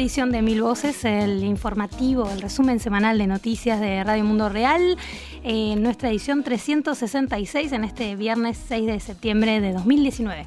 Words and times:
Edición 0.00 0.32
de 0.32 0.40
Mil 0.40 0.62
Voces, 0.62 1.04
el 1.04 1.44
informativo, 1.44 2.30
el 2.30 2.40
resumen 2.40 2.80
semanal 2.80 3.18
de 3.18 3.26
noticias 3.26 3.80
de 3.80 4.02
Radio 4.02 4.24
Mundo 4.24 4.48
Real, 4.48 4.96
en 5.42 5.82
nuestra 5.82 6.08
edición 6.08 6.42
366 6.42 7.72
en 7.72 7.84
este 7.84 8.16
viernes 8.16 8.58
6 8.66 8.86
de 8.86 9.00
septiembre 9.00 9.60
de 9.60 9.74
2019. 9.74 10.46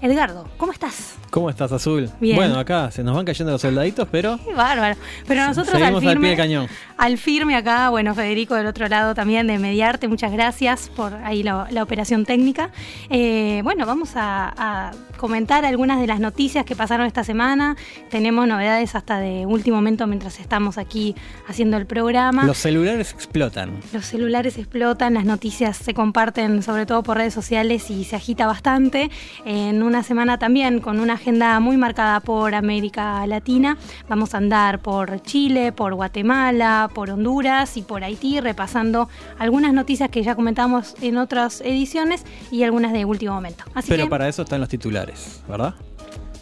Edgardo, 0.00 0.48
¿cómo 0.56 0.72
estás? 0.72 1.16
¿Cómo 1.30 1.50
estás, 1.50 1.70
Azul? 1.70 2.10
Bien. 2.18 2.34
Bueno, 2.34 2.58
acá 2.58 2.90
se 2.90 3.04
nos 3.04 3.14
van 3.14 3.24
cayendo 3.24 3.52
los 3.52 3.60
soldaditos, 3.60 4.08
pero 4.10 4.38
Qué 4.44 4.54
bárbaro. 4.54 4.96
Pero 5.28 5.46
nosotros 5.46 5.74
al 5.74 5.80
seguimos 5.80 6.02
al 6.02 6.08
firme, 6.08 6.20
pie 6.22 6.30
de 6.30 6.36
cañón. 6.36 6.66
al 6.96 7.18
firme 7.18 7.56
acá, 7.56 7.90
bueno, 7.90 8.14
Federico 8.14 8.54
del 8.54 8.66
otro 8.66 8.88
lado 8.88 9.14
también 9.14 9.46
de 9.46 9.58
Mediarte, 9.58 10.08
muchas 10.08 10.32
gracias 10.32 10.88
por 10.88 11.14
ahí 11.14 11.42
la, 11.42 11.68
la 11.70 11.82
operación 11.82 12.24
técnica. 12.24 12.70
Eh, 13.10 13.60
bueno, 13.64 13.86
vamos 13.86 14.16
a, 14.16 14.52
a 14.56 14.90
comentar 15.22 15.64
algunas 15.64 16.00
de 16.00 16.08
las 16.08 16.18
noticias 16.18 16.64
que 16.64 16.74
pasaron 16.74 17.06
esta 17.06 17.22
semana. 17.22 17.76
Tenemos 18.10 18.48
novedades 18.48 18.96
hasta 18.96 19.20
de 19.20 19.46
último 19.46 19.76
momento 19.76 20.08
mientras 20.08 20.40
estamos 20.40 20.78
aquí 20.78 21.14
haciendo 21.46 21.76
el 21.76 21.86
programa. 21.86 22.44
Los 22.44 22.58
celulares 22.58 23.12
explotan. 23.12 23.70
Los 23.92 24.04
celulares 24.04 24.58
explotan, 24.58 25.14
las 25.14 25.24
noticias 25.24 25.76
se 25.76 25.94
comparten 25.94 26.64
sobre 26.64 26.86
todo 26.86 27.04
por 27.04 27.18
redes 27.18 27.32
sociales 27.32 27.88
y 27.88 28.02
se 28.02 28.16
agita 28.16 28.48
bastante. 28.48 29.12
En 29.44 29.84
una 29.84 30.02
semana 30.02 30.38
también 30.38 30.80
con 30.80 30.98
una 30.98 31.12
agenda 31.12 31.60
muy 31.60 31.76
marcada 31.76 32.18
por 32.18 32.56
América 32.56 33.24
Latina. 33.28 33.78
Vamos 34.08 34.34
a 34.34 34.38
andar 34.38 34.80
por 34.80 35.22
Chile, 35.22 35.70
por 35.70 35.94
Guatemala, 35.94 36.90
por 36.92 37.10
Honduras 37.10 37.76
y 37.76 37.82
por 37.82 38.02
Haití, 38.02 38.40
repasando 38.40 39.08
algunas 39.38 39.72
noticias 39.72 40.10
que 40.10 40.24
ya 40.24 40.34
comentamos 40.34 40.96
en 41.00 41.16
otras 41.16 41.60
ediciones 41.60 42.24
y 42.50 42.64
algunas 42.64 42.92
de 42.92 43.04
último 43.04 43.34
momento. 43.34 43.62
Así 43.72 43.88
Pero 43.88 44.02
que 44.02 44.10
para 44.10 44.28
eso 44.28 44.42
están 44.42 44.58
los 44.58 44.68
titulares, 44.68 45.11
¿verdad? 45.48 45.74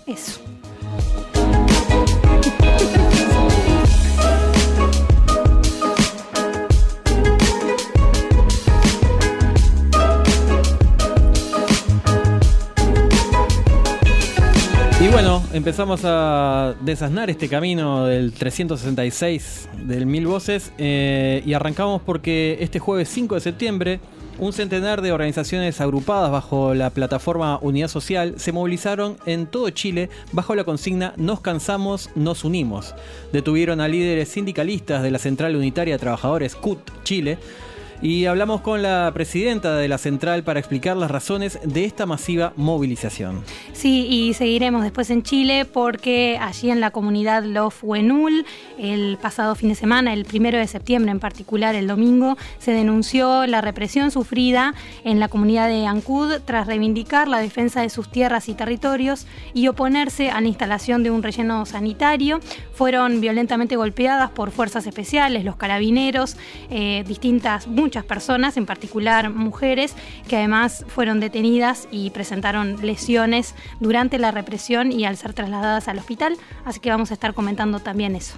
eso. 0.07 0.41
Y 15.01 15.09
bueno, 15.09 15.43
empezamos 15.55 16.03
a 16.05 16.75
desasnar 16.83 17.31
este 17.31 17.49
camino 17.49 18.05
del 18.05 18.33
366 18.33 19.71
del 19.87 20.05
Mil 20.05 20.27
Voces 20.27 20.73
eh, 20.77 21.43
y 21.47 21.55
arrancamos 21.55 22.03
porque 22.03 22.59
este 22.61 22.79
jueves 22.81 23.09
5 23.09 23.37
de 23.37 23.41
septiembre 23.41 24.01
un 24.41 24.55
centenar 24.55 25.03
de 25.03 25.13
organizaciones 25.13 25.81
agrupadas 25.83 26.33
bajo 26.33 26.75
la 26.75 26.91
plataforma 26.91 27.59
Unidad 27.61 27.89
Social 27.89 28.35
se 28.39 28.53
movilizaron 28.53 29.19
en 29.27 29.47
todo 29.47 29.69
Chile 29.69 30.09
bajo 30.33 30.55
la 30.55 30.65
consigna 30.65 31.13
Nos 31.19 31.41
cansamos, 31.41 32.09
nos 32.15 32.43
unimos. 32.45 32.95
Detuvieron 33.33 33.83
a 33.83 33.89
líderes 33.89 34.31
sindicalistas 34.31 35.03
de 35.03 35.11
la 35.11 35.19
Central 35.19 35.57
Unitaria 35.57 35.95
de 35.95 35.99
Trabajadores 35.99 36.57
CUT 36.57 36.79
Chile 37.05 37.39
y 38.03 38.27
hablamos 38.27 38.63
con 38.63 38.83
la 38.83 39.11
presidenta 39.13 39.77
de 39.77 39.89
la 39.89 39.99
central 39.99 40.43
para 40.43 40.59
explicar 40.59 40.97
las 40.97 41.11
razones 41.11 41.59
de 41.65 41.85
esta 41.85 42.07
masiva 42.07 42.53
movilización. 42.57 43.43
Sí, 43.73 44.07
y 44.09 44.35
seguiremos 44.35 44.83
después 44.83 45.11
en 45.11 45.23
Chile 45.23 45.67
porque 45.67 46.39
allí 46.41 46.71
en 46.71 46.81
la 46.81 46.91
comunidad 46.91 47.45
Love 47.45 47.83
Wenul, 47.83 48.47
el 48.79 49.19
pasado 49.21 49.55
fin 49.55 49.69
de 49.69 49.75
semana, 49.75 50.15
el 50.15 50.25
primero 50.25 50.59
de 50.59 50.67
septiembre 50.67 51.11
en 51.11 51.21
particular, 51.21 51.75
el 51.75 51.87
domingo, 51.87 52.37
se 52.59 52.73
denunció 52.73 53.47
la 53.47 53.61
represión 53.61 54.11
sufrida 54.11 54.75
en 55.05 55.21
la 55.21 55.29
comunidad 55.29 55.69
de 55.69 55.87
Ancud 55.87 56.41
tras 56.45 56.67
reivindicar 56.67 57.29
la 57.29 57.39
defensa 57.39 57.83
de 57.83 57.91
sus 57.91 58.11
tierras 58.11 58.49
y 58.49 58.55
territorios 58.55 59.27
y 59.53 59.69
oponerse 59.69 60.31
a 60.31 60.41
la 60.41 60.49
instalación 60.49 61.03
de 61.03 61.11
un 61.11 61.23
relleno 61.23 61.67
sanitario. 61.67 62.41
Fueron 62.73 63.21
violentamente 63.21 63.77
golpeadas 63.77 64.31
por 64.31 64.51
fuerzas 64.51 64.87
especiales, 64.87 65.45
los 65.45 65.57
carabineros, 65.57 66.37
eh, 66.71 67.05
distintas, 67.07 67.67
muchas 67.67 67.90
personas, 68.05 68.57
en 68.57 68.67
particular 68.67 69.31
mujeres, 69.31 69.95
que 70.29 70.37
además 70.37 70.85
fueron 70.89 71.21
detenidas 71.21 71.89
y 71.91 72.11
presentaron 72.11 72.85
lesiones 72.85 73.55
durante 73.81 74.19
la 74.19 74.31
represión 74.31 74.93
y 74.93 75.05
al 75.05 75.17
ser 75.17 75.33
trasladadas 75.33 75.89
al 75.89 75.99
hospital. 75.99 76.37
Así 76.65 76.81
que 76.81 76.91
vamos 76.91 77.11
a 77.11 77.15
estar 77.15 77.35
comentando 77.35 77.81
también 77.81 78.15
eso. 78.17 78.37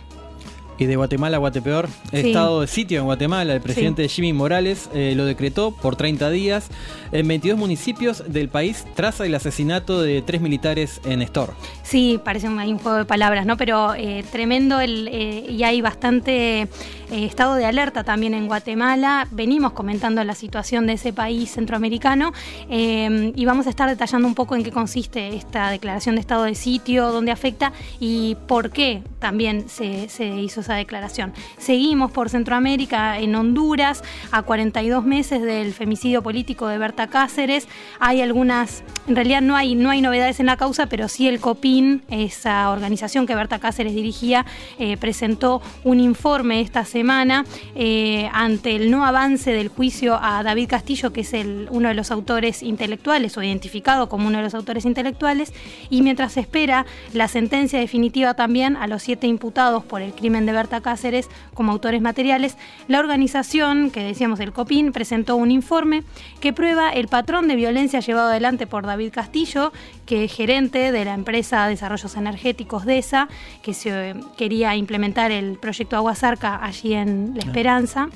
Y 0.78 0.86
de 0.86 0.96
Guatemala 0.96 1.36
a 1.36 1.40
Guatepeor, 1.40 1.88
Sí. 2.10 2.28
estado 2.28 2.62
de 2.62 2.66
sitio 2.66 2.98
en 2.98 3.04
Guatemala, 3.04 3.52
el 3.54 3.60
presidente 3.60 4.08
Jimmy 4.08 4.32
Morales 4.32 4.88
eh, 4.94 5.12
lo 5.14 5.26
decretó 5.26 5.70
por 5.70 5.94
30 5.96 6.30
días 6.30 6.68
en 7.12 7.28
22 7.28 7.58
municipios 7.58 8.24
del 8.26 8.48
país 8.48 8.86
tras 8.94 9.20
el 9.20 9.34
asesinato 9.34 10.02
de 10.02 10.22
tres 10.22 10.40
militares 10.40 11.00
en 11.04 11.22
Estor. 11.22 11.54
Sí, 11.82 12.18
parece 12.24 12.48
un, 12.48 12.78
juego 12.78 12.98
de 12.98 13.04
palabras, 13.04 13.46
¿no? 13.46 13.56
Pero 13.56 13.94
eh, 13.94 14.24
tremendo 14.32 14.80
el, 14.80 15.08
eh, 15.08 15.44
y 15.48 15.62
hay 15.62 15.82
bastante 15.82 16.62
eh, 16.62 16.68
estado 17.10 17.54
de 17.54 17.66
alerta 17.66 18.02
también 18.02 18.32
en 18.34 18.46
Guatemala. 18.46 19.28
Venimos 19.30 19.72
comentando 19.72 20.24
la 20.24 20.34
situación 20.34 20.86
de 20.86 20.94
ese 20.94 21.12
país 21.12 21.50
centroamericano 21.50 22.32
y 22.68 23.44
vamos 23.44 23.66
a 23.66 23.70
estar 23.70 23.88
detallando 23.88 24.26
un 24.26 24.34
poco 24.34 24.56
en 24.56 24.62
qué 24.62 24.70
consiste 24.70 25.36
esta 25.36 25.70
declaración 25.70 26.14
de 26.14 26.22
estado 26.22 26.44
de 26.44 26.54
sitio, 26.54 27.12
dónde 27.12 27.30
afecta 27.30 27.72
y 28.00 28.36
por 28.46 28.70
qué 28.70 29.02
también 29.18 29.68
se, 29.68 30.08
se 30.08 30.26
hizo 30.40 30.60
esa 30.60 30.74
declaración. 30.74 31.32
Seguimos 31.58 32.10
por 32.10 32.30
Centroamérica, 32.30 33.18
en 33.18 33.34
Honduras, 33.34 34.02
a 34.30 34.42
42 34.42 35.04
meses 35.04 35.42
del 35.42 35.74
femicidio 35.74 36.22
político 36.22 36.66
de 36.68 36.78
Berta 36.78 37.01
Cáceres. 37.08 37.68
Hay 38.00 38.20
algunas, 38.20 38.82
en 39.06 39.16
realidad 39.16 39.42
no 39.42 39.56
hay, 39.56 39.74
no 39.74 39.90
hay 39.90 40.00
novedades 40.00 40.40
en 40.40 40.46
la 40.46 40.56
causa, 40.56 40.86
pero 40.86 41.08
sí 41.08 41.28
el 41.28 41.40
COPIN, 41.40 42.02
esa 42.08 42.70
organización 42.70 43.26
que 43.26 43.34
Berta 43.34 43.58
Cáceres 43.58 43.94
dirigía, 43.94 44.46
eh, 44.78 44.96
presentó 44.96 45.62
un 45.84 46.00
informe 46.00 46.60
esta 46.60 46.84
semana 46.84 47.44
eh, 47.74 48.28
ante 48.32 48.76
el 48.76 48.90
no 48.90 49.04
avance 49.04 49.52
del 49.52 49.68
juicio 49.68 50.18
a 50.20 50.42
David 50.42 50.68
Castillo, 50.68 51.12
que 51.12 51.22
es 51.22 51.32
el, 51.32 51.68
uno 51.70 51.88
de 51.88 51.94
los 51.94 52.10
autores 52.10 52.62
intelectuales 52.62 53.36
o 53.36 53.42
identificado 53.42 54.08
como 54.08 54.28
uno 54.28 54.38
de 54.38 54.44
los 54.44 54.54
autores 54.54 54.84
intelectuales, 54.84 55.52
y 55.90 56.02
mientras 56.02 56.32
se 56.32 56.40
espera 56.40 56.86
la 57.12 57.28
sentencia 57.28 57.78
definitiva 57.78 58.34
también 58.34 58.76
a 58.76 58.86
los 58.86 59.02
siete 59.02 59.26
imputados 59.26 59.84
por 59.84 60.02
el 60.02 60.12
crimen 60.12 60.46
de 60.46 60.52
Berta 60.52 60.80
Cáceres 60.80 61.28
como 61.54 61.72
autores 61.72 62.02
materiales, 62.02 62.56
la 62.88 63.00
organización, 63.00 63.90
que 63.90 64.02
decíamos 64.02 64.40
el 64.40 64.52
COPIN, 64.52 64.92
presentó 64.92 65.36
un 65.36 65.50
informe 65.50 66.04
que 66.40 66.52
prueba 66.52 66.91
el 66.92 67.08
patrón 67.08 67.48
de 67.48 67.56
violencia 67.56 68.00
llevado 68.00 68.28
adelante 68.28 68.66
por 68.66 68.86
David 68.86 69.12
Castillo, 69.12 69.72
que 70.06 70.24
es 70.24 70.32
gerente 70.34 70.92
de 70.92 71.04
la 71.04 71.14
empresa 71.14 71.66
Desarrollos 71.66 72.16
Energéticos 72.16 72.84
DESA, 72.84 73.28
que 73.62 73.74
se 73.74 74.14
quería 74.36 74.76
implementar 74.76 75.30
el 75.30 75.58
proyecto 75.58 75.96
Aguasarca 75.96 76.64
allí 76.64 76.94
en 76.94 77.32
La 77.34 77.42
Esperanza. 77.42 78.08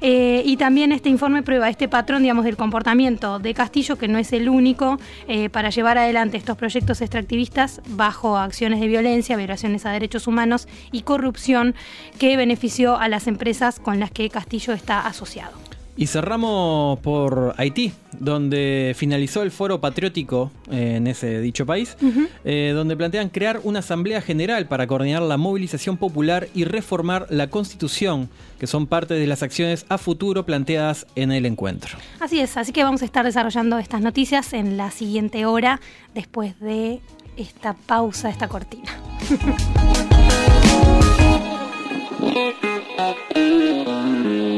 Eh, 0.00 0.42
y 0.44 0.56
también 0.56 0.92
este 0.92 1.08
informe 1.08 1.42
prueba 1.42 1.68
este 1.68 1.88
patrón, 1.88 2.22
digamos, 2.22 2.44
del 2.44 2.56
comportamiento 2.56 3.38
de 3.38 3.54
Castillo, 3.54 3.96
que 3.96 4.08
no 4.08 4.18
es 4.18 4.32
el 4.32 4.48
único, 4.48 4.98
eh, 5.26 5.48
para 5.48 5.70
llevar 5.70 5.98
adelante 5.98 6.36
estos 6.36 6.56
proyectos 6.56 7.00
extractivistas 7.00 7.80
bajo 7.88 8.36
acciones 8.36 8.80
de 8.80 8.88
violencia, 8.88 9.36
violaciones 9.36 9.86
a 9.86 9.90
derechos 9.90 10.26
humanos 10.26 10.68
y 10.92 11.02
corrupción 11.02 11.74
que 12.18 12.36
benefició 12.36 12.96
a 12.96 13.08
las 13.08 13.26
empresas 13.26 13.80
con 13.80 14.00
las 14.00 14.10
que 14.10 14.30
Castillo 14.30 14.72
está 14.72 15.06
asociado. 15.06 15.67
Y 15.98 16.06
cerramos 16.06 17.00
por 17.00 17.54
Haití, 17.56 17.92
donde 18.20 18.94
finalizó 18.96 19.42
el 19.42 19.50
foro 19.50 19.80
patriótico 19.80 20.52
eh, 20.70 20.94
en 20.94 21.08
ese 21.08 21.40
dicho 21.40 21.66
país, 21.66 21.96
eh, 22.44 22.70
donde 22.72 22.96
plantean 22.96 23.30
crear 23.30 23.60
una 23.64 23.80
asamblea 23.80 24.20
general 24.20 24.68
para 24.68 24.86
coordinar 24.86 25.22
la 25.22 25.36
movilización 25.36 25.96
popular 25.96 26.46
y 26.54 26.62
reformar 26.62 27.26
la 27.30 27.50
constitución, 27.50 28.30
que 28.60 28.68
son 28.68 28.86
parte 28.86 29.14
de 29.14 29.26
las 29.26 29.42
acciones 29.42 29.86
a 29.88 29.98
futuro 29.98 30.46
planteadas 30.46 31.04
en 31.16 31.32
el 31.32 31.46
encuentro. 31.46 31.98
Así 32.20 32.38
es, 32.38 32.56
así 32.56 32.70
que 32.70 32.84
vamos 32.84 33.02
a 33.02 33.04
estar 33.04 33.24
desarrollando 33.24 33.80
estas 33.80 34.00
noticias 34.00 34.52
en 34.52 34.76
la 34.76 34.92
siguiente 34.92 35.46
hora, 35.46 35.80
después 36.14 36.60
de 36.60 37.00
esta 37.36 37.74
pausa, 37.74 38.30
esta 38.30 38.46
cortina. 38.46 38.88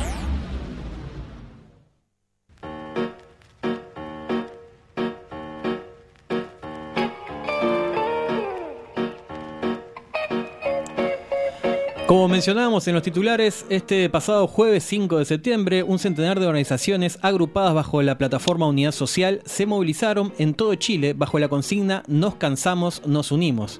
Como 12.11 12.27
mencionábamos 12.27 12.85
en 12.89 12.93
los 12.93 13.03
titulares, 13.03 13.65
este 13.69 14.09
pasado 14.09 14.45
jueves 14.45 14.83
5 14.83 15.19
de 15.19 15.23
septiembre, 15.23 15.81
un 15.81 15.97
centenar 15.97 16.41
de 16.41 16.45
organizaciones 16.45 17.17
agrupadas 17.21 17.73
bajo 17.73 18.01
la 18.01 18.17
plataforma 18.17 18.67
Unidad 18.67 18.91
Social 18.91 19.39
se 19.45 19.65
movilizaron 19.65 20.33
en 20.37 20.53
todo 20.53 20.75
Chile 20.75 21.13
bajo 21.13 21.39
la 21.39 21.47
consigna 21.47 22.03
Nos 22.07 22.35
cansamos, 22.35 23.01
nos 23.05 23.31
unimos. 23.31 23.79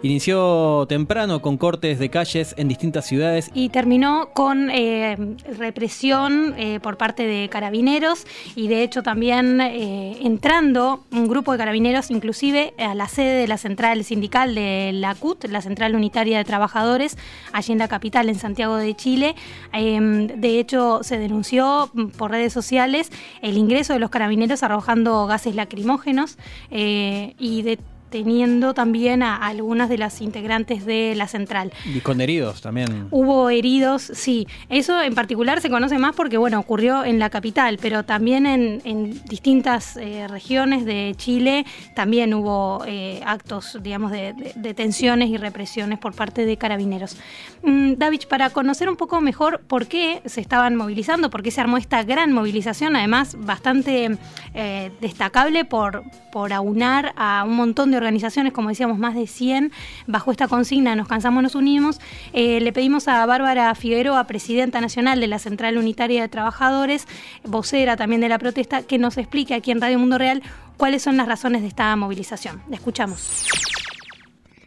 Inició 0.00 0.86
temprano 0.88 1.42
con 1.42 1.56
cortes 1.56 1.98
de 1.98 2.08
calles 2.08 2.54
en 2.56 2.68
distintas 2.68 3.04
ciudades. 3.04 3.50
Y 3.52 3.70
terminó 3.70 4.30
con 4.32 4.70
eh, 4.70 5.16
represión 5.58 6.54
eh, 6.56 6.78
por 6.80 6.96
parte 6.96 7.26
de 7.26 7.48
carabineros 7.48 8.24
y 8.54 8.68
de 8.68 8.84
hecho 8.84 9.02
también 9.02 9.60
eh, 9.60 10.18
entrando 10.22 11.04
un 11.10 11.26
grupo 11.26 11.50
de 11.50 11.58
carabineros 11.58 12.12
inclusive 12.12 12.74
a 12.78 12.94
la 12.94 13.08
sede 13.08 13.40
de 13.40 13.48
la 13.48 13.58
central 13.58 14.04
sindical 14.04 14.54
de 14.54 14.92
la 14.94 15.16
CUT, 15.16 15.46
la 15.46 15.62
Central 15.62 15.96
Unitaria 15.96 16.38
de 16.38 16.44
Trabajadores, 16.44 17.18
allí 17.52 17.72
en 17.72 17.78
la 17.78 17.88
capital, 17.88 18.28
en 18.28 18.36
Santiago 18.36 18.76
de 18.76 18.94
Chile. 18.94 19.34
Em, 19.72 20.28
de 20.28 20.60
hecho 20.60 21.00
se 21.02 21.18
denunció 21.18 21.90
por 22.16 22.30
redes 22.30 22.52
sociales 22.52 23.10
el 23.42 23.56
ingreso 23.58 23.94
de 23.94 23.98
los 23.98 24.10
carabineros 24.10 24.62
arrojando 24.62 25.26
gases 25.26 25.56
lacrimógenos 25.56 26.38
y 26.70 27.62
de 27.62 27.78
teniendo 28.10 28.74
también 28.74 29.22
a, 29.22 29.36
algunas 29.36 29.88
de 29.88 29.98
las 29.98 30.20
integrantes 30.20 30.84
de 30.84 31.14
la 31.16 31.28
central. 31.28 31.72
Y 31.84 32.00
con 32.00 32.20
heridos 32.20 32.60
también. 32.60 33.08
Hubo 33.10 33.50
heridos, 33.50 34.10
sí. 34.14 34.46
Eso 34.68 35.00
en 35.02 35.14
particular 35.14 35.60
se 35.60 35.70
conoce 35.70 35.98
más 35.98 36.14
porque, 36.14 36.38
bueno, 36.38 36.58
ocurrió 36.58 37.04
en 37.04 37.18
la 37.18 37.30
capital, 37.30 37.78
pero 37.80 38.04
también 38.04 38.46
en, 38.46 39.22
distintas 39.28 39.96
eh, 39.96 40.26
regiones 40.28 40.84
de 40.84 41.14
Chile 41.16 41.64
también 41.94 42.34
hubo 42.34 42.82
eh, 42.86 43.20
actos, 43.24 43.78
digamos, 43.82 44.10
de, 44.12 44.34
tensiones 44.74 45.30
y 45.30 45.36
represiones 45.36 45.98
por 45.98 46.14
parte 46.14 46.44
de 46.44 46.56
carabineros. 46.56 47.16
Mm, 47.62 47.94
David, 47.94 48.22
para 48.28 48.50
conocer 48.50 48.88
un 48.88 48.96
poco 48.96 49.20
mejor 49.20 49.60
por 49.66 49.86
qué 49.86 50.22
se 50.24 50.40
estaban 50.40 50.76
movilizando, 50.76 51.30
por 51.30 51.42
qué 51.42 51.50
se 51.50 51.60
armó 51.60 51.76
esta 51.76 52.02
gran 52.02 52.32
movilización, 52.32 52.96
además 52.96 53.36
bastante 53.38 54.18
eh, 54.54 54.90
destacable 55.00 55.64
por, 55.64 56.02
por 56.32 56.52
aunar 56.52 57.12
a 57.16 57.44
un 57.46 57.56
montón 57.56 57.90
de 57.90 57.97
organizaciones, 57.98 58.52
como 58.52 58.70
decíamos, 58.70 58.98
más 58.98 59.14
de 59.14 59.26
100, 59.26 59.72
bajo 60.06 60.30
esta 60.30 60.48
consigna 60.48 60.96
Nos 60.96 61.08
cansamos, 61.08 61.42
nos 61.42 61.54
unimos. 61.54 62.00
Eh, 62.32 62.60
le 62.60 62.72
pedimos 62.72 63.08
a 63.08 63.26
Bárbara 63.26 63.74
Figueroa, 63.74 64.24
presidenta 64.24 64.80
nacional 64.80 65.20
de 65.20 65.26
la 65.26 65.38
Central 65.38 65.76
Unitaria 65.76 66.22
de 66.22 66.28
Trabajadores, 66.28 67.06
vocera 67.44 67.96
también 67.96 68.20
de 68.20 68.28
la 68.28 68.38
protesta, 68.38 68.82
que 68.82 68.98
nos 68.98 69.18
explique 69.18 69.54
aquí 69.54 69.70
en 69.70 69.80
Radio 69.80 69.98
Mundo 69.98 70.18
Real 70.18 70.42
cuáles 70.76 71.02
son 71.02 71.16
las 71.16 71.28
razones 71.28 71.62
de 71.62 71.68
esta 71.68 71.94
movilización. 71.96 72.62
Le 72.68 72.76
escuchamos. 72.76 73.46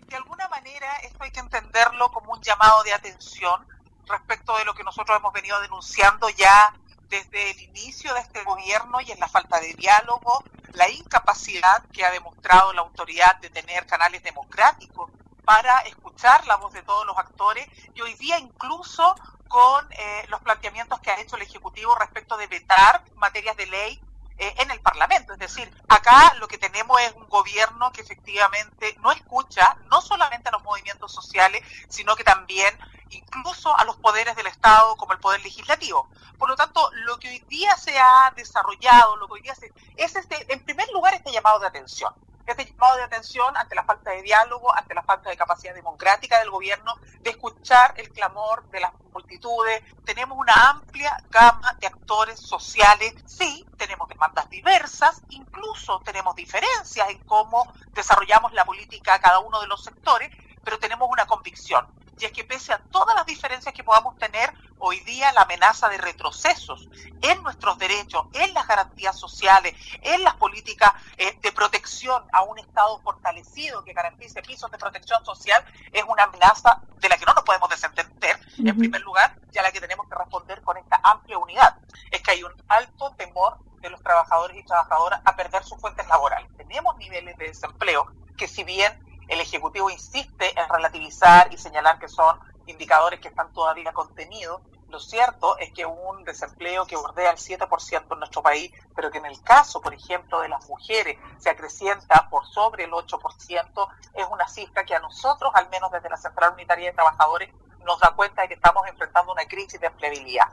De 0.08 0.16
alguna 0.16 0.48
manera 0.50 0.88
esto 1.04 1.24
hay 1.24 1.32
que 1.32 1.40
entenderlo 1.40 2.12
como 2.12 2.34
un 2.34 2.42
llamado 2.42 2.84
de 2.84 2.94
atención 2.94 3.66
respecto 4.08 4.58
de 4.58 4.66
lo 4.66 4.74
que 4.74 4.84
nosotros 4.84 5.18
hemos 5.18 5.34
venido 5.34 5.60
denunciando 5.62 6.30
ya 6.30 6.74
desde 7.10 7.52
el 7.52 7.62
inicio 7.62 8.14
de 8.14 8.22
este 8.22 8.44
gobierno 8.44 9.00
y 9.02 9.12
en 9.12 9.20
la 9.20 9.28
falta 9.28 9.60
de 9.60 9.74
diálogo, 9.74 10.44
la 10.74 10.90
incapacidad 10.90 11.84
que 11.92 12.06
ha 12.06 12.12
demostrado 12.12 12.74
la 12.74 12.82
autoridad 12.82 13.38
de 13.38 13.50
tener 13.50 13.86
canales 13.86 14.24
democráticos 14.24 15.12
para 15.44 15.80
escuchar 15.82 16.46
la 16.48 16.56
voz 16.58 16.74
de 16.74 16.84
todos 16.84 17.06
los 17.06 17.18
actores 17.18 17.68
y 17.94 18.02
hoy 18.02 18.14
día 18.16 18.40
incluso 18.40 19.16
con 19.48 19.92
eh, 19.92 20.26
los 20.30 20.42
planteamientos 20.42 21.00
que 21.02 21.12
ha 21.12 21.20
hecho 21.20 21.36
el 21.36 21.42
Ejecutivo 21.42 21.94
respecto 21.96 22.38
de 22.38 22.48
vetar 22.48 23.04
materias 23.16 23.58
de 23.58 23.66
ley 23.66 24.02
eh, 24.38 24.54
en 24.58 24.72
el 24.72 24.80
Parlamento. 24.82 25.34
Es 25.34 25.40
decir, 25.40 25.72
acá 25.88 26.34
lo 26.40 26.48
que 26.48 26.58
tenemos 26.58 27.00
es 27.02 27.14
un 27.14 27.28
gobierno 27.28 27.92
que 27.92 28.02
efectivamente 28.02 28.96
no 29.02 29.12
escucha 29.12 29.78
no 29.90 30.02
solamente 30.02 30.50
a 30.50 30.52
los 30.52 30.64
movimientos 30.64 31.14
sociales, 31.14 31.62
sino 31.90 32.16
que 32.16 32.24
también 32.24 32.78
incluso 33.10 33.78
a 33.78 33.84
los 33.84 33.98
poderes 33.98 34.36
del 34.36 34.48
Estado 34.48 34.96
como 34.96 35.14
el 35.14 35.20
poder 35.20 35.42
legislativo. 35.42 36.10
Por 36.38 36.50
lo 36.50 36.56
tanto, 36.56 36.90
lo 37.06 37.20
que 37.20 37.30
hoy 37.30 37.40
día 37.50 37.76
se 37.76 38.00
ha 38.00 38.32
desarrollado, 38.36 39.18
lo 39.18 39.28
que 39.28 39.34
hoy 39.34 39.42
día 39.42 39.56
se, 39.56 39.72
es 39.98 40.16
este, 40.16 40.52
en 40.52 40.64
primer 40.64 40.90
lugar 40.90 41.14
este 41.14 41.32
llamado 41.32 41.60
de 41.60 41.68
atención 41.68 42.14
este 42.52 42.66
llamado 42.66 42.98
de 42.98 43.04
atención 43.04 43.56
ante 43.58 43.76
la 43.76 43.84
falta 43.84 44.12
de 44.12 44.22
diálogo, 44.22 44.76
ante 44.76 44.94
la 44.94 45.04
falta 45.04 45.30
de 45.30 45.38
capacidad 45.38 45.74
democrática 45.74 46.40
del 46.40 46.50
gobierno 46.50 46.96
de 47.22 47.32
escuchar 47.32 47.94
el 47.98 48.10
clamor 48.10 48.68
de 48.70 48.80
las 48.80 48.92
multitudes. 49.14 49.84
Tenemos 50.06 50.38
una 50.38 50.54
amplia 50.70 51.18
gama 51.30 51.76
de 51.80 51.88
actores 51.88 52.40
sociales. 52.40 53.14
Sí, 53.26 53.66
tenemos 53.78 54.08
demandas 54.08 54.50
diversas, 54.50 55.22
incluso 55.30 56.00
tenemos 56.04 56.36
diferencias 56.36 57.10
en 57.10 57.20
cómo 57.26 57.72
desarrollamos 57.94 58.54
la 58.54 58.66
política 58.66 59.16
a 59.16 59.20
cada 59.20 59.40
uno 59.40 59.62
de 59.62 59.68
los 59.68 59.84
sectores, 59.84 60.30
pero 60.64 60.80
tenemos 60.80 61.10
una 61.10 61.26
convicción 61.26 61.88
y 62.22 62.26
es 62.26 62.32
que 62.32 62.44
pese 62.44 62.72
a 62.72 62.78
todas 62.78 63.16
las 63.16 63.26
diferencias 63.26 63.74
que 63.74 63.84
podamos 63.84 64.16
tener, 64.18 64.54
hoy 64.78 65.00
día 65.02 65.32
la 65.34 65.42
amenaza 65.42 65.90
de 65.90 65.98
retrocesos 65.98 66.88
en 67.22 67.42
nuestros 67.42 67.78
derechos, 67.80 68.28
en 68.34 68.54
las 68.54 68.68
garantías 68.68 69.20
sociales, 69.20 69.76
en 70.02 70.24
las 70.24 70.36
políticas 70.36 70.94
eh, 71.18 71.38
de 71.42 71.52
protección 71.52 72.24
a 72.32 72.44
un 72.44 72.60
Estado 72.60 73.00
fortalecido 73.02 73.84
que 73.84 73.94
garantice 73.94 74.42
pisos 74.44 74.70
de 74.72 74.78
protección 74.78 75.24
social, 75.26 75.64
es 75.92 76.04
una 76.08 76.24
amenaza 76.24 76.82
de 77.00 77.10
la 77.10 77.18
que 77.18 77.26
no 77.26 77.34
nos 77.34 77.44
podemos 77.44 77.70
desentender, 77.70 78.40
en 78.58 78.78
primer 78.78 79.02
lugar, 79.02 79.36
y 79.52 79.58
a 79.58 79.64
la 79.64 79.72
que 79.72 79.82
tenemos 79.82 80.08
que 80.08 80.16
responder 80.16 80.62
con 80.62 80.78
esta 80.78 81.00
amplia 81.04 81.38
unidad. 81.40 81.78
Es 82.12 82.22
que 82.22 82.32
hay 82.32 82.44
un 82.44 82.54
alto 82.68 83.12
temor 83.18 83.58
de 83.82 83.90
los 83.90 84.02
trabajadores 84.04 84.58
y 84.58 84.64
trabajadoras 84.64 85.22
a 85.26 85.36
perder 85.36 85.64
sus 85.64 85.80
fuentes 85.80 86.08
laborales. 86.08 86.48
Tenemos 86.56 86.96
niveles 86.98 87.36
de 87.38 87.48
desempleo 87.48 88.12
que 88.38 88.48
si 88.48 88.64
bien 88.64 89.11
el 89.32 89.40
Ejecutivo 89.40 89.90
insiste 89.90 90.60
en 90.60 90.68
relativizar 90.68 91.54
y 91.54 91.58
señalar 91.58 91.98
que 92.00 92.10
son 92.10 92.38
indicadores 92.66 93.22
que 93.22 93.30
están 93.30 93.54
todavía 93.54 93.94
contenidos. 93.94 94.62
Lo 94.90 95.00
cierto 95.00 95.58
es 95.58 95.72
que 95.72 95.86
un 95.86 96.26
desempleo 96.26 96.86
que 96.86 96.98
bordea 96.98 97.32
el 97.32 97.38
7% 97.38 98.06
en 98.12 98.20
nuestro 98.20 98.44
país, 98.44 98.74
pero 98.94 99.10
que 99.10 99.20
en 99.20 99.26
el 99.26 99.42
caso, 99.42 99.82
por 99.82 99.94
ejemplo, 99.94 100.42
de 100.42 100.50
las 100.50 100.68
mujeres 100.68 101.18
se 101.38 101.50
acrecienta 101.50 102.28
por 102.30 102.46
sobre 102.46 102.84
el 102.84 102.92
8%, 102.92 103.88
es 104.16 104.28
una 104.30 104.50
cifra 104.50 104.84
que 104.84 104.96
a 104.96 105.00
nosotros, 105.00 105.50
al 105.56 105.70
menos 105.70 105.90
desde 105.92 106.10
la 106.10 106.18
Central 106.18 106.52
Unitaria 106.52 106.90
de 106.90 106.94
Trabajadores, 106.94 107.50
nos 107.86 108.02
da 108.02 108.12
cuenta 108.14 108.42
de 108.42 108.50
que 108.50 108.56
estamos 108.56 108.86
enfrentando 108.90 109.32
una 109.32 109.46
crisis 109.46 109.80
de 109.80 109.88
empleabilidad. 109.88 110.50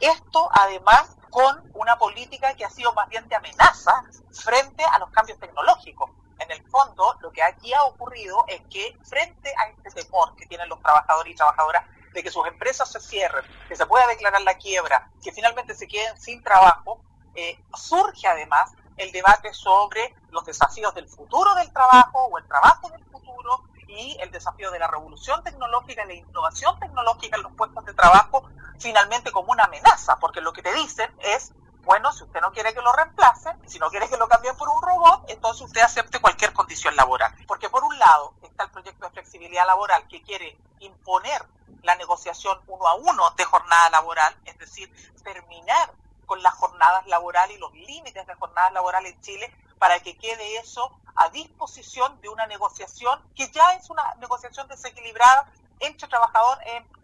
Esto, 0.00 0.48
además, 0.52 1.18
con 1.28 1.70
una 1.74 1.98
política 1.98 2.54
que 2.54 2.64
ha 2.64 2.70
sido 2.70 2.94
más 2.94 3.10
bien 3.10 3.28
de 3.28 3.36
amenaza 3.36 4.04
frente 4.32 4.84
a 4.84 4.98
los 5.00 5.10
cambios 5.10 5.38
tecnológicos 5.38 6.10
en 6.42 6.50
el 6.50 6.62
fondo, 6.68 7.16
lo 7.20 7.30
que 7.32 7.42
aquí 7.42 7.72
ha 7.72 7.82
ocurrido 7.84 8.44
es 8.48 8.60
que 8.70 8.96
frente 9.02 9.52
a 9.56 9.68
este 9.68 10.02
temor 10.02 10.34
que 10.36 10.46
tienen 10.46 10.68
los 10.68 10.80
trabajadores 10.80 11.32
y 11.32 11.36
trabajadoras 11.36 11.84
de 12.12 12.22
que 12.22 12.30
sus 12.30 12.46
empresas 12.46 12.90
se 12.90 13.00
cierren, 13.00 13.44
que 13.68 13.76
se 13.76 13.86
pueda 13.86 14.06
declarar 14.06 14.42
la 14.42 14.54
quiebra, 14.54 15.10
que 15.22 15.32
finalmente 15.32 15.74
se 15.74 15.88
queden 15.88 16.18
sin 16.20 16.42
trabajo, 16.42 17.00
eh, 17.34 17.58
surge 17.74 18.26
además 18.26 18.72
el 18.96 19.10
debate 19.12 19.52
sobre 19.54 20.14
los 20.30 20.44
desafíos 20.44 20.94
del 20.94 21.08
futuro 21.08 21.54
del 21.54 21.72
trabajo 21.72 22.26
o 22.26 22.38
el 22.38 22.46
trabajo 22.46 22.90
del 22.90 23.04
futuro 23.06 23.64
y 23.88 24.16
el 24.20 24.30
desafío 24.30 24.70
de 24.70 24.78
la 24.78 24.86
revolución 24.86 25.42
tecnológica 25.42 26.04
y 26.04 26.08
la 26.08 26.14
innovación 26.14 26.78
tecnológica 26.78 27.36
en 27.36 27.42
los 27.42 27.52
puestos 27.52 27.84
de 27.84 27.94
trabajo 27.94 28.48
finalmente 28.78 29.30
como 29.30 29.52
una 29.52 29.64
amenaza, 29.64 30.18
porque 30.18 30.40
lo 30.40 30.52
que 30.52 30.62
te 30.62 30.72
dicen 30.74 31.10
es 31.20 31.52
bueno, 31.84 32.12
si 32.12 32.22
usted 32.22 32.40
no 32.40 32.52
quiere 32.52 32.72
que 32.72 32.80
lo 32.80 32.92
reemplace, 32.92 33.50
si 33.66 33.78
no 33.78 33.90
quiere 33.90 34.08
que 34.08 34.16
lo 34.16 34.28
cambien 34.28 34.56
por 34.56 34.68
un 34.68 34.80
robot, 34.80 35.24
entonces 35.28 35.62
usted 35.62 35.80
acepte 35.80 36.20
cualquier 36.20 36.52
condición 36.52 36.94
laboral. 36.94 37.34
Porque 37.46 37.68
por 37.68 37.82
un 37.82 37.98
lado 37.98 38.34
está 38.42 38.64
el 38.64 38.70
proyecto 38.70 39.06
de 39.06 39.12
flexibilidad 39.12 39.66
laboral 39.66 40.06
que 40.06 40.22
quiere 40.22 40.56
imponer 40.80 41.44
la 41.82 41.96
negociación 41.96 42.60
uno 42.68 42.86
a 42.86 42.94
uno 42.94 43.30
de 43.32 43.44
jornada 43.44 43.90
laboral, 43.90 44.36
es 44.44 44.56
decir, 44.58 44.92
terminar 45.24 45.92
con 46.26 46.42
las 46.42 46.54
jornadas 46.54 47.06
laborales 47.06 47.56
y 47.56 47.60
los 47.60 47.72
límites 47.72 48.26
de 48.26 48.34
jornadas 48.36 48.72
laborales 48.72 49.14
en 49.14 49.20
Chile 49.20 49.56
para 49.78 49.98
que 50.00 50.16
quede 50.16 50.58
eso 50.58 50.96
a 51.16 51.28
disposición 51.30 52.20
de 52.20 52.28
una 52.28 52.46
negociación 52.46 53.20
que 53.34 53.50
ya 53.50 53.74
es 53.74 53.90
una 53.90 54.02
negociación 54.20 54.68
desequilibrada 54.68 55.50
entre 55.80 56.08
trabajador 56.08 56.58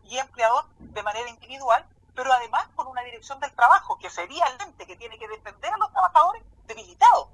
y 0.05 0.19
empleador 0.19 0.65
de 0.79 1.03
manera 1.03 1.29
individual 1.29 1.85
pero 2.19 2.33
además 2.33 2.67
con 2.75 2.89
una 2.89 3.03
dirección 3.03 3.39
del 3.39 3.53
trabajo, 3.53 3.97
que 3.97 4.11
sería 4.11 4.45
el 4.47 4.61
ente 4.67 4.89
que 4.89 4.97
tiene 4.97 5.17
que 5.21 5.29
defender 5.29 5.73
a 5.73 5.77
los 5.77 5.93
trabajadores 5.93 6.43
debilitados. 6.67 7.29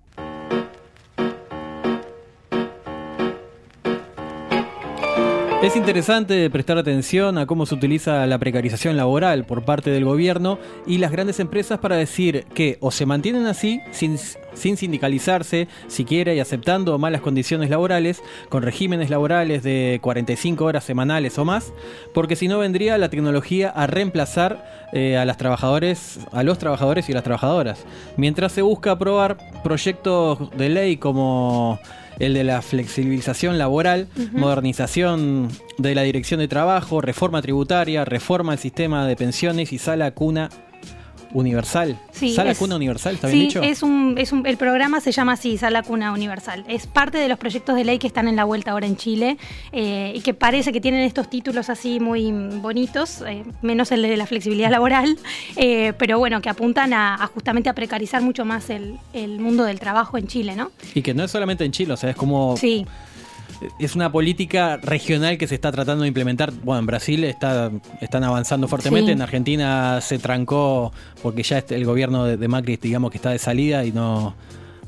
Es 5.64 5.76
interesante 5.76 6.50
prestar 6.50 6.76
atención 6.76 7.38
a 7.38 7.47
cómo 7.47 7.64
se 7.64 7.75
utiliza 7.75 8.26
la 8.26 8.37
precarización 8.37 8.99
laboral 8.99 9.47
por 9.47 9.64
parte 9.64 9.88
del 9.88 10.04
gobierno 10.04 10.59
y 10.87 10.99
las 10.99 11.11
grandes 11.11 11.40
empresas 11.40 11.78
para 11.78 11.97
decir 11.97 12.44
que 12.52 12.76
o 12.80 12.90
se 12.90 13.06
mantienen 13.06 13.47
así, 13.47 13.80
sin, 13.90 14.18
sin 14.52 14.76
sindicalizarse 14.76 15.66
siquiera 15.87 16.35
y 16.35 16.40
aceptando 16.40 16.99
malas 16.99 17.23
condiciones 17.23 17.71
laborales, 17.71 18.23
con 18.50 18.62
regímenes 18.62 19.09
laborales 19.09 19.62
de 19.62 20.00
45 20.02 20.66
horas 20.66 20.85
semanales 20.85 21.38
o 21.38 21.47
más, 21.47 21.73
porque 22.12 22.37
si 22.37 22.47
no 22.47 22.59
vendría 22.59 22.99
la 22.99 23.09
tecnología 23.09 23.71
a 23.71 23.87
reemplazar 23.87 24.87
eh, 24.92 25.16
a, 25.16 25.25
las 25.25 25.38
trabajadores, 25.38 26.21
a 26.33 26.42
los 26.42 26.59
trabajadores 26.59 27.09
y 27.09 27.14
las 27.14 27.25
trabajadoras. 27.25 27.87
Mientras 28.18 28.52
se 28.52 28.61
busca 28.61 28.90
aprobar 28.90 29.38
proyectos 29.62 30.50
de 30.59 30.68
ley 30.68 30.99
como 30.99 31.80
el 32.18 32.35
de 32.35 32.44
la 32.44 32.62
flexibilización 32.62 33.59
laboral, 33.59 34.09
modernización 34.33 35.49
de 35.78 35.94
la 35.94 36.02
dirección 36.02 36.40
de 36.40 36.49
trabajo, 36.49 37.00
reforma 37.00 37.42
tributaria, 37.42 38.04
reforma 38.04 38.52
del 38.52 38.61
sistema 38.61 39.06
de 39.06 39.16
pensiones 39.16 39.73
y 39.73 39.78
sala 39.78 40.12
cuna 40.12 40.50
universal. 41.35 41.99
Sala 42.12 42.55
Cuna 42.55 42.76
Universal, 42.76 43.17
¿está 43.17 43.26
bien 43.26 43.41
dicho? 43.41 43.62
Es 43.62 43.83
un, 43.83 44.14
es 44.17 44.33
un, 44.33 44.47
el 44.47 44.57
programa 44.57 45.00
se 45.00 45.12
llama 45.12 45.33
así, 45.33 45.59
Sala 45.59 45.83
Cuna 45.83 46.12
Universal. 46.12 46.64
Es 46.69 46.87
parte 46.87 47.19
de 47.19 47.29
los 47.29 47.38
proyectos 47.38 47.76
de 47.76 47.85
ley 47.85 47.99
que 47.99 48.07
están 48.07 48.29
en 48.29 48.37
la 48.37 48.45
vuelta 48.45 48.71
ahora 48.71 48.87
en 48.87 48.97
Chile 48.97 49.37
eh, 49.73 50.12
y 50.14 50.21
que 50.21 50.33
parece 50.33 50.73
que 50.73 50.81
tienen 50.81 51.00
estos 51.00 51.29
títulos 51.29 51.69
así 51.69 52.00
muy 52.00 52.33
bonitos, 52.33 53.23
eh, 53.26 53.43
menos 53.61 53.93
el 53.93 54.03
de 54.03 54.17
la 54.17 54.26
flexibilidad 54.26 54.71
laboral, 54.71 55.19
eh, 55.57 55.93
pero 55.99 56.19
bueno, 56.19 56.41
que 56.41 56.49
apuntan 56.49 56.95
a, 56.95 57.31
justamente 57.35 57.69
a 57.69 57.75
precarizar 57.75 58.23
mucho 58.23 58.45
más 58.45 58.71
el, 58.71 58.99
el, 59.12 59.41
mundo 59.41 59.64
del 59.64 59.81
trabajo 59.81 60.17
en 60.17 60.29
Chile, 60.29 60.55
¿no? 60.55 60.71
Y 60.95 61.03
que 61.03 61.12
no 61.12 61.25
es 61.25 61.31
solamente 61.31 61.64
en 61.64 61.73
Chile, 61.73 61.93
o 61.93 61.97
sea, 61.97 62.11
es 62.11 62.17
como... 62.17 62.57
Sí 62.57 62.87
es 63.78 63.94
una 63.94 64.11
política 64.12 64.76
regional 64.78 65.38
que 65.38 65.47
se 65.47 65.54
está 65.54 65.73
tratando 65.73 66.02
de 66.02 66.09
implementar. 66.09 66.52
Bueno, 66.52 66.80
en 66.80 66.87
Brasil 66.87 67.25
está, 67.25 67.71
están 68.00 68.25
avanzando 68.25 68.68
fuertemente, 68.68 69.12
en 69.12 69.23
Argentina 69.23 70.00
se 70.00 70.18
trancó 70.18 70.92
porque 71.23 71.42
ya 71.42 71.64
el 71.68 71.85
gobierno 71.85 72.25
de, 72.25 72.37
de 72.37 72.49
Macri, 72.49 72.76
digamos 72.76 73.11
que 73.11 73.18
está 73.18 73.30
de 73.30 73.38
salida 73.38 73.85
y 73.85 73.92
no, 73.92 74.35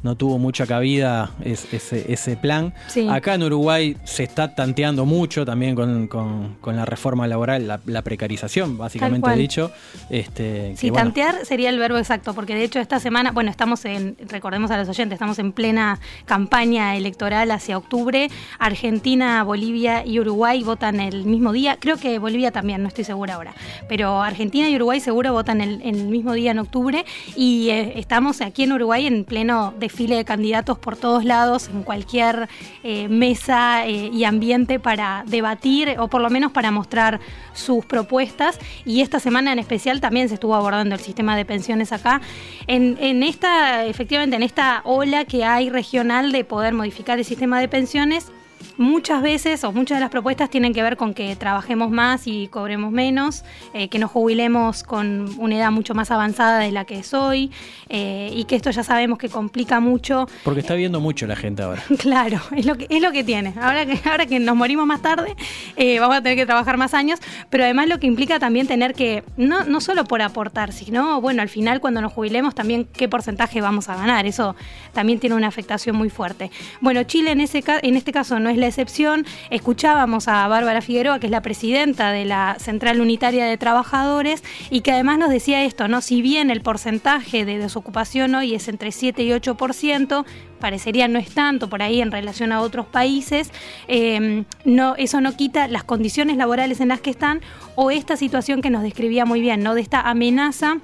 no 0.06 0.14
tuvo 0.14 0.38
mucha 0.38 0.66
cabida 0.66 1.32
ese, 1.44 2.06
ese 2.12 2.36
plan. 2.36 2.72
Acá 3.10 3.34
en 3.34 3.42
Uruguay 3.42 3.96
se 4.04 4.22
está 4.22 4.54
tanteando 4.54 5.04
mucho 5.04 5.44
también 5.44 5.74
con, 5.74 6.56
la 6.64 6.84
reforma 6.84 7.26
laboral, 7.26 7.80
la, 7.84 8.02
precarización, 8.02 8.78
básicamente 8.78 9.34
dicho. 9.34 9.72
Este, 10.08 10.76
sí, 10.76 10.92
tantear 10.92 11.44
sería 11.44 11.70
el 11.70 11.78
verbo 11.80 11.98
exacto, 11.98 12.34
porque 12.34 12.54
de 12.54 12.62
hecho 12.62 12.78
esta 12.78 13.00
semana, 13.00 13.32
bueno, 13.32 13.50
estamos 13.50 13.84
en, 13.84 14.16
recordemos 14.28 14.70
a 14.70 14.78
los 14.78 14.88
oyentes, 14.88 15.16
estamos 15.16 15.40
en 15.40 15.50
plena 15.50 15.98
campaña 16.24 16.94
electoral 16.94 17.50
hacia 17.50 17.76
octubre. 17.76 18.28
Argentina, 18.60 19.42
Bolivia 19.42 20.06
y 20.06 20.20
Uruguay 20.20 20.62
votan 20.62 21.00
el 21.00 21.24
mismo 21.24 21.52
día. 21.52 21.78
Creo 21.80 21.96
que 21.96 22.20
Bolivia 22.20 22.52
también, 22.52 22.80
no 22.80 22.88
estoy 22.88 23.02
segura 23.02 23.34
ahora. 23.34 23.54
Pero 23.88 24.22
Argentina 24.22 24.70
y 24.70 24.76
Uruguay 24.76 25.00
seguro 25.00 25.32
votan 25.32 25.60
el, 25.60 25.82
el 25.82 26.04
mismo 26.06 26.32
día 26.34 26.52
en 26.52 26.60
octubre. 26.60 27.04
Y 27.34 27.70
eh, 27.70 27.98
estamos 27.98 28.40
aquí 28.40 28.62
en 28.62 28.72
Uruguay 28.72 29.08
en 29.08 29.24
pleno 29.24 29.74
desfile 29.96 30.16
de 30.16 30.26
candidatos 30.26 30.78
por 30.78 30.94
todos 30.94 31.24
lados, 31.24 31.70
en 31.72 31.82
cualquier 31.82 32.50
eh, 32.84 33.08
mesa 33.08 33.86
eh, 33.86 34.10
y 34.12 34.24
ambiente 34.24 34.78
para 34.78 35.24
debatir 35.26 35.96
o 35.98 36.08
por 36.08 36.20
lo 36.20 36.28
menos 36.28 36.52
para 36.52 36.70
mostrar 36.70 37.18
sus 37.54 37.86
propuestas. 37.86 38.58
Y 38.84 39.00
esta 39.00 39.20
semana 39.20 39.52
en 39.52 39.58
especial 39.58 40.02
también 40.02 40.28
se 40.28 40.34
estuvo 40.34 40.54
abordando 40.54 40.94
el 40.94 41.00
sistema 41.00 41.34
de 41.34 41.46
pensiones 41.46 41.92
acá. 41.92 42.20
En, 42.66 42.98
en 43.00 43.22
esta, 43.22 43.86
efectivamente, 43.86 44.36
en 44.36 44.42
esta 44.42 44.82
ola 44.84 45.24
que 45.24 45.46
hay 45.46 45.70
regional 45.70 46.30
de 46.30 46.44
poder 46.44 46.74
modificar 46.74 47.18
el 47.18 47.24
sistema 47.24 47.58
de 47.58 47.68
pensiones, 47.68 48.30
muchas 48.78 49.22
veces 49.22 49.64
o 49.64 49.72
muchas 49.72 49.98
de 49.98 50.00
las 50.00 50.10
propuestas 50.10 50.50
tienen 50.50 50.72
que 50.72 50.82
ver 50.82 50.96
con 50.96 51.14
que 51.14 51.34
trabajemos 51.36 51.90
más 51.90 52.26
y 52.26 52.48
cobremos 52.48 52.92
menos, 52.92 53.44
eh, 53.74 53.88
que 53.88 53.98
nos 53.98 54.10
jubilemos 54.10 54.82
con 54.82 55.28
una 55.38 55.56
edad 55.56 55.70
mucho 55.70 55.94
más 55.94 56.10
avanzada 56.10 56.58
de 56.58 56.72
la 56.72 56.84
que 56.84 56.98
es 56.98 57.14
hoy 57.14 57.50
eh, 57.88 58.30
y 58.34 58.44
que 58.44 58.56
esto 58.56 58.70
ya 58.70 58.82
sabemos 58.82 59.18
que 59.18 59.28
complica 59.28 59.80
mucho. 59.80 60.28
Porque 60.44 60.60
está 60.60 60.74
viendo 60.74 61.00
mucho 61.00 61.26
la 61.26 61.36
gente 61.36 61.62
ahora. 61.62 61.82
claro, 61.98 62.40
es 62.54 62.66
lo 62.66 62.76
que, 62.76 62.86
es 62.90 63.02
lo 63.02 63.12
que 63.12 63.24
tiene. 63.24 63.54
Ahora 63.60 63.86
que, 63.86 63.98
ahora 64.08 64.26
que 64.26 64.38
nos 64.38 64.56
morimos 64.56 64.86
más 64.86 65.02
tarde, 65.02 65.34
eh, 65.76 65.98
vamos 65.98 66.16
a 66.16 66.22
tener 66.22 66.36
que 66.36 66.46
trabajar 66.46 66.76
más 66.76 66.94
años, 66.94 67.20
pero 67.50 67.64
además 67.64 67.88
lo 67.88 67.98
que 67.98 68.06
implica 68.06 68.38
también 68.38 68.66
tener 68.66 68.94
que, 68.94 69.24
no, 69.36 69.64
no 69.64 69.80
solo 69.80 70.04
por 70.04 70.22
aportar, 70.22 70.72
sino, 70.72 71.20
bueno, 71.20 71.42
al 71.42 71.48
final 71.48 71.80
cuando 71.80 72.00
nos 72.00 72.12
jubilemos 72.12 72.54
también 72.54 72.84
qué 72.84 73.08
porcentaje 73.08 73.60
vamos 73.60 73.88
a 73.88 73.96
ganar. 73.96 74.26
Eso 74.26 74.56
también 74.92 75.18
tiene 75.18 75.36
una 75.36 75.48
afectación 75.48 75.96
muy 75.96 76.10
fuerte. 76.10 76.50
Bueno, 76.80 77.02
Chile 77.04 77.32
en, 77.32 77.40
ese, 77.40 77.62
en 77.82 77.96
este 77.96 78.12
caso 78.12 78.38
no 78.38 78.50
es 78.50 78.56
la 78.56 78.65
excepción. 78.66 79.26
Escuchábamos 79.50 80.28
a 80.28 80.46
Bárbara 80.48 80.80
Figueroa, 80.80 81.18
que 81.18 81.26
es 81.26 81.30
la 81.30 81.42
presidenta 81.42 82.10
de 82.10 82.24
la 82.24 82.56
Central 82.58 83.00
Unitaria 83.00 83.46
de 83.46 83.56
Trabajadores, 83.56 84.42
y 84.70 84.80
que 84.80 84.92
además 84.92 85.18
nos 85.18 85.30
decía 85.30 85.64
esto, 85.64 85.88
¿no? 85.88 86.00
Si 86.00 86.22
bien 86.22 86.50
el 86.50 86.60
porcentaje 86.60 87.44
de 87.44 87.58
desocupación 87.58 88.34
hoy 88.34 88.54
es 88.54 88.68
entre 88.68 88.92
7 88.92 89.22
y 89.22 89.30
8%, 89.30 90.24
parecería 90.60 91.08
no 91.08 91.18
es 91.18 91.32
tanto 91.32 91.68
por 91.68 91.82
ahí 91.82 92.00
en 92.00 92.10
relación 92.10 92.52
a 92.52 92.60
otros 92.60 92.86
países, 92.86 93.50
eh, 93.88 94.44
no, 94.64 94.96
eso 94.96 95.20
no 95.20 95.36
quita 95.36 95.68
las 95.68 95.84
condiciones 95.84 96.36
laborales 96.36 96.80
en 96.80 96.88
las 96.88 97.00
que 97.00 97.10
están 97.10 97.40
o 97.74 97.90
esta 97.90 98.16
situación 98.16 98.62
que 98.62 98.70
nos 98.70 98.82
describía 98.82 99.24
muy 99.24 99.40
bien, 99.40 99.62
¿no? 99.62 99.74
De 99.74 99.80
esta 99.80 100.00
amenaza 100.00 100.78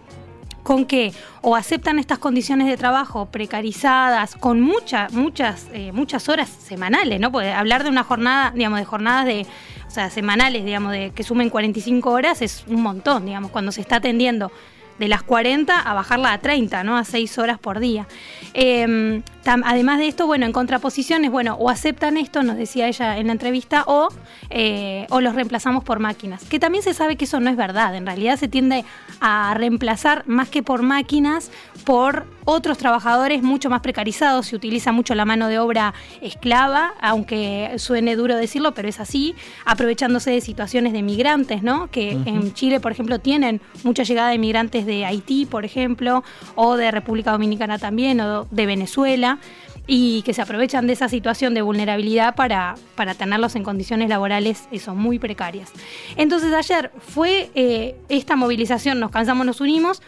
con 0.63 0.85
que 0.85 1.13
o 1.41 1.57
aceptan 1.57 1.99
estas 1.99 2.19
condiciones 2.19 2.69
de 2.69 2.77
trabajo 2.77 3.27
precarizadas 3.27 4.37
con 4.37 4.61
muchas 4.61 5.13
muchas 5.13 5.69
eh, 5.73 5.93
muchas 5.93 6.29
horas 6.29 6.49
semanales 6.49 7.19
no 7.21 7.33
Porque 7.33 7.51
hablar 7.51 7.83
de 7.85 7.91
una 7.91 8.05
jornada 8.05 8.53
digamos 8.55 8.79
de 8.79 8.85
jornadas 8.85 9.27
de 9.27 9.47
o 9.87 9.91
sea 9.91 10.11
semanales 10.11 10.65
digamos 10.65 10.93
de 10.93 11.11
que 11.11 11.25
sumen 11.25 11.51
45 11.51 12.11
horas 12.11 12.43
es 12.43 12.65
un 12.69 12.83
montón 12.83 13.27
digamos 13.27 13.51
cuando 13.51 13.73
se 13.73 13.81
está 13.81 13.97
atendiendo 13.97 14.53
de 14.99 15.09
las 15.09 15.23
40 15.25 15.81
a 15.81 15.95
bajarla 15.95 16.33
a 16.33 16.39
30, 16.39 16.85
¿no? 16.85 16.97
A 16.97 17.05
6 17.05 17.39
horas 17.39 17.59
por 17.59 17.81
día. 17.81 18.07
Em, 19.45 19.63
además 19.65 19.99
de 19.99 20.09
esto, 20.09 20.27
bueno, 20.27 20.47
en 20.47 20.53
contraposiciones, 20.53 21.31
bueno, 21.31 21.55
o 21.55 21.69
aceptan 21.69 22.17
esto, 22.17 22.43
nos 22.43 22.57
decía 22.57 22.89
ella 22.89 23.19
en 23.19 23.27
la 23.27 23.33
entrevista, 23.33 23.85
o, 23.87 24.09
eh, 24.51 25.07
o 25.11 25.21
los 25.21 25.35
reemplazamos 25.35 25.85
por 25.85 25.99
máquinas. 25.99 26.45
Que 26.45 26.59
también 26.59 26.85
se 26.85 26.95
sabe 26.95 27.17
que 27.17 27.25
eso 27.25 27.41
no 27.41 27.51
es 27.51 27.57
verdad. 27.57 27.95
En 27.95 28.07
realidad 28.07 28.39
se 28.39 28.49
tiende 28.49 28.85
a 29.21 29.55
reemplazar 29.55 30.25
más 30.27 30.49
que 30.49 30.63
por 30.63 30.83
máquinas, 30.83 31.51
por 31.85 32.27
otros 32.45 32.79
trabajadores 32.79 33.43
mucho 33.43 33.71
más 33.71 33.81
precarizados. 33.81 34.47
Se 34.47 34.57
utiliza 34.57 34.93
mucho 34.93 35.15
la 35.15 35.25
mano 35.25 35.49
de 35.49 35.59
obra 35.59 35.95
esclava, 36.21 36.95
aunque 37.01 37.73
suene 37.79 38.17
duro 38.17 38.37
decirlo, 38.37 38.75
pero 38.75 38.89
es 38.89 39.01
así, 39.01 39.35
aprovechándose 39.65 40.31
de 40.31 40.41
situaciones 40.41 40.93
de 40.93 41.03
migrantes, 41.03 41.63
¿no? 41.63 41.91
Que 41.91 42.13
en 42.13 42.53
Chile, 42.55 42.81
por 42.81 42.93
ejemplo, 42.93 43.19
tienen 43.19 43.61
mucha 43.85 44.03
llegada 44.03 44.31
de 44.31 44.39
migrantes 44.39 44.87
de 44.87 45.05
Haití, 45.05 45.47
por 45.47 45.65
ejemplo, 45.65 46.25
o 46.55 46.77
de 46.77 46.91
República 46.91 47.33
Dominicana 47.33 47.79
también, 47.79 48.21
o 48.21 48.47
de 48.51 48.67
Venezuela 48.67 49.32
y 49.87 50.23
que 50.23 50.33
se 50.33 50.43
aprovechan 50.43 50.87
de 50.87 50.93
esa 50.93 51.09
situación 51.09 51.55
de 51.55 51.63
vulnerabilidad 51.63 52.35
para, 52.35 52.77
para 52.95 53.15
tenerlos 53.15 53.57
en 53.57 53.65
condiciones 53.65 54.09
laborales 54.09 54.69
eso, 54.71 54.95
muy 54.95 55.19
precarias. 55.19 55.71
Entonces 56.17 56.53
ayer 56.53 56.93
fue 56.99 57.51
eh, 57.55 57.97
esta 58.09 58.37
movilización, 58.37 59.01
nos 59.01 59.11
cansamos, 59.11 59.45
nos 59.45 59.61
unimos, 59.61 60.03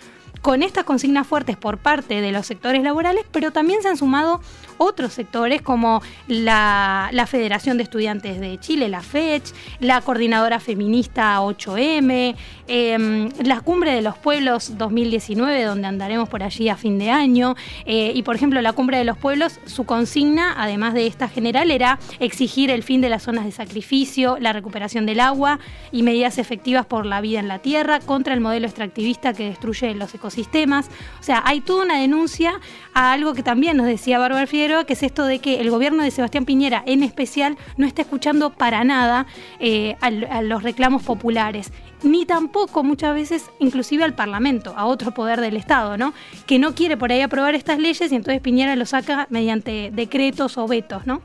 con 0.45 0.63
estas 0.63 0.85
consignas 0.85 1.27
fuertes 1.27 1.57
por 1.57 1.79
parte 1.79 2.21
de 2.21 2.31
los 2.31 2.47
sectores 2.47 2.83
laborales, 2.83 3.25
pero 3.33 3.51
también 3.51 3.81
se 3.81 3.89
han 3.89 3.97
sumado 3.97 4.43
otros 4.77 5.15
sectores 5.15 5.63
como 5.63 6.03
la, 6.29 7.11
Federación 7.27 7.79
de 7.79 7.85
Estudiantes 7.85 8.39
de 8.39 8.61
Chile, 8.61 8.91
la 8.91 9.01
FECH, 9.01 9.55
la 9.81 10.03
Coordinadora 10.03 10.61
Feminista 10.61 11.41
8M, 11.41 12.37
em, 12.67 13.31
la 13.43 13.61
Cumbre 13.61 13.93
de 13.93 14.03
los 14.03 14.17
Pueblos 14.19 14.77
2019, 14.79 15.65
donde 15.65 15.87
andaremos 15.87 16.29
por 16.29 16.43
allí 16.43 16.69
a 16.69 16.77
fin 16.77 16.99
de 16.99 17.11
año, 17.11 17.55
eh, 17.87 18.13
y 18.15 18.23
por 18.23 18.37
ejemplo 18.37 18.61
la 18.63 18.73
Cumbre 18.73 18.99
de 18.99 19.05
los 19.05 19.19
Pueblos, 19.19 19.61
su 19.67 19.85
consigna, 19.85 20.55
además 20.57 20.95
de 20.95 21.07
esta 21.07 21.29
general, 21.29 21.71
era 21.71 21.99
exigir 22.21 22.71
el 22.71 22.83
fin 22.83 23.01
de 23.01 23.09
las 23.09 23.23
zonas 23.23 23.45
de 23.45 23.53
sacrificio, 23.53 24.39
la 24.41 24.53
recuperación 24.53 25.07
del 25.07 25.21
agua 25.21 25.59
y 25.93 26.03
medidas 26.03 26.39
efectivas 26.39 26.87
por 26.87 27.07
la 27.07 27.21
vida 27.21 27.41
en 27.41 27.49
la 27.49 27.59
tierra 27.59 28.01
contra 28.01 28.35
el 28.35 28.41
modelo 28.41 28.67
extractivista 28.67 29.33
que 29.33 29.45
destruye 29.45 29.95
los 29.95 30.15
ecosistemas. 30.15 30.89
O 31.21 31.23
sea, 31.23 31.43
hay 31.45 31.61
toda 31.61 31.85
una 31.85 31.99
denuncia 31.99 32.61
a 32.93 33.13
algo 33.13 33.35
que 33.35 33.43
también 33.43 33.77
nos 33.77 33.87
decía 33.87 34.19
Bárbara 34.19 34.47
Figueroa, 34.47 34.85
que 34.85 34.95
es 34.95 35.03
esto 35.03 35.25
de 35.25 35.39
que 35.39 35.61
el 35.61 35.71
gobierno 35.71 36.03
de 36.03 36.11
Sebastián 36.11 36.45
Piñera 36.45 36.83
en 36.87 37.03
especial 37.03 37.57
no 37.77 37.87
está 37.87 38.03
escuchando 38.03 38.51
para 38.51 38.85
nada 38.85 39.27
eh, 39.59 39.97
a, 40.01 40.11
los 40.43 40.63
reclamos 40.63 41.03
populares 41.03 41.73
ni 42.05 42.27
tampoco 42.27 42.83
muchas 42.83 43.15
veces 43.15 43.51
inclusive 43.59 44.05
al 44.05 44.15
Parlamento, 44.15 44.75
a 44.77 44.87
otro 44.87 45.13
poder 45.13 45.41
del 45.41 45.57
Estado, 45.57 45.97
¿no? 45.97 46.15
Que 46.47 46.59
no 46.59 46.75
quiere 46.75 46.97
por 46.97 47.11
ahí 47.11 47.21
aprobar 47.21 47.55
estas 47.55 47.79
leyes 47.79 48.13
y 48.13 48.15
entonces 48.15 48.41
Piñera 48.41 48.77
lo 48.77 48.87
saca 48.87 49.27
mediante 49.31 49.91
decretos 49.93 50.59
o 50.59 50.69
vetos, 50.69 51.07
¿no? 51.07 51.23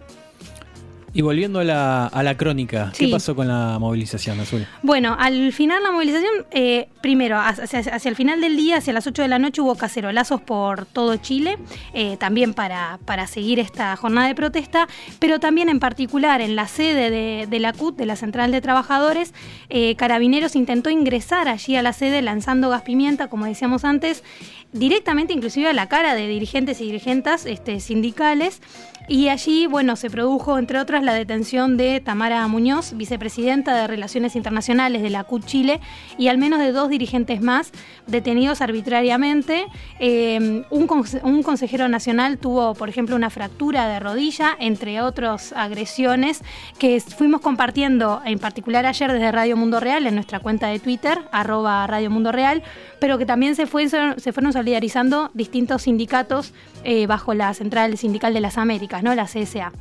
Y 1.13 1.21
volviendo 1.21 1.59
a 1.59 1.63
la, 1.63 2.07
a 2.07 2.23
la 2.23 2.37
crónica, 2.37 2.91
¿qué 2.97 3.07
pasó 3.07 3.35
con 3.35 3.47
la 3.47 3.77
movilización, 3.79 4.39
Azul? 4.39 4.65
Bueno, 4.83 5.15
al 5.17 5.51
final 5.53 5.81
la 5.81 5.91
movilización, 5.91 6.45
eh, 6.51 6.89
primero, 7.01 7.37
hacia, 7.39 7.79
hacia 7.79 8.09
el 8.09 8.15
final 8.15 8.41
del 8.41 8.55
día, 8.55 8.77
hacia 8.77 8.93
las 8.93 9.07
8 9.07 9.23
de 9.23 9.27
la 9.27 9.39
noche, 9.39 9.61
hubo 9.61 9.75
cacerolazos 9.75 10.41
por 10.41 10.85
todo 10.85 11.15
Chile, 11.17 11.57
eh, 11.93 12.17
también 12.17 12.53
para, 12.53 12.99
para 13.05 13.27
seguir 13.27 13.59
esta 13.59 13.95
jornada 13.95 14.27
de 14.27 14.35
protesta, 14.35 14.87
pero 15.19 15.39
también 15.39 15.69
en 15.69 15.79
particular 15.79 16.41
en 16.41 16.55
la 16.55 16.67
sede 16.67 17.09
de, 17.09 17.47
de 17.47 17.59
la 17.59 17.73
CUT, 17.73 17.97
de 17.97 18.05
la 18.05 18.15
Central 18.15 18.51
de 18.51 18.61
Trabajadores, 18.61 19.33
eh, 19.69 19.95
Carabineros 19.95 20.55
intentó 20.55 20.89
ingresar 20.89 21.47
allí 21.47 21.75
a 21.75 21.81
la 21.81 21.93
sede 21.93 22.21
lanzando 22.21 22.69
gas 22.69 22.83
pimienta, 22.83 23.27
como 23.27 23.45
decíamos 23.45 23.83
antes, 23.83 24.23
directamente 24.71 25.33
inclusive 25.33 25.69
a 25.69 25.73
la 25.73 25.87
cara 25.87 26.13
de 26.15 26.27
dirigentes 26.27 26.81
y 26.81 26.85
dirigentas 26.85 27.45
este, 27.45 27.79
sindicales. 27.79 28.61
Y 29.09 29.29
allí, 29.29 29.65
bueno, 29.65 29.95
se 29.95 30.11
produjo, 30.11 30.59
entre 30.59 30.77
otras, 30.77 31.03
la 31.03 31.15
detención 31.15 31.77
de 31.77 31.99
Tamara 31.99 32.47
Muñoz, 32.47 32.93
vicepresidenta 32.95 33.75
de 33.75 33.87
Relaciones 33.87 34.35
Internacionales 34.35 35.01
de 35.01 35.09
la 35.09 35.23
CUT 35.23 35.45
Chile, 35.45 35.79
y 36.19 36.27
al 36.27 36.37
menos 36.37 36.59
de 36.59 36.71
dos 36.71 36.89
dirigentes 36.89 37.41
más 37.41 37.71
detenidos 38.05 38.61
arbitrariamente. 38.61 39.65
Eh, 39.99 40.63
un, 40.69 41.05
un 41.23 41.41
consejero 41.41 41.89
nacional 41.89 42.37
tuvo, 42.37 42.75
por 42.75 42.87
ejemplo, 42.87 43.15
una 43.15 43.31
fractura 43.31 43.87
de 43.87 43.99
rodilla, 43.99 44.55
entre 44.59 45.01
otras 45.01 45.53
agresiones, 45.53 46.43
que 46.77 47.01
fuimos 47.01 47.41
compartiendo, 47.41 48.21
en 48.25 48.37
particular 48.37 48.85
ayer 48.85 49.11
desde 49.11 49.31
Radio 49.31 49.57
Mundo 49.57 49.79
Real, 49.79 50.05
en 50.05 50.13
nuestra 50.13 50.39
cuenta 50.39 50.67
de 50.67 50.77
Twitter, 50.77 51.17
arroba 51.31 51.87
Radio 51.87 52.11
Mundo 52.11 52.31
Real, 52.31 52.61
pero 52.99 53.17
que 53.17 53.25
también 53.25 53.55
se, 53.55 53.65
fue, 53.65 53.89
se 53.89 54.33
fueron 54.33 54.53
solidarizando 54.53 55.31
distintos 55.33 55.83
sindicatos 55.83 56.53
eh, 56.83 57.07
bajo 57.07 57.33
la 57.33 57.53
Central 57.53 57.97
Sindical 57.97 58.33
de 58.33 58.39
las 58.39 58.57
Américas, 58.57 58.98
¿no? 59.03 59.15
la 59.15 59.25
CSA. 59.25 59.71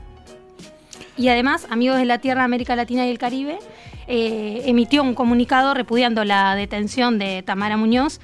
Y 1.16 1.28
además, 1.28 1.66
Amigos 1.70 1.98
de 1.98 2.04
la 2.04 2.18
Tierra, 2.18 2.44
América 2.44 2.76
Latina 2.76 3.06
y 3.06 3.10
el 3.10 3.18
Caribe 3.18 3.58
eh, 4.11 4.62
emitió 4.65 5.03
un 5.03 5.15
comunicado 5.15 5.75
repudiando 5.75 6.25
la 6.25 6.55
detención 6.55 7.19
de 7.19 7.43
Tamara 7.43 7.77
Muñoz. 7.77 8.21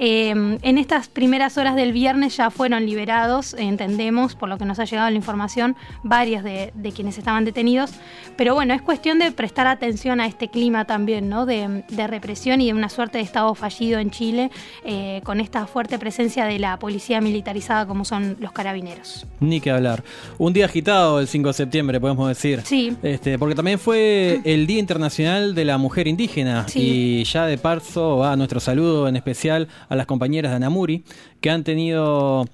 Eh, 0.00 0.30
en 0.30 0.78
estas 0.78 1.06
primeras 1.08 1.58
horas 1.58 1.76
del 1.76 1.92
viernes 1.92 2.36
ya 2.36 2.50
fueron 2.50 2.86
liberados, 2.86 3.54
entendemos, 3.54 4.34
por 4.34 4.48
lo 4.48 4.58
que 4.58 4.64
nos 4.64 4.80
ha 4.80 4.84
llegado 4.84 5.08
la 5.08 5.16
información, 5.16 5.76
varios 6.02 6.42
de, 6.42 6.72
de 6.74 6.92
quienes 6.92 7.18
estaban 7.18 7.44
detenidos. 7.44 7.92
Pero 8.36 8.54
bueno, 8.54 8.74
es 8.74 8.82
cuestión 8.82 9.20
de 9.20 9.30
prestar 9.30 9.68
atención 9.68 10.20
a 10.20 10.26
este 10.26 10.48
clima 10.48 10.86
también, 10.86 11.28
¿no? 11.28 11.46
De, 11.46 11.84
de 11.88 12.06
represión 12.08 12.60
y 12.60 12.66
de 12.66 12.74
una 12.74 12.88
suerte 12.88 13.18
de 13.18 13.24
Estado 13.24 13.54
fallido 13.54 14.00
en 14.00 14.10
Chile, 14.10 14.50
eh, 14.84 15.20
con 15.22 15.38
esta 15.40 15.68
fuerte 15.68 16.00
presencia 16.00 16.46
de 16.46 16.58
la 16.58 16.80
policía 16.80 17.20
militarizada 17.20 17.86
como 17.86 18.04
son 18.04 18.36
los 18.40 18.50
carabineros. 18.50 19.24
Ni 19.38 19.60
que 19.60 19.70
hablar. 19.70 20.02
Un 20.36 20.52
día 20.52 20.64
agitado 20.64 21.20
el 21.20 21.28
5 21.28 21.48
de 21.48 21.54
septiembre, 21.54 22.00
podemos 22.00 22.26
decir. 22.26 22.62
Sí. 22.64 22.96
Este, 23.04 23.38
porque 23.38 23.54
también 23.54 23.78
fue 23.78 24.40
el 24.44 24.66
Día 24.66 24.80
Internacional 24.80 25.27
de 25.28 25.64
la 25.64 25.76
Mujer 25.78 26.08
Indígena. 26.08 26.66
Sí. 26.68 26.80
Y 27.20 27.24
ya 27.24 27.44
de 27.46 27.58
paso 27.58 28.16
va 28.16 28.34
nuestro 28.36 28.60
saludo 28.60 29.08
en 29.08 29.16
especial 29.16 29.68
a 29.90 29.94
las 29.96 30.06
compañeras 30.06 30.52
de 30.52 30.56
Anamuri, 30.56 31.04
que 31.42 31.50
han 31.50 31.64
tenido 31.64 32.46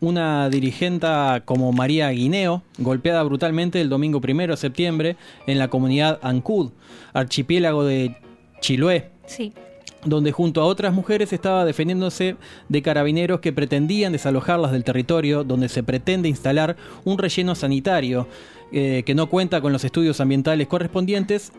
una 0.00 0.48
dirigenta 0.48 1.42
como 1.44 1.72
María 1.72 2.08
Guineo, 2.10 2.62
golpeada 2.78 3.22
brutalmente 3.24 3.80
el 3.80 3.88
domingo 3.88 4.20
primero 4.20 4.52
de 4.52 4.56
septiembre 4.56 5.16
en 5.46 5.58
la 5.58 5.68
comunidad 5.68 6.20
Ancud, 6.22 6.70
archipiélago 7.12 7.84
de 7.84 8.16
Chiloé 8.60 9.10
Sí. 9.26 9.52
donde 10.04 10.30
junto 10.32 10.60
a 10.60 10.64
otras 10.64 10.92
mujeres 10.92 11.32
estaba 11.32 11.64
defendiéndose 11.64 12.36
de 12.68 12.82
carabineros 12.82 13.40
que 13.40 13.52
pretendían 13.52 14.12
desalojarlas 14.12 14.72
del 14.72 14.84
territorio 14.84 15.42
donde 15.44 15.68
se 15.68 15.82
pretende 15.82 16.28
instalar 16.28 16.76
un 17.04 17.18
relleno 17.18 17.54
sanitario 17.54 18.26
eh, 18.72 19.02
que 19.04 19.14
no 19.14 19.28
cuenta 19.28 19.60
con 19.60 19.70
los 19.72 19.84
estudios 19.84 20.18
ambientales 20.20 20.66
correspondientes, 20.66 21.52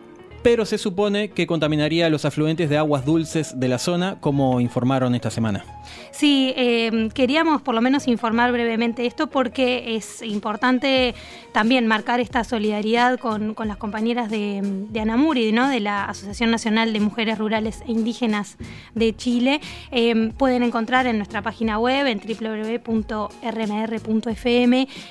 pero 0.44 0.66
se 0.66 0.76
supone 0.76 1.30
que 1.30 1.46
contaminaría 1.46 2.10
los 2.10 2.26
afluentes 2.26 2.68
de 2.68 2.76
aguas 2.76 3.06
dulces 3.06 3.58
de 3.58 3.66
la 3.66 3.78
zona, 3.78 4.18
como 4.20 4.60
informaron 4.60 5.14
esta 5.14 5.30
semana. 5.30 5.64
Sí, 6.10 6.52
eh, 6.56 7.08
queríamos 7.14 7.62
por 7.62 7.74
lo 7.74 7.80
menos 7.80 8.08
informar 8.08 8.52
brevemente 8.52 9.06
esto 9.06 9.28
porque 9.28 9.96
es 9.96 10.22
importante 10.22 11.14
también 11.52 11.86
marcar 11.86 12.20
esta 12.20 12.44
solidaridad 12.44 13.18
con, 13.18 13.54
con 13.54 13.68
las 13.68 13.76
compañeras 13.76 14.30
de, 14.30 14.60
de 14.62 15.00
Anamuri, 15.00 15.52
¿no? 15.52 15.68
de 15.68 15.80
la 15.80 16.04
Asociación 16.04 16.50
Nacional 16.50 16.92
de 16.92 17.00
Mujeres 17.00 17.38
Rurales 17.38 17.82
e 17.86 17.92
Indígenas 17.92 18.56
de 18.94 19.14
Chile. 19.16 19.60
Eh, 19.90 20.32
pueden 20.36 20.62
encontrar 20.62 21.06
en 21.06 21.16
nuestra 21.18 21.42
página 21.42 21.78
web, 21.78 22.06
en 22.06 22.20
www.rmr.fm, 22.20 23.28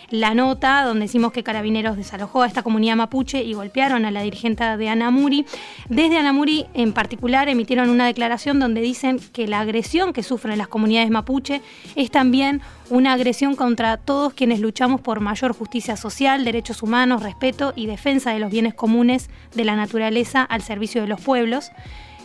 la 0.09 0.33
nota 0.33 0.83
donde 0.83 1.05
decimos 1.05 1.31
que 1.31 1.43
Carabineros 1.43 1.97
desalojó 1.97 2.43
a 2.43 2.47
esta 2.47 2.63
comunidad 2.63 2.95
mapuche 2.95 3.43
y 3.43 3.53
golpearon 3.53 4.05
a 4.05 4.11
la 4.11 4.21
dirigente 4.21 4.63
de 4.77 4.89
Anamuri. 4.89 5.45
Desde 5.89 6.17
Anamuri 6.17 6.65
en 6.73 6.93
particular 6.93 7.49
emitieron 7.49 7.89
una 7.89 8.05
declaración 8.05 8.59
donde 8.59 8.81
dicen 8.81 9.19
que 9.33 9.47
la 9.47 9.59
agresión 9.59 10.13
que 10.13 10.23
sufren 10.23 10.57
las 10.57 10.62
comunidades 10.67 11.09
mapuche 11.09 11.61
es 11.95 12.11
también 12.11 12.61
una 12.89 13.13
agresión 13.13 13.55
contra 13.55 13.97
todos 13.97 14.33
quienes 14.33 14.59
luchamos 14.59 15.01
por 15.01 15.19
mayor 15.19 15.53
justicia 15.53 15.97
social, 15.97 16.45
derechos 16.45 16.83
humanos, 16.83 17.23
respeto 17.23 17.73
y 17.75 17.85
defensa 17.85 18.31
de 18.31 18.39
los 18.39 18.51
bienes 18.51 18.73
comunes 18.73 19.29
de 19.55 19.65
la 19.65 19.75
naturaleza 19.75 20.43
al 20.43 20.61
servicio 20.61 21.01
de 21.01 21.07
los 21.07 21.21
pueblos. 21.21 21.71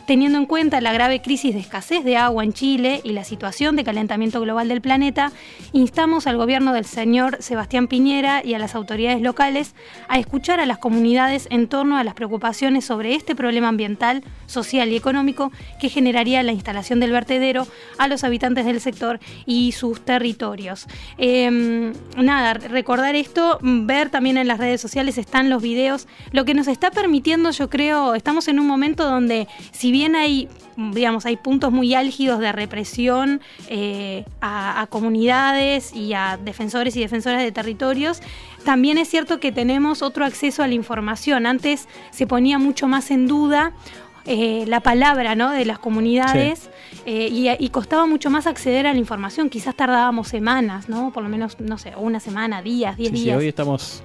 Teniendo 0.09 0.39
en 0.39 0.47
cuenta 0.47 0.81
la 0.81 0.95
grave 0.95 1.21
crisis 1.21 1.53
de 1.53 1.61
escasez 1.61 2.03
de 2.03 2.17
agua 2.17 2.43
en 2.43 2.55
Chile 2.55 3.03
y 3.05 3.13
la 3.13 3.25
situación 3.25 3.77
de 3.77 3.85
calentamiento 3.85 4.41
global 4.41 4.67
del 4.69 4.81
planeta, 4.81 5.33
instamos 5.73 6.27
al 6.27 6.39
gobierno 6.39 6.73
del 6.73 6.87
señor 6.87 7.37
Sebastián 7.43 7.89
Piñera 7.89 8.41
y 8.43 8.55
a 8.55 8.59
las 8.59 8.75
autoridades 8.75 9.21
locales 9.21 9.75
a 10.09 10.19
escuchar 10.19 10.61
a 10.61 10.67
las 10.67 10.79
comunidades 10.79 11.47
en 11.51 11.69
torno 11.69 11.99
a 11.99 12.05
las 12.05 12.15
preocupaciones 12.15 12.87
sobre 12.87 13.17
este 13.17 13.37
problema 13.37 13.69
ambiental, 13.69 14.25
social 14.47 14.89
y 14.89 14.97
económico 14.97 15.53
que 15.79 15.91
generaría 15.91 16.43
la 16.43 16.53
instalación 16.53 17.01
del 17.01 17.13
vertedero 17.13 17.67
a 17.99 18.09
los 18.09 18.25
habitantes 18.25 18.65
del 18.65 18.81
sector 18.81 19.21
y 19.45 19.73
sus 19.73 20.01
territorios. 20.01 20.87
Eh, 21.19 21.93
nada, 22.17 22.55
recordar 22.55 23.15
esto, 23.15 23.59
ver 23.61 24.09
también 24.09 24.39
en 24.39 24.49
las 24.49 24.57
redes 24.57 24.81
sociales 24.81 25.19
están 25.19 25.51
los 25.51 25.61
videos, 25.61 26.09
lo 26.33 26.47
que 26.47 26.55
nos 26.55 26.67
está 26.67 26.91
permitiendo, 26.91 27.51
yo 27.51 27.69
creo, 27.69 28.15
estamos 28.15 28.49
en 28.49 28.59
un 28.59 28.67
momento 28.67 29.05
donde 29.05 29.49
si 29.71 29.93
bien 29.93 29.98
hay, 30.07 30.49
digamos, 30.77 31.27
hay 31.27 31.37
puntos 31.37 31.73
muy 31.73 31.95
álgidos 31.95 32.39
de 32.41 32.53
represión 32.53 33.41
eh, 33.69 34.25
a, 34.41 34.81
a 34.83 34.87
comunidades 34.87 35.95
y 35.95 36.13
a 36.15 36.39
defensores 36.43 36.97
y 36.97 37.01
defensoras 37.01 37.43
de 37.43 37.53
territorios, 37.53 38.21
también 38.65 38.99
es 38.99 39.09
cierto 39.09 39.41
que 39.41 39.53
tenemos 39.53 40.03
otro 40.03 40.25
acceso 40.25 40.63
a 40.63 40.69
la 40.69 40.75
información. 40.75 41.47
Antes 41.47 41.89
se 42.11 42.27
ponía 42.27 42.59
mucho 42.59 42.87
más 42.89 43.11
en 43.11 43.27
duda 43.27 43.73
eh, 44.27 44.65
la 44.67 44.81
palabra 44.81 45.35
¿no? 45.35 45.51
de 45.51 45.65
las 45.65 45.79
comunidades 45.79 46.69
eh, 47.07 47.29
y, 47.33 47.49
y 47.59 47.69
costaba 47.71 48.05
mucho 48.07 48.29
más 48.29 48.47
acceder 48.47 48.87
a 48.87 48.93
la 48.93 48.99
información. 48.99 49.49
Quizás 49.49 49.75
tardábamos 49.75 50.29
semanas, 50.29 50.89
¿no? 50.91 51.13
Por 51.15 51.23
lo 51.23 51.31
menos, 51.31 51.59
no 51.61 51.79
sé, 51.79 51.95
una 51.97 52.21
semana, 52.21 52.61
días, 52.61 52.97
diez 52.99 53.11
Sí, 53.11 53.17
sí, 53.17 53.25
días. 53.25 53.39
hoy 53.39 53.49
estamos 53.49 54.03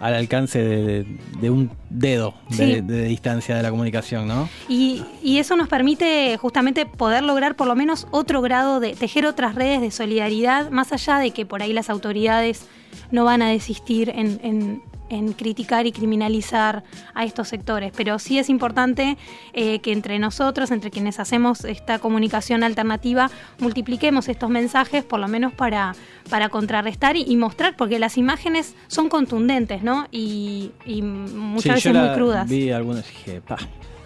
al 0.00 0.14
alcance 0.14 0.58
de, 0.62 1.06
de 1.40 1.50
un 1.50 1.70
dedo 1.90 2.34
de, 2.50 2.82
distancia 2.82 3.56
de 3.56 3.62
la 3.62 3.70
comunicación, 3.70 4.26
¿no? 4.28 4.48
Y, 4.68 5.02
y 5.22 5.38
eso 5.38 5.56
nos 5.56 5.68
permite 5.68 6.36
justamente 6.38 6.84
poder 6.86 7.22
lograr 7.22 7.56
por 7.56 7.66
lo 7.66 7.74
menos 7.76 8.06
otro 8.10 8.42
grado 8.42 8.80
de 8.80 8.94
tejer 8.94 9.26
otras 9.26 9.54
redes 9.54 9.80
de 9.80 9.90
solidaridad, 9.90 10.70
más 10.70 10.92
allá 10.92 11.18
de 11.18 11.30
que 11.30 11.46
por 11.46 11.62
ahí 11.62 11.72
las 11.72 11.90
autoridades 11.90 12.66
no 13.10 13.24
van 13.24 13.42
a 13.42 13.48
desistir 13.50 14.10
en, 14.10 14.40
en- 14.42 14.82
en 15.08 15.32
criticar 15.32 15.86
y 15.86 15.92
criminalizar 15.92 16.82
a 17.14 17.24
estos 17.24 17.48
sectores. 17.48 17.92
Pero 17.96 18.18
sí 18.18 18.38
es 18.38 18.48
importante 18.48 19.16
eh, 19.52 19.80
que 19.80 19.92
entre 19.92 20.18
nosotros, 20.18 20.70
entre 20.70 20.90
quienes 20.90 21.20
hacemos 21.20 21.64
esta 21.64 21.98
comunicación 21.98 22.62
alternativa, 22.64 23.30
multipliquemos 23.58 24.28
estos 24.28 24.50
mensajes, 24.50 25.04
por 25.04 25.20
lo 25.20 25.28
menos 25.28 25.52
para, 25.52 25.94
para 26.30 26.48
contrarrestar 26.48 27.16
y, 27.16 27.24
y 27.26 27.36
mostrar, 27.36 27.76
porque 27.76 27.98
las 27.98 28.16
imágenes 28.18 28.74
son 28.86 29.08
contundentes, 29.08 29.82
¿no? 29.82 30.06
Y, 30.10 30.72
y 30.84 31.02
muchas 31.02 31.62
Sí, 31.62 31.68
veces 31.70 31.92
yo 31.92 32.00
muy 32.00 32.14
crudas. 32.14 32.48
Vi 32.48 32.70
algunas 32.70 33.04
y 33.10 33.12
dije, 33.12 33.40
pa, 33.40 33.56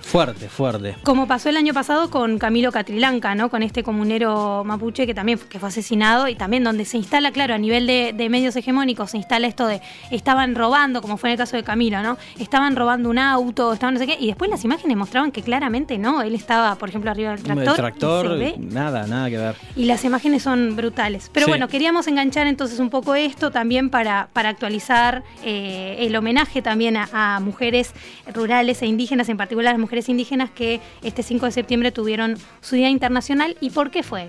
fuerte, 0.09 0.49
fuerte. 0.49 0.97
Como 1.03 1.27
pasó 1.27 1.49
el 1.51 1.57
año 1.57 1.75
pasado 1.75 2.11
con 2.11 2.39
Camilo 2.39 2.73
Catrilanca, 2.73 3.35
¿no? 3.35 3.51
Con 3.51 3.63
este 3.63 3.83
comunero 3.83 4.63
mapuche 4.65 5.07
que 5.07 5.15
también 5.15 5.39
que 5.39 5.59
fue 5.59 5.69
asesinado 5.69 6.29
y 6.29 6.35
también 6.35 6.65
donde 6.65 6.85
se 6.85 6.97
instala, 6.97 7.31
claro, 7.31 7.55
a 7.55 7.59
nivel 7.59 7.87
de, 7.87 8.13
de 8.17 8.29
medios 8.29 8.57
hegemónicos, 8.57 9.11
se 9.11 9.19
instala 9.19 9.47
esto 9.47 9.67
de 9.67 9.81
estaban 10.11 10.55
robando, 10.55 11.03
como 11.03 11.17
fue 11.19 11.29
en 11.31 11.33
el 11.33 11.39
caso 11.39 11.57
de 11.57 11.63
Camilo, 11.63 12.03
¿no? 12.03 12.17
Estaban 12.39 12.75
robando 12.77 13.11
un 13.11 13.19
auto, 13.19 13.73
estaban 13.73 13.95
no 13.95 14.01
sé 14.01 14.07
qué, 14.07 14.17
y 14.19 14.27
después 14.29 14.51
las 14.51 14.65
imágenes 14.65 14.97
mostraban 14.97 15.31
que 15.31 15.43
claramente 15.43 15.99
no, 15.99 16.23
él 16.23 16.35
estaba, 16.35 16.75
por 16.77 16.89
ejemplo, 16.89 17.11
arriba 17.11 17.31
del 17.33 17.43
tractor. 17.43 17.69
El 17.69 17.75
tractor, 17.75 18.39
ve 18.39 18.55
nada, 18.59 19.07
nada 19.07 19.29
que 19.29 19.37
ver. 19.37 19.57
y 19.77 19.85
las 19.85 20.05
imágenes 20.05 20.43
son 20.43 20.75
brutales. 20.77 21.31
Pero 21.33 21.47
Sí. 21.47 21.51
bueno, 21.53 21.69
queríamos 21.69 22.07
enganchar 22.09 22.47
entonces 22.47 22.79
un 22.79 22.91
poco 22.91 23.15
esto 23.15 23.51
también 23.51 23.91
para, 23.91 24.29
para 24.33 24.49
actualizar 24.49 25.23
eh, 25.45 25.97
el 26.01 26.17
homenaje 26.17 26.63
también 26.63 26.97
a, 26.97 27.09
a 27.13 27.41
mujeres 27.41 27.93
rurales 28.33 28.83
e 28.83 28.87
indígenas, 28.87 29.29
en 29.29 29.37
particular 29.37 29.71
a 29.71 29.73
las 29.73 29.81
mujeres 29.81 29.98
indígenas 30.07 30.51
que 30.51 30.81
este 31.03 31.23
5 31.23 31.47
de 31.47 31.53
septiembre 31.53 31.93
tuvieron 31.93 32.37
su 32.61 32.77
Día 32.77 32.91
Internacional. 32.91 33.57
¿Y 33.61 33.71
por 33.71 33.91
qué 33.91 34.03
fue? 34.03 34.29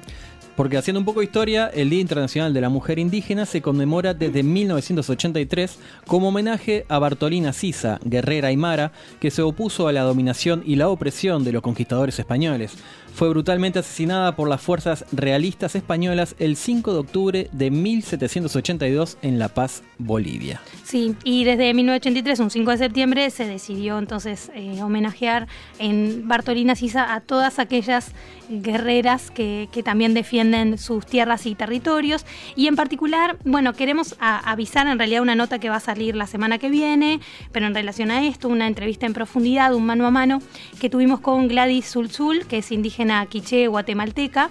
porque 0.60 0.76
haciendo 0.76 1.00
un 1.00 1.06
poco 1.06 1.22
de 1.22 1.26
historia, 1.26 1.72
el 1.74 1.90
Día 1.90 2.02
Internacional 2.02 2.54
de 2.54 2.60
la 2.60 2.68
Mujer 2.68 3.00
Indígena 3.00 3.46
se 3.46 3.62
conmemora 3.62 4.14
desde 4.14 4.44
1983 4.44 5.80
como 6.06 6.28
homenaje 6.28 6.86
a 6.90 7.00
Bartolina 7.00 7.54
Sisa, 7.54 7.98
guerrera 8.04 8.50
aymara, 8.50 8.92
que 9.22 9.32
se 9.32 9.42
opuso 9.42 9.88
a 9.88 9.94
la 9.94 10.02
dominación 10.02 10.62
y 10.66 10.76
la 10.76 10.90
opresión 10.90 11.46
de 11.46 11.54
los 11.54 11.62
conquistadores 11.62 12.20
españoles 12.20 12.74
fue 13.14 13.30
brutalmente 13.30 13.80
asesinada 13.80 14.36
por 14.36 14.48
las 14.48 14.62
fuerzas 14.62 15.06
realistas 15.12 15.76
españolas 15.76 16.36
el 16.40 16.56
5 16.56 16.94
de 16.94 17.00
octubre 17.00 17.50
de 17.52 17.72
1782 17.72 19.18
en 19.22 19.40
La 19.40 19.50
Paz, 19.50 19.84
Bolivia. 19.98 20.62
Sí, 20.84 21.16
y 21.24 21.44
desde 21.44 21.74
1983, 21.74 22.40
un 22.40 22.50
5 22.50 22.72
de 22.72 22.78
septiembre, 22.78 23.30
se 23.30 23.46
decidió 23.46 24.00
entonces 24.00 24.52
eh, 24.56 24.82
homenajear 24.82 25.48
en 25.78 26.28
Bartolina 26.28 26.76
Sisa 26.76 27.14
a 27.14 27.22
todas 27.22 27.60
aquellas 27.60 28.14
guerreras 28.50 29.32
que, 29.32 29.68
también 29.84 30.14
defienden 30.14 30.78
sus 30.78 31.06
tierras 31.06 31.46
y 31.46 31.56
territorios. 31.56 32.26
Y 32.56 32.68
en 32.68 32.76
particular, 32.76 33.38
bueno, 33.46 33.74
queremos 33.74 34.16
avisar 34.20 34.88
en 34.88 35.00
realidad 35.00 35.22
una 35.22 35.36
nota 35.36 35.58
que 35.58 35.70
va 35.70 35.78
a 35.78 35.80
salir 35.80 36.18
la 36.18 36.28
semana 36.28 36.58
que 36.58 36.70
viene, 36.70 37.22
pero 37.54 37.66
en 37.66 37.74
relación 37.74 38.12
a 38.12 38.26
esto, 38.26 38.50
una 38.50 38.68
entrevista 38.68 39.06
en 39.06 39.14
profundidad, 39.14 39.74
un 39.74 39.86
mano 39.86 40.06
a 40.06 40.12
mano, 40.12 40.42
que 40.82 40.90
tuvimos 40.90 41.22
con 41.22 41.48
Gladys 41.48 41.92
Zulzul, 41.92 42.46
que 42.46 42.58
es 42.58 42.72
indígena 42.72 42.99
quiché 43.30 43.68
guatemalteca, 43.68 44.50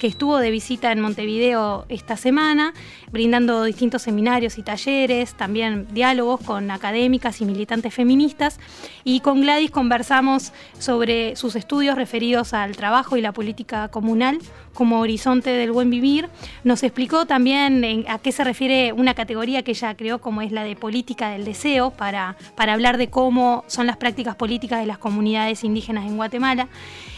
que 0.00 0.06
estuvo 0.06 0.38
de 0.38 0.50
visita 0.50 0.90
en 0.90 1.00
Montevideo 1.00 1.84
esta 1.90 2.16
semana, 2.16 2.72
brindando 3.12 3.64
distintos 3.64 4.00
seminarios 4.02 4.56
y 4.56 4.62
talleres, 4.62 5.34
también 5.34 5.86
diálogos 5.92 6.40
con 6.40 6.70
académicas 6.70 7.40
y 7.42 7.44
militantes 7.44 7.94
feministas. 7.94 8.58
Y 9.04 9.20
con 9.20 9.42
Gladys 9.42 9.70
conversamos 9.70 10.52
sobre 10.78 11.36
sus 11.36 11.54
estudios 11.54 11.96
referidos 11.96 12.54
al 12.54 12.76
trabajo 12.76 13.18
y 13.18 13.20
la 13.20 13.32
política 13.32 13.88
comunal 13.88 14.38
como 14.72 15.00
horizonte 15.00 15.50
del 15.50 15.70
buen 15.70 15.90
vivir. 15.90 16.30
Nos 16.64 16.82
explicó 16.82 17.26
también 17.26 18.06
a 18.08 18.18
qué 18.18 18.32
se 18.32 18.42
refiere 18.42 18.94
una 18.94 19.12
categoría 19.12 19.62
que 19.62 19.72
ella 19.72 19.94
creó 19.96 20.20
como 20.20 20.40
es 20.40 20.50
la 20.50 20.64
de 20.64 20.76
política 20.76 21.28
del 21.28 21.44
deseo, 21.44 21.90
para, 21.90 22.36
para 22.54 22.72
hablar 22.72 22.96
de 22.96 23.10
cómo 23.10 23.64
son 23.66 23.86
las 23.86 23.98
prácticas 23.98 24.34
políticas 24.36 24.80
de 24.80 24.86
las 24.86 24.96
comunidades 24.96 25.62
indígenas 25.62 26.06
en 26.06 26.16
Guatemala 26.16 26.68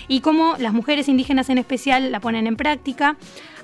y 0.08 0.20
cómo 0.20 0.56
las 0.58 0.72
mujeres 0.72 1.08
indígenas 1.08 1.48
en 1.48 1.58
especial 1.58 2.10
la 2.10 2.20
ponen 2.20 2.46
en 2.46 2.56
práctica, 2.56 2.71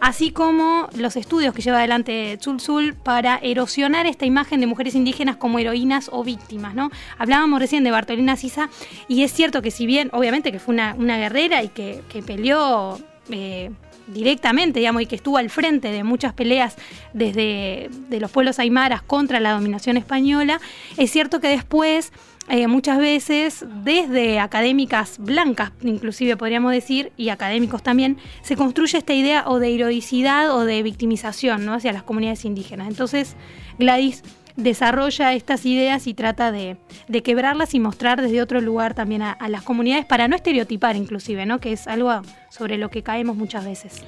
así 0.01 0.31
como 0.31 0.89
los 0.97 1.17
estudios 1.17 1.55
que 1.55 1.63
lleva 1.63 1.79
adelante 1.79 2.37
Tzulzul 2.39 2.95
para 2.95 3.39
erosionar 3.43 4.07
esta 4.07 4.27
imagen 4.27 4.61
de 4.61 4.67
mujeres 4.67 4.95
indígenas 4.95 5.37
como 5.37 5.59
heroínas 5.59 6.09
o 6.13 6.25
víctimas. 6.25 6.75
¿no? 6.75 6.91
Hablábamos 7.19 7.61
recién 7.61 7.85
de 7.85 7.91
Bartolina 7.91 8.37
Sisa 8.37 8.69
y 9.09 9.23
es 9.23 9.33
cierto 9.33 9.63
que 9.63 9.71
si 9.71 9.87
bien, 9.87 10.11
obviamente 10.13 10.53
que 10.53 10.59
fue 10.59 10.75
una, 10.75 10.95
guerrera 11.19 11.63
y 11.63 11.69
que, 11.69 12.03
peleó... 12.27 12.99
Eh, 13.31 13.71
directamente, 14.09 14.79
digamos, 14.79 15.03
y 15.03 15.07
que 15.07 15.17
estuvo 15.17 15.37
al 15.37 15.51
frente 15.51 15.91
de 15.93 16.03
muchas 16.03 16.33
peleas 16.33 16.77
desde 17.13 17.91
de 18.09 18.21
los 18.21 18.31
pueblos 18.31 18.59
aymaras 18.59 19.03
contra 19.03 19.39
la 19.39 19.53
dominación 19.53 19.99
española, 19.99 20.63
es 20.97 21.11
cierto 21.11 21.41
que 21.41 21.49
después 21.49 22.11
eh, 22.49 22.67
muchas 22.67 22.99
veces 22.99 23.65
desde 23.85 24.41
académicas 24.41 25.19
blancas, 25.19 25.73
inclusive 25.83 26.37
podríamos 26.37 26.73
decir, 26.73 27.13
y 27.17 27.29
académicos 27.29 27.83
también, 27.83 28.19
se 28.43 28.57
construye 28.57 28.99
esta 28.99 29.13
idea 29.13 29.45
o 29.47 29.59
de 29.59 29.75
heroicidad 29.75 30.55
o 30.55 30.65
de 30.65 30.83
victimización 30.83 31.67
¿no? 31.67 31.75
hacia 31.75 31.93
las 31.93 32.03
comunidades 32.03 32.45
indígenas. 32.45 32.89
Entonces, 32.89 33.37
Gladys 33.79 34.23
desarrolla 34.57 35.35
estas 35.35 35.65
ideas 35.67 36.07
y 36.07 36.15
trata 36.15 36.51
de, 36.51 36.77
quebrarlas 37.23 37.75
y 37.75 37.81
mostrar 37.81 38.21
desde 38.21 38.43
otro 38.43 38.61
lugar 38.61 38.95
también 38.95 39.23
a, 39.23 39.33
a, 39.33 39.49
las 39.49 39.63
comunidades 39.63 40.05
para 40.05 40.27
no 40.27 40.35
estereotipar 40.35 40.97
inclusive, 40.97 41.47
¿no? 41.47 41.61
que 41.61 41.73
es 41.73 41.87
algo 41.87 42.23
sobre 42.51 42.79
lo 42.79 42.91
que 42.91 43.03
caemos 43.03 43.37
muchas 43.37 43.65
veces. 43.65 44.03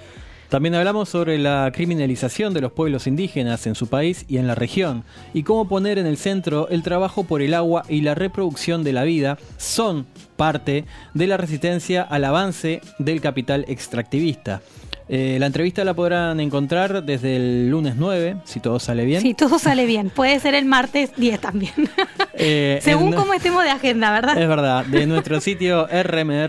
También 0.50 0.74
hablamos 0.74 1.08
sobre 1.08 1.38
la 1.38 1.70
criminalización 1.72 2.52
de 2.52 2.60
los 2.60 2.72
pueblos 2.72 3.06
indígenas 3.06 3.68
en 3.68 3.76
su 3.76 3.86
país 3.86 4.24
y 4.26 4.38
en 4.38 4.48
la 4.48 4.56
región, 4.56 5.04
y 5.32 5.44
cómo 5.44 5.68
poner 5.68 5.96
en 5.96 6.08
el 6.08 6.16
centro 6.16 6.68
el 6.70 6.82
trabajo 6.82 7.22
por 7.22 7.40
el 7.40 7.54
agua 7.54 7.84
y 7.88 8.00
la 8.00 8.16
reproducción 8.16 8.82
de 8.82 8.92
la 8.92 9.04
vida 9.04 9.38
son 9.58 10.06
parte 10.34 10.86
de 11.14 11.26
la 11.28 11.36
resistencia 11.36 12.02
al 12.02 12.24
avance 12.24 12.80
del 12.98 13.20
capital 13.20 13.64
extractivista. 13.68 14.60
Eh, 15.08 15.36
la 15.38 15.46
entrevista 15.46 15.84
la 15.84 15.94
podrán 15.94 16.40
encontrar 16.40 17.04
desde 17.04 17.36
el 17.36 17.70
lunes 17.70 17.94
9, 17.96 18.38
si 18.44 18.58
todo 18.58 18.80
sale 18.80 19.04
bien. 19.04 19.22
Si 19.22 19.34
todo 19.34 19.56
sale 19.60 19.86
bien. 19.86 20.10
Puede 20.10 20.40
ser 20.40 20.56
el 20.56 20.64
martes 20.64 21.12
10 21.16 21.40
también. 21.40 21.72
Eh, 22.42 22.79
Según 22.83 23.12
cómo 23.12 23.35
estemos 23.35 23.62
de 23.64 23.70
agenda, 23.70 24.11
¿verdad? 24.11 24.40
Es 24.40 24.48
verdad, 24.48 24.87
de 24.87 25.07
nuestro 25.07 25.40
sitio 25.40 25.87
rmr.fm. 25.87 26.46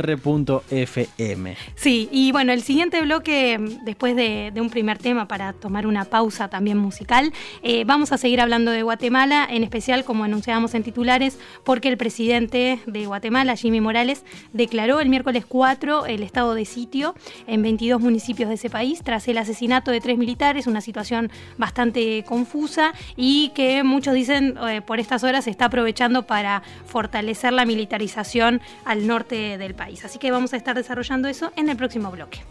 Sí, 1.76 2.08
y 2.12 2.32
bueno, 2.32 2.54
el 2.54 2.62
siguiente 2.62 3.02
bloque, 3.02 3.60
después 3.84 4.16
de, 4.16 4.54
un 4.56 4.70
primer 4.70 5.00
tema 5.00 5.28
para 5.28 5.52
tomar 5.54 5.86
una 5.88 6.06
pausa 6.06 6.48
también 6.48 6.78
musical, 6.78 7.34
eh, 7.62 7.84
vamos 7.86 8.12
a 8.14 8.18
seguir 8.18 8.40
hablando 8.40 8.72
de 8.72 8.84
Guatemala, 8.84 9.46
en 9.50 9.64
especial 9.64 10.06
como 10.06 10.24
anunciábamos 10.24 10.76
en 10.76 10.84
titulares, 10.84 11.38
porque 11.66 11.90
el 11.90 11.98
presidente 11.98 12.80
de 12.86 13.06
Guatemala, 13.06 13.56
Jimmy 13.56 13.82
Morales, 13.82 14.24
declaró 14.54 15.02
el 15.02 15.10
miércoles 15.10 15.46
4 15.46 16.06
el 16.06 16.24
estado 16.24 16.56
de 16.56 16.66
sitio 16.66 17.16
en 17.48 17.62
22 17.64 18.00
municipios 18.00 18.48
de 18.50 18.56
ese 18.56 18.70
país 18.70 19.02
tras 19.04 19.28
el 19.28 19.38
asesinato 19.38 19.92
de 19.92 20.00
tres 20.00 20.18
militares, 20.18 20.68
una 20.68 20.82
situación 20.82 21.32
bastante 21.58 22.24
confusa 22.24 22.94
y 23.16 23.52
que 23.56 23.84
muchos 23.84 24.14
dicen 24.14 24.56
eh, 24.70 24.82
por 24.82 25.00
estas 25.00 25.24
horas 25.24 25.48
está 25.48 25.70
aprovechando 25.82 26.28
para 26.28 26.62
fortalecer 26.86 27.54
la 27.54 27.66
militarización 27.66 28.62
al 28.86 29.08
norte 29.08 29.58
del 29.58 29.74
país. 29.74 30.06
Así 30.06 30.20
que 30.20 30.30
vamos 30.30 30.54
a 30.54 30.58
estar 30.58 30.76
desarrollando 30.76 31.28
eso 31.28 31.52
en 31.56 31.70
el 31.70 31.76
próximo 31.76 32.12
bloque. 32.12 32.42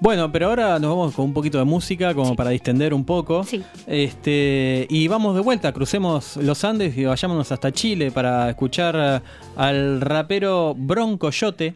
Bueno, 0.00 0.32
pero 0.32 0.48
ahora 0.48 0.78
nos 0.78 0.90
vamos 0.90 1.14
con 1.14 1.26
un 1.26 1.34
poquito 1.34 1.58
de 1.58 1.64
música 1.64 2.14
como 2.14 2.34
para 2.34 2.50
distender 2.50 2.94
un 2.94 3.04
poco. 3.04 3.44
Sí. 3.44 3.62
Este, 3.86 4.86
y 4.88 5.06
vamos 5.08 5.34
de 5.34 5.42
vuelta, 5.42 5.72
crucemos 5.72 6.36
los 6.38 6.64
Andes 6.64 6.96
y 6.96 7.04
vayámonos 7.04 7.52
hasta 7.52 7.72
Chile 7.72 8.10
para 8.10 8.48
escuchar 8.48 9.22
al 9.56 10.00
rapero 10.00 10.74
Bronco 10.74 11.30
Yote 11.30 11.74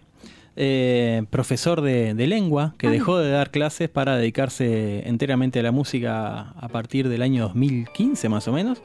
eh, 0.62 1.22
profesor 1.30 1.80
de, 1.80 2.12
lengua 2.26 2.74
que 2.76 2.88
ah. 2.88 2.90
dejó 2.90 3.18
de 3.18 3.30
dar 3.30 3.50
clases 3.50 3.88
para 3.88 4.18
dedicarse 4.18 5.08
enteramente 5.08 5.58
a 5.58 5.62
la 5.62 5.72
música 5.72 6.50
a 6.50 6.68
partir 6.68 7.08
del 7.08 7.22
año 7.22 7.44
2015 7.44 8.28
más 8.28 8.46
o 8.46 8.52
menos. 8.52 8.82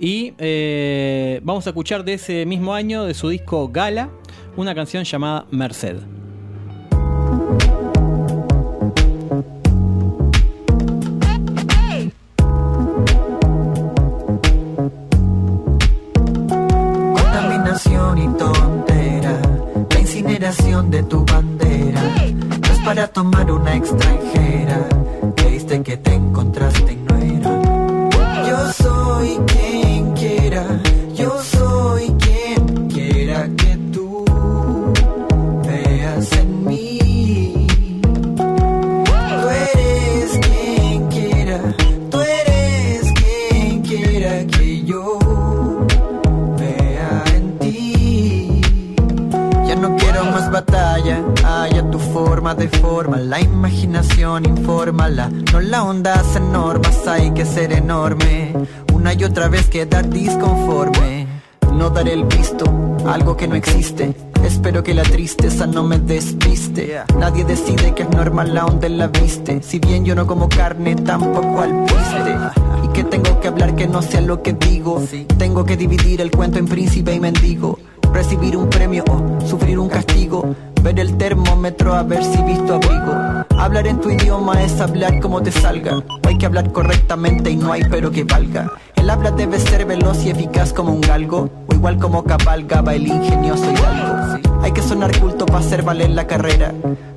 Y 0.00 0.32
eh, 0.38 1.40
vamos 1.44 1.66
a 1.66 1.70
escuchar 1.70 2.02
de 2.04 2.14
ese 2.14 2.46
mismo 2.46 2.72
año, 2.72 3.04
de 3.04 3.12
su 3.12 3.28
disco 3.28 3.68
Gala, 3.68 4.08
una 4.56 4.74
canción 4.74 5.04
llamada 5.04 5.44
Merced. 5.50 5.98
De 20.42 21.04
tu 21.04 21.24
bandera. 21.24 22.02
No 22.02 22.74
es 22.74 22.80
para 22.84 23.06
tomar 23.06 23.48
una 23.48 23.76
extranjera. 23.76 24.88
Creíste 25.36 25.82
que 25.84 25.96
te 25.98 26.14
encontraste 26.14 26.92
y 26.92 26.96
no 26.96 27.16
era. 27.16 28.48
Yo 28.48 28.72
soy 28.72 29.38
quien 29.46 29.71
batalla, 51.02 51.24
haya 51.44 51.90
tu 51.90 51.98
forma 51.98 52.54
de 52.54 52.68
forma, 52.68 53.18
la 53.18 53.40
imaginación 53.40 54.44
infórmala, 54.44 55.30
no 55.52 55.60
la 55.60 55.84
onda 55.84 56.14
hacen 56.14 56.52
normas, 56.52 57.06
hay 57.06 57.32
que 57.32 57.44
ser 57.44 57.72
enorme, 57.72 58.52
una 58.92 59.14
y 59.14 59.24
otra 59.24 59.48
vez 59.48 59.68
quedar 59.68 60.08
disconforme, 60.08 61.26
no 61.72 61.90
dar 61.90 62.08
el 62.08 62.24
visto, 62.24 62.64
algo 63.06 63.36
que 63.36 63.48
no 63.48 63.54
existe, 63.54 64.14
espero 64.44 64.82
que 64.82 64.94
la 64.94 65.02
tristeza 65.02 65.66
no 65.66 65.82
me 65.82 65.98
despiste, 65.98 67.02
nadie 67.18 67.44
decide 67.44 67.94
que 67.94 68.02
es 68.04 68.10
normal 68.10 68.54
la 68.54 68.66
onda 68.66 68.88
la 68.88 69.08
viste, 69.08 69.62
si 69.62 69.78
bien 69.78 70.04
yo 70.04 70.14
no 70.14 70.26
como 70.26 70.48
carne, 70.48 70.94
tampoco 70.96 71.60
al 71.60 71.84
piste, 71.84 72.36
y 72.84 72.88
que 72.88 73.04
tengo 73.04 73.40
que 73.40 73.48
hablar 73.48 73.74
que 73.74 73.88
no 73.88 74.02
sea 74.02 74.20
lo 74.20 74.42
que 74.42 74.52
digo, 74.52 75.02
tengo 75.38 75.64
que 75.64 75.76
dividir 75.76 76.20
el 76.20 76.30
cuento 76.30 76.58
en 76.58 76.66
príncipe 76.66 77.14
y 77.14 77.20
mendigo, 77.20 77.78
recibir 78.12 78.56
un 78.56 78.68
premio 78.68 79.04
o 79.08 79.40
sufrir 79.46 79.78
un 79.78 79.88
castigo. 79.88 80.54
Ver 80.82 80.98
el 80.98 81.16
termómetro 81.16 81.94
a 81.94 82.02
ver 82.02 82.24
si 82.24 82.42
visto 82.42 82.74
abrigo. 82.74 83.12
Hablar 83.56 83.86
en 83.86 84.00
tu 84.00 84.10
idioma 84.10 84.62
es 84.62 84.80
hablar 84.80 85.20
como 85.20 85.40
te 85.42 85.52
salga. 85.52 86.02
Hay 86.26 86.36
que 86.38 86.46
hablar 86.46 86.72
correctamente 86.72 87.50
y 87.50 87.56
no 87.56 87.72
hay 87.72 87.82
pero 87.88 88.10
que 88.10 88.24
valga 88.24 88.72
El 88.96 89.08
habla 89.08 89.30
debe 89.30 89.60
ser 89.60 89.84
veloz 89.84 90.24
y 90.24 90.30
eficaz 90.30 90.72
como 90.72 90.92
un 90.92 91.00
galgo, 91.00 91.48
o 91.68 91.74
igual 91.74 91.98
como 91.98 92.24
cabalgaba 92.24 92.94
el 92.94 93.06
ingenioso 93.06 93.64
hidalgo. 93.70 94.50
Hay 94.62 94.72
que 94.72 94.82
sonar 94.82 95.16
culto 95.20 95.46
para 95.46 95.60
hacer 95.60 95.82
valer 95.82 96.10
la 96.10 96.26
carrera. 96.26 96.72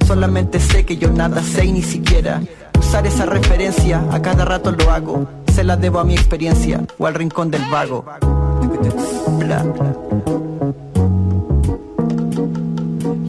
Solamente 0.05 0.59
sé 0.59 0.85
que 0.85 0.97
yo 0.97 1.11
nada 1.11 1.41
sé 1.41 1.65
y 1.65 1.71
ni 1.71 1.81
siquiera 1.81 2.41
usar 2.77 3.07
esa 3.07 3.25
referencia, 3.25 4.03
a 4.11 4.21
cada 4.21 4.45
rato 4.45 4.71
lo 4.71 4.91
hago. 4.91 5.27
Se 5.53 5.63
la 5.63 5.75
debo 5.75 5.99
a 5.99 6.03
mi 6.03 6.13
experiencia 6.13 6.81
o 6.99 7.07
al 7.07 7.15
rincón 7.15 7.49
del 7.49 7.63
vago. 7.71 8.05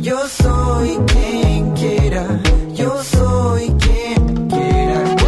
Yo 0.07 0.16
soy 0.29 0.97
quien 1.05 1.73
quiera, 1.73 2.40
yo 2.75 3.03
soy 3.03 3.75
quien 3.75 4.47
quiera 4.47 5.03
que 5.16 5.25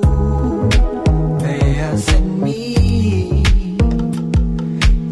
tú 0.00 0.68
veas 1.42 2.08
en 2.14 2.40
mí. 2.40 3.42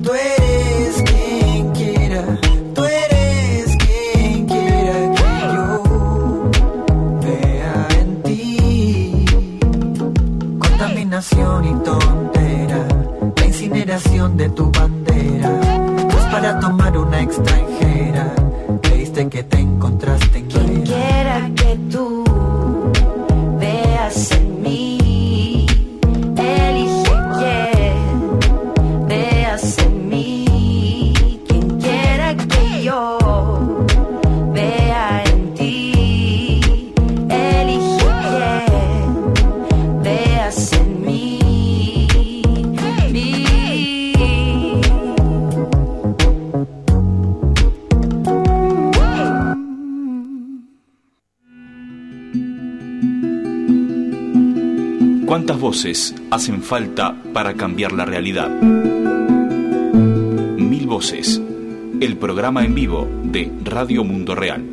Tú 0.05 0.13
eres 0.13 1.03
quien 1.03 1.73
quiera, 1.73 2.25
tú 2.73 2.85
eres 2.85 3.77
quien 3.79 4.47
quiera 4.47 5.15
que 5.19 5.33
yo 5.55 6.51
vea 7.21 7.89
en 7.99 8.23
ti. 8.23 9.25
Contaminación 10.61 11.65
y 11.65 11.75
tontera, 11.83 12.87
la 13.35 13.45
incineración 13.45 14.37
de 14.37 14.51
tu 14.51 14.71
bandera. 14.71 15.49
No 15.49 16.17
es 16.17 16.25
para 16.31 16.61
tomar 16.61 16.97
una 16.97 17.23
extranjera. 17.23 17.70
Que 19.31 19.45
te 19.45 19.59
encontraste 19.59 20.20
¿Cuántas 55.51 55.69
voces 55.69 56.15
hacen 56.31 56.63
falta 56.63 57.17
para 57.33 57.55
cambiar 57.55 57.91
la 57.91 58.05
realidad? 58.05 58.49
Mil 60.57 60.87
voces. 60.87 61.43
El 62.01 62.17
programa 62.19 62.65
en 62.65 62.73
vivo 62.73 63.09
de 63.25 63.51
Radio 63.65 64.05
Mundo 64.05 64.37
Real. 64.37 64.65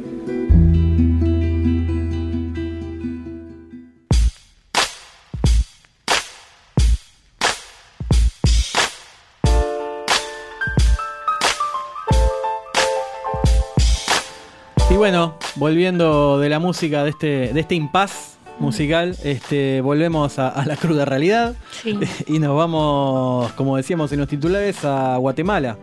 Y 14.92 14.96
bueno, 14.96 15.40
volviendo 15.56 16.38
de 16.38 16.50
la 16.50 16.60
música 16.60 17.04
de 17.04 17.10
este, 17.10 17.52
de 17.52 17.60
este 17.62 17.74
impas 17.74 18.27
musical, 18.60 19.16
este, 19.24 19.82
volvemos 19.82 20.40
a, 20.40 20.50
a 20.50 20.66
la 20.66 20.76
cruda 20.76 21.06
realidad 21.06 21.56
Sí. 21.84 21.98
y 22.28 22.40
nos 22.40 22.56
vamos, 22.56 23.52
como 23.54 23.78
decíamos 23.78 24.12
en 24.12 24.20
los 24.20 24.28
titulares, 24.28 24.84
a 24.84 25.18
Guatemala, 25.18 25.78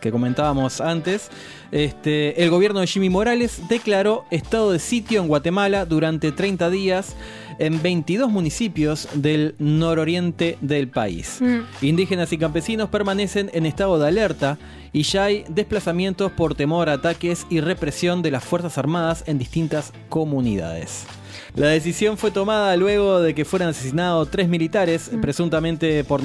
que 0.00 0.10
comentábamos 0.10 0.80
antes. 0.80 1.30
Este, 1.70 2.42
el 2.42 2.50
gobierno 2.50 2.80
de 2.80 2.86
Jimmy 2.86 3.08
Morales 3.08 3.62
declaró 3.68 4.26
estado 4.30 4.72
de 4.72 4.78
sitio 4.78 5.22
en 5.22 5.28
Guatemala 5.28 5.86
durante 5.86 6.30
30 6.30 6.68
días 6.68 7.16
en 7.58 7.80
22 7.80 8.30
municipios 8.30 9.08
del 9.14 9.54
nororiente 9.58 10.58
del 10.60 10.88
país. 10.88 11.38
Mm. 11.40 11.60
Indígenas 11.80 12.32
y 12.32 12.38
campesinos 12.38 12.90
permanecen 12.90 13.50
en 13.54 13.64
estado 13.64 13.98
de 13.98 14.08
alerta 14.08 14.58
y 14.92 15.02
ya 15.04 15.24
hay 15.24 15.44
desplazamientos 15.48 16.32
por 16.32 16.54
temor 16.54 16.90
a 16.90 16.94
ataques 16.94 17.46
y 17.48 17.60
represión 17.60 18.20
de 18.20 18.32
las 18.32 18.44
Fuerzas 18.44 18.76
Armadas 18.76 19.24
en 19.26 19.38
distintas 19.38 19.92
comunidades. 20.10 21.06
La 21.54 21.66
decisión 21.66 22.16
fue 22.16 22.30
tomada 22.30 22.74
luego 22.78 23.20
de 23.20 23.34
que 23.34 23.44
fueran 23.44 23.68
asesinados 23.68 24.30
tres 24.30 24.48
militares, 24.48 25.10
presuntamente 25.20 26.02
por 26.02 26.22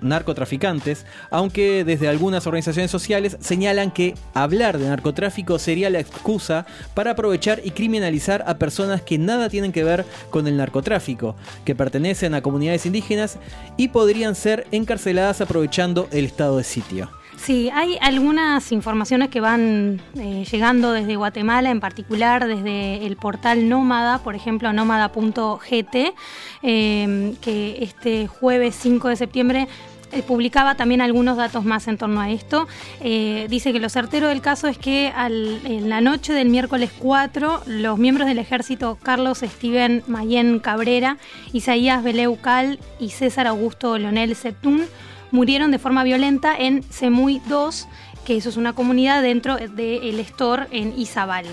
narcotraficantes, 0.00 1.04
aunque 1.32 1.82
desde 1.82 2.06
algunas 2.06 2.46
organizaciones 2.46 2.88
sociales 2.88 3.36
señalan 3.40 3.90
que 3.90 4.14
hablar 4.34 4.78
de 4.78 4.88
narcotráfico 4.88 5.58
sería 5.58 5.90
la 5.90 5.98
excusa 5.98 6.64
para 6.94 7.10
aprovechar 7.10 7.60
y 7.64 7.72
criminalizar 7.72 8.44
a 8.46 8.58
personas 8.58 9.02
que 9.02 9.18
nada 9.18 9.48
tienen 9.48 9.72
que 9.72 9.82
ver 9.82 10.04
con 10.30 10.46
el 10.46 10.56
narcotráfico, 10.56 11.34
que 11.64 11.74
pertenecen 11.74 12.34
a 12.34 12.42
comunidades 12.42 12.86
indígenas 12.86 13.38
y 13.76 13.88
podrían 13.88 14.36
ser 14.36 14.68
encarceladas 14.70 15.40
aprovechando 15.40 16.06
el 16.12 16.24
estado 16.24 16.56
de 16.56 16.62
sitio. 16.64 17.10
Sí, 17.38 17.70
hay 17.72 17.96
algunas 18.00 18.72
informaciones 18.72 19.28
que 19.28 19.40
van 19.40 20.02
eh, 20.16 20.44
llegando 20.50 20.92
desde 20.92 21.16
Guatemala, 21.16 21.70
en 21.70 21.80
particular 21.80 22.46
desde 22.46 23.06
el 23.06 23.16
portal 23.16 23.68
Nómada, 23.68 24.18
por 24.18 24.34
ejemplo, 24.34 24.72
nómada.gt, 24.72 25.96
eh, 26.62 27.34
que 27.40 27.78
este 27.80 28.26
jueves 28.26 28.74
5 28.80 29.08
de 29.08 29.16
septiembre 29.16 29.68
eh, 30.10 30.22
publicaba 30.22 30.74
también 30.74 31.00
algunos 31.00 31.36
datos 31.36 31.64
más 31.64 31.86
en 31.86 31.96
torno 31.96 32.20
a 32.20 32.28
esto. 32.30 32.66
Eh, 33.00 33.46
dice 33.48 33.72
que 33.72 33.78
lo 33.78 33.88
certero 33.88 34.28
del 34.28 34.40
caso 34.42 34.66
es 34.66 34.76
que 34.76 35.12
al- 35.14 35.60
en 35.64 35.88
la 35.88 36.00
noche 36.00 36.32
del 36.32 36.48
miércoles 36.48 36.90
4, 36.98 37.62
los 37.66 37.98
miembros 37.98 38.26
del 38.26 38.38
ejército 38.40 38.98
Carlos 39.02 39.38
Steven 39.38 40.02
Mayen 40.08 40.58
Cabrera, 40.58 41.18
Isaías 41.52 42.02
Beleucal 42.02 42.78
y 42.98 43.10
César 43.10 43.46
Augusto 43.46 43.96
Leonel 43.96 44.34
Septún 44.34 44.84
murieron 45.30 45.70
de 45.70 45.78
forma 45.78 46.04
violenta 46.04 46.56
en 46.56 46.82
Semuy 46.82 47.40
2, 47.48 47.88
que 48.24 48.36
eso 48.36 48.48
es 48.48 48.56
una 48.56 48.72
comunidad 48.72 49.22
dentro 49.22 49.56
del 49.56 50.20
Estor 50.20 50.68
en 50.70 50.98
Izabal. 50.98 51.46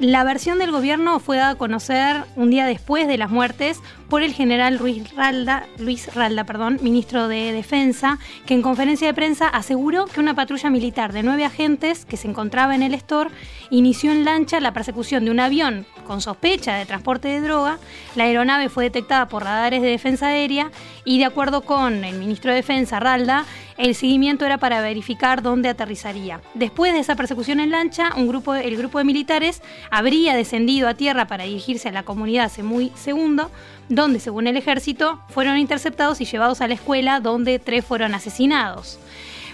La 0.00 0.24
versión 0.24 0.58
del 0.58 0.72
gobierno 0.72 1.20
fue 1.20 1.36
dada 1.36 1.50
a 1.50 1.54
conocer 1.54 2.24
un 2.34 2.50
día 2.50 2.66
después 2.66 3.06
de 3.06 3.16
las 3.16 3.30
muertes 3.30 3.80
por 4.08 4.22
el 4.22 4.32
general 4.32 4.76
Luis 4.76 5.14
Ralda, 5.14 5.66
Luis 5.78 6.14
Ralda, 6.14 6.44
perdón, 6.44 6.78
ministro 6.82 7.28
de 7.28 7.52
Defensa, 7.52 8.18
que 8.46 8.54
en 8.54 8.62
conferencia 8.62 9.06
de 9.06 9.14
prensa 9.14 9.48
aseguró 9.48 10.06
que 10.06 10.20
una 10.20 10.34
patrulla 10.34 10.70
militar 10.70 11.12
de 11.12 11.22
nueve 11.22 11.44
agentes 11.44 12.04
que 12.04 12.16
se 12.16 12.28
encontraba 12.28 12.74
en 12.74 12.82
el 12.82 12.94
Estor 12.94 13.30
inició 13.70 14.12
en 14.12 14.24
lancha 14.24 14.60
la 14.60 14.72
persecución 14.72 15.24
de 15.24 15.30
un 15.30 15.40
avión 15.40 15.86
con 16.06 16.20
sospecha 16.20 16.76
de 16.76 16.86
transporte 16.86 17.28
de 17.28 17.40
droga. 17.40 17.78
La 18.14 18.24
aeronave 18.24 18.68
fue 18.68 18.84
detectada 18.84 19.28
por 19.28 19.44
radares 19.44 19.82
de 19.82 19.88
defensa 19.88 20.28
aérea 20.28 20.70
y 21.04 21.18
de 21.18 21.24
acuerdo 21.24 21.62
con 21.62 22.04
el 22.04 22.18
ministro 22.18 22.50
de 22.50 22.56
Defensa, 22.56 23.00
Ralda, 23.00 23.44
el 23.76 23.94
seguimiento 23.94 24.44
era 24.46 24.58
para 24.58 24.80
verificar 24.80 25.42
dónde 25.42 25.68
aterrizaría. 25.68 26.40
Después 26.54 26.92
de 26.92 27.00
esa 27.00 27.16
persecución 27.16 27.58
en 27.60 27.70
lancha, 27.70 28.12
un 28.16 28.28
grupo, 28.28 28.54
el 28.54 28.76
grupo 28.76 28.98
de 28.98 29.04
militares 29.04 29.62
habría 29.90 30.34
descendido 30.36 30.88
a 30.88 30.94
tierra 30.94 31.26
para 31.26 31.44
dirigirse 31.44 31.88
a 31.88 31.92
la 31.92 32.04
comunidad 32.04 32.50
Semuy 32.50 32.92
II, 33.04 33.42
donde, 33.88 34.20
según 34.20 34.46
el 34.46 34.56
ejército, 34.56 35.20
fueron 35.28 35.58
interceptados 35.58 36.20
y 36.20 36.24
llevados 36.24 36.60
a 36.60 36.68
la 36.68 36.74
escuela, 36.74 37.20
donde 37.20 37.58
tres 37.58 37.84
fueron 37.84 38.14
asesinados. 38.14 38.98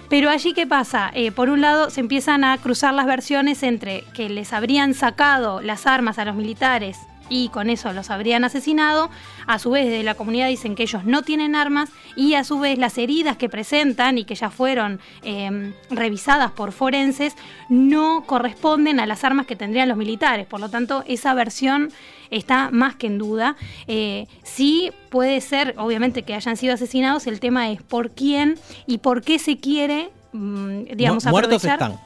Pero 0.08 0.28
allí, 0.28 0.54
¿qué 0.54 0.66
pasa? 0.66 1.10
Eh, 1.14 1.30
por 1.30 1.50
un 1.50 1.60
lado, 1.60 1.90
se 1.90 2.00
empiezan 2.00 2.42
a 2.42 2.58
cruzar 2.58 2.94
las 2.94 3.06
versiones 3.06 3.62
entre 3.62 4.02
que 4.14 4.28
les 4.28 4.52
habrían 4.52 4.94
sacado 4.94 5.60
las 5.60 5.86
armas 5.86 6.18
a 6.18 6.24
los 6.24 6.34
militares 6.34 6.98
y 7.30 7.48
con 7.48 7.70
eso 7.70 7.92
los 7.94 8.10
habrían 8.10 8.44
asesinado. 8.44 9.08
A 9.46 9.58
su 9.58 9.70
vez, 9.70 9.86
desde 9.86 10.02
la 10.02 10.14
comunidad 10.14 10.48
dicen 10.48 10.74
que 10.74 10.82
ellos 10.82 11.04
no 11.04 11.22
tienen 11.22 11.54
armas 11.54 11.88
y 12.16 12.34
a 12.34 12.44
su 12.44 12.58
vez 12.58 12.76
las 12.78 12.98
heridas 12.98 13.38
que 13.38 13.48
presentan 13.48 14.18
y 14.18 14.24
que 14.24 14.34
ya 14.34 14.50
fueron 14.50 15.00
eh, 15.22 15.72
revisadas 15.88 16.50
por 16.50 16.72
forenses 16.72 17.34
no 17.70 18.24
corresponden 18.26 19.00
a 19.00 19.06
las 19.06 19.24
armas 19.24 19.46
que 19.46 19.56
tendrían 19.56 19.88
los 19.88 19.96
militares. 19.96 20.46
Por 20.46 20.60
lo 20.60 20.68
tanto, 20.68 21.04
esa 21.06 21.32
versión 21.32 21.90
está 22.30 22.70
más 22.72 22.96
que 22.96 23.06
en 23.06 23.18
duda. 23.18 23.56
Eh, 23.86 24.26
sí 24.42 24.90
puede 25.08 25.40
ser, 25.40 25.74
obviamente, 25.78 26.22
que 26.24 26.34
hayan 26.34 26.56
sido 26.56 26.74
asesinados. 26.74 27.26
El 27.26 27.40
tema 27.40 27.70
es 27.70 27.80
por 27.82 28.10
quién 28.10 28.58
y 28.86 28.98
por 28.98 29.22
qué 29.22 29.38
se 29.38 29.58
quiere, 29.58 30.10
mm, 30.32 30.82
digamos, 30.96 31.24
Mu- 31.24 31.30
Muertos 31.30 31.64
están. 31.64 31.98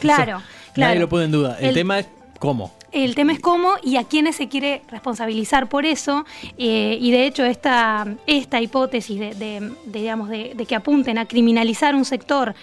Claro, 0.00 0.24
claro. 0.24 0.42
Nadie 0.76 1.00
lo 1.00 1.08
pone 1.08 1.24
en 1.26 1.30
duda. 1.32 1.56
El, 1.60 1.68
El- 1.68 1.74
tema 1.74 1.98
es 1.98 2.06
cómo. 2.38 2.72
El 2.92 3.14
tema 3.14 3.32
es 3.32 3.40
cómo 3.40 3.72
y 3.82 3.96
a 3.96 4.04
quiénes 4.04 4.36
se 4.36 4.48
quiere 4.48 4.82
responsabilizar 4.90 5.68
por 5.68 5.86
eso. 5.86 6.24
eh, 6.58 6.98
y 7.00 7.10
de 7.10 7.26
hecho, 7.26 7.44
esta, 7.44 8.06
esta 8.26 8.60
hipótesis 8.60 9.18
de, 9.18 9.34
de- 9.34 9.72
digamos, 9.86 10.28
de, 10.28 10.52
de 10.54 10.66
que 10.66 10.74
apunten 10.74 11.16
a 11.18 11.24
criminalizar 11.26 11.94
un 11.94 12.04
sector 12.04 12.54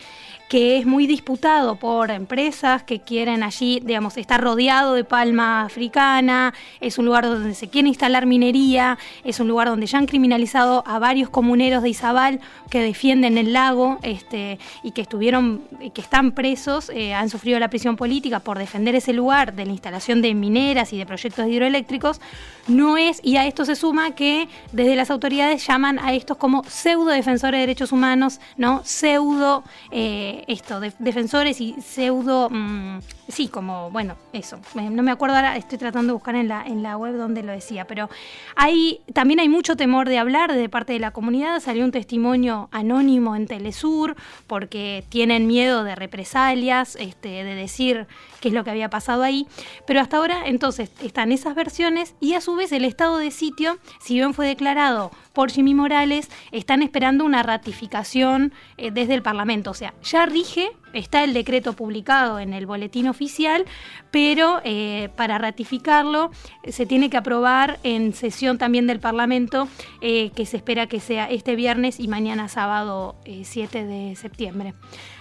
que 0.50 0.80
es 0.80 0.86
muy 0.88 1.06
disputado 1.06 1.76
por 1.76 2.10
empresas 2.10 2.82
que 2.82 3.00
quieren 3.02 3.44
allí, 3.44 3.82
digamos, 3.86 4.18
está 4.18 4.40
rodeado 4.40 4.96
de 4.96 5.04
palma 5.04 5.62
africana, 5.62 6.56
es 6.82 6.98
un 6.98 7.06
lugar 7.06 7.26
donde 7.26 7.54
se 7.54 7.70
quiere 7.70 7.88
instalar 7.88 8.26
minería, 8.26 8.98
es 9.24 9.40
un 9.40 9.48
lugar 9.48 9.70
donde 9.70 9.86
ya 9.86 10.00
han 10.00 10.08
criminalizado 10.08 10.84
a 10.88 10.98
varios 10.98 11.30
comuneros 11.30 11.84
de 11.84 11.90
Izabal 11.90 12.40
que 12.72 12.82
defienden 12.82 13.38
el 13.38 13.54
lago 13.54 14.00
este, 14.02 14.58
y 14.82 14.92
que 14.92 15.02
estuvieron, 15.02 15.62
que 15.94 16.02
están 16.02 16.32
presos, 16.32 16.90
eh, 16.90 17.14
han 17.14 17.30
sufrido 17.30 17.60
la 17.60 17.70
prisión 17.70 17.96
política 17.96 18.40
por 18.40 18.58
defender 18.58 18.96
ese 18.96 19.14
lugar 19.14 19.54
de 19.54 19.68
la 19.68 19.72
instalación 19.72 20.24
de 20.24 20.34
mineras 20.34 20.92
y 20.94 20.98
de 20.98 21.06
proyectos 21.06 21.48
hidroeléctricos, 21.48 22.20
no 22.68 22.98
es, 22.98 23.20
y 23.24 23.38
a 23.38 23.46
esto 23.46 23.66
se 23.66 23.76
suma 23.76 24.12
que 24.12 24.48
desde 24.72 24.96
las 24.96 25.12
autoridades 25.12 25.66
llaman 25.66 26.00
a 26.00 26.14
estos 26.14 26.38
como 26.38 26.64
pseudo 26.64 27.12
defensores 27.12 27.60
de 27.60 27.62
derechos 27.62 27.92
humanos, 27.92 28.40
¿no? 28.58 28.82
Pseudo 28.84 29.64
eh, 29.92 30.39
esto, 30.48 30.80
de- 30.80 30.94
defensores 31.00 31.60
y 31.62 31.76
pseudo 31.82 32.50
mm, 32.50 33.00
sí, 33.28 33.48
como, 33.48 33.92
bueno, 33.92 34.16
eso. 34.34 34.60
No 34.76 35.04
me 35.04 35.12
acuerdo 35.12 35.36
ahora, 35.36 35.56
estoy 35.58 35.78
tratando 35.78 36.08
de 36.08 36.14
buscar 36.14 36.36
en 36.36 36.48
la, 36.48 36.64
en 36.66 36.84
la 36.84 36.98
web 36.98 37.16
donde 37.18 37.44
lo 37.44 37.52
decía, 37.52 37.86
pero 37.86 38.10
hay, 38.56 39.02
también 39.14 39.40
hay 39.40 39.50
mucho 39.50 39.76
temor 39.76 40.08
de 40.10 40.18
hablar 40.18 40.54
de 40.54 40.70
parte 40.70 40.94
de 40.94 41.00
la 41.00 41.12
comunidad. 41.12 41.60
Salió 41.60 41.84
un 41.86 41.92
testimonio 41.92 42.70
anónimo 42.72 43.36
en 43.36 43.48
Telesur 43.48 44.16
porque 44.48 45.04
tienen 45.10 45.48
miedo 45.48 45.84
de 45.84 45.96
represalias, 45.96 46.96
este, 46.96 47.30
de 47.44 47.56
decir 47.56 48.08
qué 48.42 48.50
es 48.50 48.54
lo 48.54 48.64
que 48.64 48.72
había 48.72 48.90
pasado 48.90 49.24
ahí. 49.24 49.48
Pero 49.86 50.00
hasta 50.02 50.18
ahora, 50.18 50.44
entonces, 50.46 50.92
están 51.02 51.32
esas 51.32 51.56
versiones 51.56 52.16
y 52.20 52.34
a 52.34 52.42
su 52.42 52.56
vez 52.56 52.72
el 52.72 52.86
estado 52.86 53.18
de 53.18 53.32
sitio, 53.32 53.78
si 54.00 54.16
bien 54.16 54.34
fue 54.34 54.48
declarado 54.48 55.12
por 55.34 55.52
Jimmy 55.52 55.74
Morales, 55.74 56.30
están 56.52 56.82
esperando 56.82 57.24
una 57.24 57.44
ratificación 57.44 58.54
eh, 58.78 58.92
desde 58.92 59.14
el 59.14 59.22
Parlamento. 59.22 59.72
O 59.72 59.74
sea, 59.74 59.94
ya 60.04 60.26
rige, 60.30 60.70
está 60.94 61.24
el 61.24 61.34
decreto 61.34 61.74
publicado 61.74 62.40
en 62.40 62.54
el 62.54 62.66
boletín 62.66 63.08
oficial, 63.08 63.66
pero 64.12 64.62
eh, 64.64 65.10
para 65.16 65.38
ratificarlo 65.38 66.32
eh, 66.64 66.72
se 66.72 66.86
tiene 66.86 67.10
que 67.10 67.18
aprobar 67.18 67.80
en 67.84 68.14
sesión 68.14 68.58
también 68.58 68.88
del 68.88 69.00
Parlamento, 69.00 69.68
eh, 70.02 70.32
que 70.36 70.46
se 70.46 70.58
espera 70.58 70.88
que 70.88 71.00
sea 71.00 71.30
este 71.30 71.56
viernes 71.56 72.00
y 72.00 72.08
mañana 72.08 72.48
sábado 72.48 73.16
eh, 73.26 73.42
7 73.44 73.86
de 73.86 74.16
septiembre. 74.16 74.74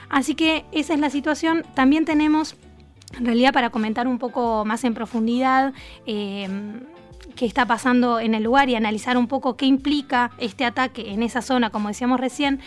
Así 0.08 0.34
que 0.34 0.64
esa 0.72 0.94
es 0.94 1.00
la 1.00 1.10
situación. 1.10 1.64
También 1.74 2.04
tenemos, 2.04 2.56
en 3.18 3.26
realidad, 3.26 3.52
para 3.52 3.70
comentar 3.70 4.08
un 4.08 4.18
poco 4.18 4.64
más 4.64 4.84
en 4.84 4.94
profundidad, 4.94 5.74
eh, 6.06 6.48
qué 7.38 7.46
está 7.46 7.66
pasando 7.66 8.18
en 8.18 8.34
el 8.34 8.42
lugar 8.42 8.68
y 8.68 8.74
analizar 8.74 9.16
un 9.16 9.28
poco 9.28 9.56
qué 9.56 9.64
implica 9.64 10.32
este 10.38 10.64
ataque 10.64 11.12
en 11.12 11.22
esa 11.22 11.40
zona, 11.40 11.70
como 11.70 11.88
decíamos 11.88 12.18
recién, 12.18 12.58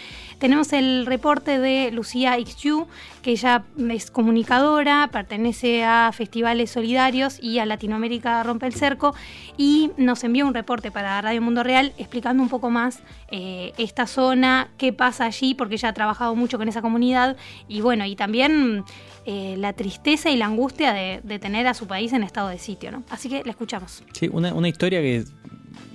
tenemos 0.42 0.74
el 0.74 1.06
reporte 1.06 1.60
de 1.60 1.92
Lucía 1.92 2.40
Ixchu, 2.40 2.88
que 3.22 3.30
ella 3.30 3.64
es 3.92 4.10
comunicadora, 4.10 5.08
pertenece 5.12 5.84
a 5.84 6.12
festivales 6.12 6.72
solidarios 6.72 7.38
y 7.40 7.60
a 7.60 7.68
Latinoamérica 7.68 8.42
Rompe 8.42 8.66
el 8.66 8.74
Cerco, 8.74 9.14
y 9.56 9.92
nos 9.98 10.24
envió 10.24 10.48
un 10.48 10.56
reporte 10.56 10.90
para 10.90 11.22
Radio 11.22 11.44
Mundo 11.44 11.62
Real 11.62 11.94
explicando 12.00 12.42
un 12.42 12.50
poco 12.50 12.72
más 12.72 13.04
eh, 13.30 13.74
esta 13.78 14.08
zona, 14.08 14.70
qué 14.80 14.92
pasa 14.92 15.26
allí, 15.26 15.54
porque 15.54 15.76
ella 15.76 15.90
ha 15.90 15.94
trabajado 15.94 16.36
mucho 16.36 16.58
con 16.58 16.68
esa 16.68 16.82
comunidad, 16.82 17.38
y 17.68 17.82
bueno, 17.82 18.08
y 18.08 18.16
también 18.16 18.84
eh, 19.28 19.54
la 19.60 19.74
tristeza 19.74 20.32
y 20.32 20.38
la 20.38 20.48
angustia 20.48 20.92
de, 20.92 21.22
de 21.24 21.38
tener 21.38 21.68
a 21.68 21.76
su 21.76 21.86
país 21.86 22.14
en 22.14 22.24
estado 22.24 22.48
de 22.48 22.58
sitio, 22.58 22.92
¿no? 22.92 23.04
Así 23.12 23.30
que 23.30 23.44
la 23.46 23.52
escuchamos. 23.52 24.02
Sí, 24.14 24.28
una, 24.34 24.56
una 24.56 24.68
historia 24.68 25.02
que 25.02 25.24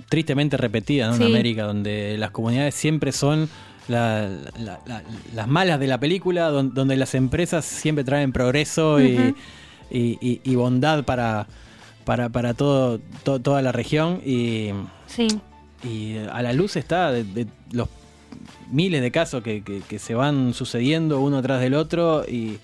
tristemente 0.09 0.57
repetida 0.57 1.09
¿no? 1.09 1.17
en. 1.17 1.23
América, 1.23 1.65
donde 1.65 2.17
las 2.19 2.31
comunidades 2.31 2.75
siempre 2.75 3.13
son 3.13 3.49
la- 3.89 4.29
la- 4.59 4.81
la- 4.87 5.03
las 5.35 5.49
malas 5.49 5.79
de 5.81 5.87
la 5.87 5.99
película, 6.01 6.49
don- 6.49 6.75
donde 6.75 6.97
las 6.97 7.15
empresas 7.15 7.65
siempre 7.65 8.05
traen 8.05 8.33
progreso 8.33 9.01
y- 9.01 9.17
Ujú. 9.19 9.35
y, 9.91 10.19
y- 10.21 10.41
y 10.45 10.55
bondad 10.57 11.05
para, 11.05 11.47
para, 12.05 12.29
para 12.29 12.55
todo, 12.55 13.01
to- 13.23 13.41
toda 13.41 13.63
la 13.63 13.73
región. 13.73 14.21
Y, 14.25 14.71
Sí. 15.07 15.29
y 15.85 16.17
a 16.19 16.43
la 16.43 16.53
luz 16.53 16.77
está 16.77 17.13
de, 17.13 17.23
de 17.25 17.47
los 17.73 17.89
miles 18.71 19.01
de 19.03 19.11
casos 19.13 19.43
que, 19.43 19.63
que- 19.63 19.81
que 19.81 19.99
se 20.01 20.15
van 20.15 20.53
sucediendo 20.55 21.21
uno 21.21 21.41
tras 21.43 21.61
del 21.61 21.75
otro 21.75 22.25
y 22.29 22.59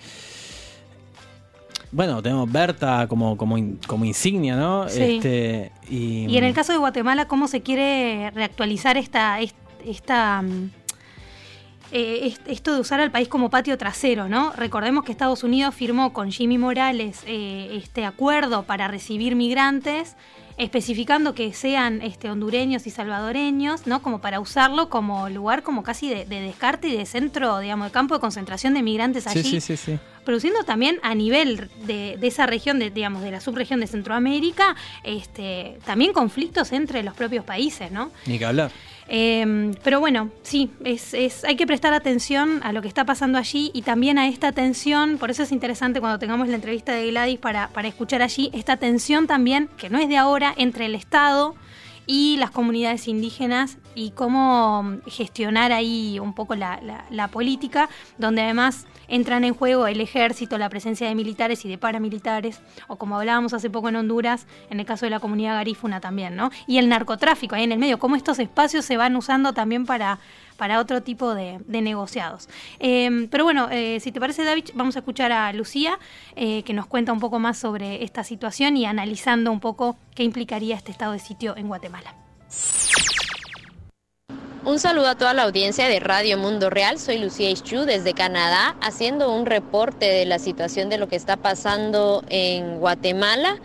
bueno 1.92 2.22
tenemos 2.22 2.50
Berta 2.50 3.06
como 3.06 3.37
como, 3.37 3.56
in- 3.58 3.78
como 3.87 4.04
insignia 4.04 4.56
no 4.56 4.88
Sí. 4.88 5.02
este 5.16 5.72
y, 5.88 6.26
Y 6.26 6.37
en 6.38 6.44
el 6.44 6.54
caso 6.54 6.72
de 6.72 6.78
Guatemala, 6.78 7.28
¿cómo 7.28 7.46
se 7.48 7.61
quiere 7.61 8.30
reactualizar 8.30 8.96
esta, 8.96 9.40
est- 9.40 9.54
esta, 9.87 10.42
mm, 10.42 10.70
eh, 11.92 12.26
est- 12.26 12.48
esto 12.48 12.74
de 12.74 12.81
usar 12.81 13.00
al 13.00 13.11
país 13.11 13.28
como 13.28 13.50
patio 13.50 13.76
trasero, 13.78 14.28
¿no? 14.28 14.52
Recordemos 14.52 15.05
que 15.05 15.12
Estados 15.12 15.44
Unidos 15.44 15.74
firmó 15.74 16.12
con 16.12 16.31
Jimmy 16.33 16.59
Morales 16.59 17.20
eh, 17.26 17.70
este 17.83 18.05
acuerdo 18.05 18.62
para 18.64 18.88
recibir 18.88 19.37
migrantes, 19.37 20.16
especificando 20.59 21.35
que 21.35 21.52
sean 21.55 22.02
este, 22.02 22.31
hondureños 22.31 22.87
y 22.87 22.90
salvadoreños, 22.90 23.87
¿no? 23.87 24.02
Como 24.02 24.20
para 24.20 24.38
usarlo 24.40 24.88
como 24.90 25.28
lugar 25.28 25.62
como 25.62 25.83
casi 25.83 26.09
de, 26.09 26.24
de 26.26 26.40
descarte 26.40 26.88
y 26.88 26.96
de 26.96 27.07
centro, 27.07 27.59
digamos, 27.61 27.87
de 27.88 27.92
campo 27.92 28.14
de 28.14 28.20
concentración 28.20 28.74
de 28.74 28.83
migrantes 28.83 29.26
allí 29.26 29.42
sí 29.42 29.61
sí 29.61 29.76
sí 29.76 29.92
sí 29.92 29.98
produciendo 30.24 30.62
también 30.62 31.00
a 31.02 31.16
nivel 31.16 31.68
de, 31.85 32.16
de 32.16 32.26
esa 32.28 32.46
región, 32.46 32.78
de, 32.78 32.90
digamos, 32.90 33.22
de 33.22 33.33
la 33.33 33.40
subregión 33.40 33.81
de 33.81 33.88
Centroamérica, 33.88 34.76
este, 35.02 35.78
también 35.85 36.12
conflictos 36.12 36.70
entre 36.70 37.02
los 37.02 37.14
propios 37.14 37.44
países, 37.44 37.90
¿no? 37.90 38.12
ni 38.26 38.38
que 38.38 38.44
hablar 38.44 38.70
Eh, 39.08 39.72
pero 39.82 40.00
bueno, 40.00 40.30
sí, 40.42 40.70
es, 40.84 41.12
es- 41.14 41.44
hay 41.44 41.56
que 41.56 41.66
prestar 41.66 41.92
atención 41.92 42.60
a 42.62 42.72
lo 42.72 42.82
que 42.82 42.88
está 42.88 43.04
pasando 43.04 43.38
allí 43.38 43.70
y 43.74 43.82
también 43.82 44.18
a 44.18 44.28
esta 44.28 44.52
tensión, 44.52 45.18
por 45.18 45.30
eso 45.30 45.42
es 45.42 45.52
interesante 45.52 46.00
cuando 46.00 46.18
tengamos 46.18 46.48
la 46.48 46.54
entrevista 46.54 46.92
de 46.94 47.08
Gladys 47.10 47.38
para, 47.38 47.68
para 47.68 47.88
escuchar 47.88 48.22
allí, 48.22 48.50
esta 48.52 48.76
tensión 48.76 49.26
también, 49.26 49.68
que 49.76 49.90
no 49.90 49.98
es 49.98 50.08
de 50.08 50.16
ahora, 50.16 50.54
entre 50.56 50.86
el 50.86 50.94
Estado 50.94 51.54
y 52.06 52.36
las 52.38 52.50
comunidades 52.50 53.06
indígenas 53.08 53.78
y 53.94 54.10
cómo 54.10 54.82
mm, 54.82 55.00
gestionar 55.08 55.72
ahí 55.72 56.18
un 56.18 56.34
poco 56.34 56.54
la, 56.54 56.80
la- 56.82 57.04
la 57.10 57.28
política, 57.28 57.88
donde 58.18 58.42
además 58.42 58.86
entran 59.08 59.44
en 59.44 59.54
juego 59.54 59.86
el 59.86 60.00
ejército, 60.00 60.56
la 60.58 60.68
presencia 60.68 61.06
de 61.08 61.14
militares 61.14 61.64
y 61.64 61.68
de 61.68 61.78
paramilitares, 61.78 62.60
o 62.88 62.96
como 62.96 63.18
hablábamos 63.18 63.52
hace 63.52 63.68
poco 63.70 63.88
en 63.90 63.96
Honduras, 63.96 64.46
en 64.70 64.80
el 64.80 64.86
caso 64.86 65.06
de 65.06 65.10
la 65.10 65.20
comunidad 65.20 65.54
garífuna 65.54 66.00
también, 66.00 66.34
¿no? 66.34 66.50
Y 66.66 66.78
el 66.78 66.88
narcotráfico 66.88 67.54
ahí 67.54 67.64
en 67.64 67.72
el 67.72 67.78
medio, 67.78 67.98
cómo 67.98 68.16
estos 68.16 68.38
espacios 68.38 68.84
se 68.84 68.96
van 68.96 69.14
usando 69.16 69.52
también 69.52 69.84
para, 69.86 70.18
para 70.62 70.79
otro 70.79 71.03
tipo 71.03 71.35
de, 71.35 71.59
negociados. 71.66 72.48
Eh, 72.79 73.27
pero 73.33 73.42
bueno, 73.42 73.68
eh, 73.72 73.98
si 73.98 74.12
te 74.12 74.20
parece, 74.20 74.44
David, 74.44 74.66
vamos 74.75 74.94
a 74.94 75.01
escuchar 75.01 75.33
a 75.33 75.53
Lucía, 75.53 75.98
eh, 76.37 76.62
que 76.62 76.72
nos 76.72 76.87
cuenta 76.87 77.12
un 77.12 77.18
poco 77.18 77.40
más 77.40 77.59
sobre 77.59 78.05
esta 78.05 78.22
situación 78.22 78.77
y 78.77 78.87
analizando 78.87 79.51
un 79.51 79.59
poco 79.59 79.96
qué 80.14 80.22
implicaría 80.22 80.77
este 80.77 80.92
estado 80.92 81.14
de 81.14 81.18
sitio 81.18 81.57
en 81.57 81.66
Guatemala. 81.66 82.14
Un 84.64 84.79
saludo 84.79 85.09
a 85.09 85.16
toda 85.16 85.35
la 85.35 85.42
audiencia 85.42 85.88
de 85.88 85.98
Radio 85.98 86.38
Mundo 86.38 86.70
Real. 86.70 87.01
Soy 87.01 87.18
Lucía 87.18 87.51
Ischu 87.51 87.81
desde 87.81 88.14
Canadá, 88.14 88.77
haciendo 88.81 89.35
un 89.35 89.46
reporte 89.46 90.07
de 90.07 90.27
la 90.27 90.38
situación 90.38 90.88
de 90.90 90.98
lo 90.98 91.09
que 91.09 91.16
está 91.16 91.38
pasando 91.38 92.22
en 92.29 92.79
Guatemala. 92.79 93.57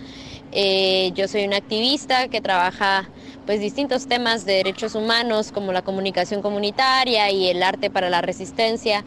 Eh, 0.52 1.12
yo 1.14 1.28
soy 1.28 1.46
una 1.46 1.58
activista 1.58 2.28
que 2.30 2.42
trabaja 2.42 3.08
pues 3.48 3.62
distintos 3.62 4.08
temas 4.08 4.46
de 4.46 4.56
derechos 4.56 4.94
humanos 4.94 5.54
como 5.54 5.72
la 5.72 5.82
comunicación 5.82 6.42
comunitaria 6.42 7.32
y 7.32 7.48
el 7.48 7.64
arte 7.64 7.90
para 7.90 8.10
la 8.10 8.22
resistencia 8.22 9.06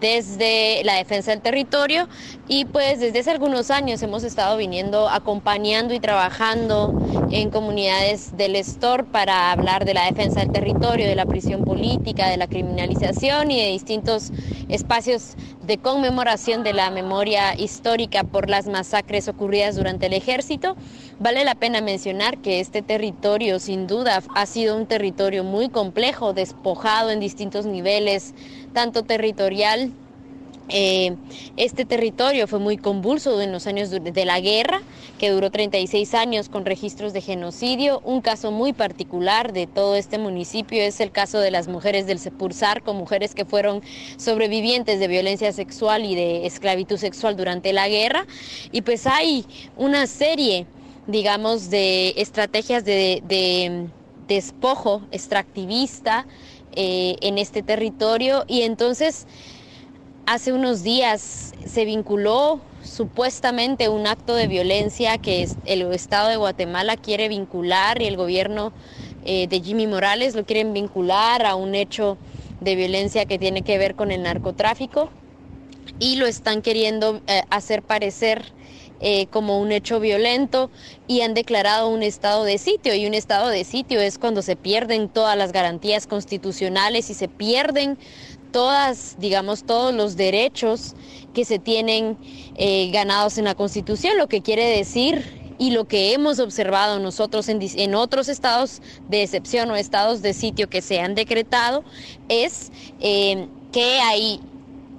desde 0.00 0.82
la 0.84 0.94
defensa 0.94 1.30
del 1.30 1.40
territorio 1.40 2.08
y 2.48 2.64
pues 2.64 3.00
desde 3.00 3.20
hace 3.20 3.30
algunos 3.30 3.70
años 3.70 4.02
hemos 4.02 4.24
estado 4.24 4.56
viniendo 4.56 5.08
acompañando 5.08 5.94
y 5.94 6.00
trabajando 6.00 6.94
en 7.30 7.50
comunidades 7.50 8.36
del 8.36 8.56
Estor 8.56 9.06
para 9.06 9.52
hablar 9.52 9.84
de 9.84 9.94
la 9.94 10.06
defensa 10.06 10.40
del 10.40 10.52
territorio, 10.52 11.06
de 11.06 11.14
la 11.14 11.26
prisión 11.26 11.64
política, 11.64 12.28
de 12.28 12.36
la 12.36 12.48
criminalización 12.48 13.50
y 13.50 13.60
de 13.60 13.68
distintos 13.68 14.32
espacios 14.68 15.36
de 15.62 15.78
conmemoración 15.78 16.64
de 16.64 16.72
la 16.72 16.90
memoria 16.90 17.54
histórica 17.56 18.24
por 18.24 18.50
las 18.50 18.66
masacres 18.66 19.28
ocurridas 19.28 19.76
durante 19.76 20.06
el 20.06 20.14
ejército. 20.14 20.76
Vale 21.20 21.44
la 21.44 21.54
pena 21.54 21.80
mencionar 21.80 22.38
que 22.38 22.58
este 22.58 22.82
territorio 22.82 23.60
sin 23.60 23.86
duda 23.86 24.22
ha 24.34 24.46
sido 24.46 24.76
un 24.76 24.86
territorio 24.86 25.44
muy 25.44 25.68
complejo, 25.68 26.32
despojado 26.32 27.10
en 27.10 27.20
distintos 27.20 27.66
niveles, 27.66 28.34
tanto 28.72 29.02
territorial 29.02 29.92
eh, 30.72 31.16
este 31.56 31.84
territorio 31.84 32.46
fue 32.46 32.60
muy 32.60 32.76
convulso 32.76 33.40
en 33.40 33.50
los 33.50 33.66
años 33.66 33.90
de 33.90 34.24
la 34.24 34.40
guerra, 34.40 34.82
que 35.18 35.30
duró 35.30 35.50
36 35.50 36.14
años 36.14 36.48
con 36.48 36.64
registros 36.64 37.12
de 37.12 37.20
genocidio. 37.20 38.00
Un 38.04 38.20
caso 38.20 38.52
muy 38.52 38.72
particular 38.72 39.52
de 39.52 39.66
todo 39.66 39.96
este 39.96 40.18
municipio 40.18 40.80
es 40.80 41.00
el 41.00 41.10
caso 41.10 41.40
de 41.40 41.50
las 41.50 41.68
mujeres 41.68 42.06
del 42.06 42.18
Sepursar, 42.18 42.82
mujeres 42.92 43.34
que 43.34 43.44
fueron 43.44 43.82
sobrevivientes 44.16 45.00
de 45.00 45.08
violencia 45.08 45.52
sexual 45.52 46.04
y 46.04 46.14
de 46.14 46.46
esclavitud 46.46 46.96
sexual 46.96 47.36
durante 47.36 47.72
la 47.72 47.88
guerra. 47.88 48.26
Y 48.70 48.82
pues 48.82 49.06
hay 49.06 49.44
una 49.76 50.06
serie, 50.06 50.66
digamos, 51.06 51.70
de 51.70 52.14
estrategias 52.16 52.84
de, 52.84 53.22
de 53.26 53.88
despojo 54.28 55.02
extractivista 55.10 56.26
eh, 56.72 57.16
en 57.20 57.38
este 57.38 57.62
territorio. 57.62 58.44
Y 58.46 58.62
entonces 58.62 59.26
hace 60.26 60.52
unos 60.52 60.82
días 60.82 61.54
se 61.64 61.84
vinculó 61.84 62.60
supuestamente 62.82 63.88
un 63.88 64.06
acto 64.06 64.34
de 64.34 64.46
violencia 64.46 65.18
que 65.18 65.48
el 65.64 65.82
Estado 65.92 66.28
de 66.28 66.36
Guatemala 66.36 66.96
quiere 66.96 67.28
vincular 67.28 68.00
y 68.00 68.06
el 68.06 68.16
gobierno 68.16 68.72
eh, 69.24 69.46
de 69.48 69.60
Jimmy 69.60 69.86
Morales 69.86 70.34
lo 70.34 70.44
quieren 70.44 70.72
vincular 70.72 71.44
a 71.44 71.54
un 71.54 71.74
hecho 71.74 72.16
de 72.60 72.74
violencia 72.74 73.26
que 73.26 73.38
tiene 73.38 73.62
que 73.62 73.78
ver 73.78 73.94
con 73.94 74.10
el 74.10 74.22
narcotráfico 74.22 75.10
y 75.98 76.16
lo 76.16 76.26
están 76.26 76.62
queriendo 76.62 77.20
eh, 77.26 77.42
hacer 77.50 77.82
parecer 77.82 78.52
eh, 79.00 79.26
como 79.26 79.58
un 79.58 79.72
hecho 79.72 80.00
violento 80.00 80.70
y 81.06 81.22
han 81.22 81.34
declarado 81.34 81.88
un 81.88 82.02
estado 82.02 82.44
de 82.44 82.58
sitio. 82.58 82.94
Y 82.94 83.06
un 83.06 83.14
estado 83.14 83.48
de 83.48 83.64
sitio 83.64 84.00
es 84.00 84.18
cuando 84.18 84.42
se 84.42 84.56
pierden 84.56 85.08
todas 85.08 85.36
las 85.36 85.52
garantías 85.52 86.06
constitucionales 86.06 87.10
y 87.10 87.14
se 87.14 87.28
pierden 87.28 87.98
todas, 88.52 89.16
digamos, 89.18 89.64
todos 89.64 89.94
los 89.94 90.16
derechos 90.16 90.94
que 91.34 91.44
se 91.44 91.58
tienen 91.58 92.18
eh, 92.56 92.90
ganados 92.92 93.38
en 93.38 93.44
la 93.44 93.54
Constitución, 93.54 94.18
lo 94.18 94.28
que 94.28 94.42
quiere 94.42 94.64
decir 94.64 95.40
y 95.58 95.70
lo 95.70 95.86
que 95.86 96.14
hemos 96.14 96.38
observado 96.38 96.98
nosotros 96.98 97.48
en, 97.48 97.94
otros 97.94 98.28
estados 98.28 98.80
de 99.08 99.22
excepción 99.22 99.70
o 99.70 99.76
estados 99.76 100.22
de 100.22 100.32
sitio 100.32 100.70
que 100.70 100.80
se 100.80 101.00
han 101.00 101.14
decretado 101.14 101.84
es 102.28 102.72
eh, 103.00 103.46
que 103.70 104.00
hay 104.00 104.40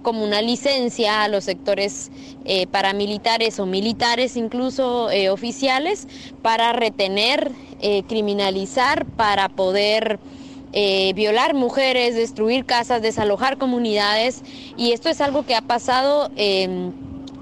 como 0.02 0.24
una 0.24 0.41
licencia 0.41 1.24
a 1.24 1.28
los 1.28 1.43
sectores 1.45 2.12
eh, 2.45 2.68
paramilitares 2.68 3.60
o 3.60 3.66
militares, 3.66 4.36
incluso 4.36 5.10
eh, 5.12 5.30
oficiales, 5.30 6.08
para 6.41 6.74
retener, 6.74 7.52
eh, 7.82 8.04
criminalizar, 8.08 9.06
para 9.06 9.49
poder 9.49 10.20
violar 11.16 11.54
mujeres, 11.54 12.16
destruir 12.16 12.64
casas, 12.66 13.02
desalojar 13.02 13.58
comunidades. 13.58 14.41
Y 14.78 14.93
esto 14.93 15.10
es 15.10 15.20
algo 15.20 15.43
que 15.45 15.54
ha 15.54 15.62
pasado 15.62 16.32
eh, 16.38 16.91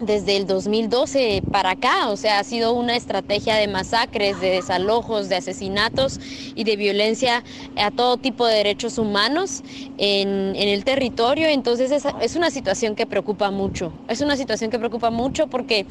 desde 0.02 0.38
el 0.38 0.48
2012 0.48 1.44
para 1.52 1.72
acá, 1.72 2.10
o 2.10 2.18
sea, 2.18 2.40
ha 2.40 2.44
sido 2.44 2.74
una 2.74 2.96
estrategia 2.96 3.56
de 3.56 3.68
masacres, 3.68 4.40
de 4.40 4.50
desalojos, 4.52 5.30
de 5.30 5.36
asesinatos 5.36 6.20
y 6.56 6.64
de 6.64 6.76
violencia 6.76 7.44
a 7.78 7.92
todo 7.92 8.18
tipo 8.18 8.46
de 8.46 8.56
derechos 8.56 8.98
humanos 8.98 9.64
en, 9.98 10.56
en 10.56 10.70
el 10.70 10.84
territorio. 10.84 11.48
Entonces 11.48 11.92
es, 11.92 12.04
es 12.22 12.36
una 12.36 12.52
situación 12.52 12.96
que 12.96 13.06
preocupa 13.06 13.52
mucho, 13.52 13.92
es 14.08 14.22
una 14.22 14.38
situación 14.38 14.72
que 14.72 14.80
preocupa 14.80 15.10
mucho 15.10 15.48
porque 15.48 15.86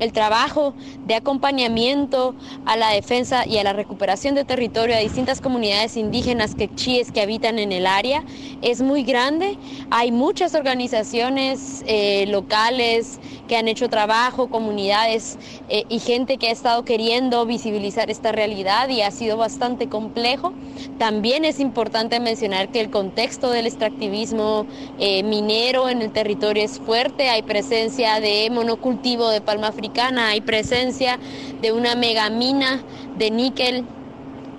el 0.00 0.12
trabajo 0.12 0.74
de 1.06 1.14
acompañamiento 1.14 2.34
a 2.66 2.76
la 2.76 2.90
defensa 2.90 3.46
y 3.46 3.58
a 3.58 3.64
la 3.64 3.72
recuperación 3.72 4.34
de 4.34 4.44
territorio 4.44 4.96
a 4.96 4.98
distintas 4.98 5.40
comunidades 5.40 5.96
indígenas 5.96 6.54
quechíes 6.54 7.12
que 7.12 7.20
habitan 7.20 7.58
en 7.58 7.72
el 7.72 7.86
área 7.86 8.24
es 8.62 8.82
muy 8.82 9.04
grande. 9.04 9.56
Hay 9.90 10.10
muchas 10.10 10.54
organizaciones 10.54 11.84
eh, 11.86 12.26
locales 12.26 13.20
que 13.48 13.56
han 13.56 13.68
hecho 13.68 13.88
trabajo, 13.88 14.48
comunidades 14.48 15.38
eh, 15.68 15.84
y 15.88 15.98
gente 15.98 16.38
que 16.38 16.48
ha 16.48 16.52
estado 16.52 16.84
queriendo 16.84 17.44
visibilizar 17.46 18.10
esta 18.10 18.32
realidad 18.32 18.88
y 18.88 19.02
ha 19.02 19.10
sido 19.10 19.36
bastante 19.36 19.88
complejo. 19.88 20.52
También 20.98 21.44
es 21.44 21.60
importante 21.60 22.20
mencionar 22.20 22.68
que 22.70 22.80
el 22.80 22.90
contexto 22.90 23.50
del 23.50 23.66
extractivismo 23.66 24.66
eh, 24.98 25.22
minero 25.22 25.88
en 25.88 26.02
el 26.02 26.12
territorio 26.12 26.64
es 26.64 26.78
fuerte, 26.78 27.28
hay 27.28 27.42
presencia 27.42 28.20
de 28.20 28.48
monocultivo 28.50 29.28
de 29.28 29.40
palma 29.40 29.68
africana, 29.68 30.28
hay 30.28 30.40
presencia 30.40 31.18
de 31.60 31.72
una 31.72 31.94
megamina 31.94 32.82
de 33.16 33.30
níquel 33.30 33.84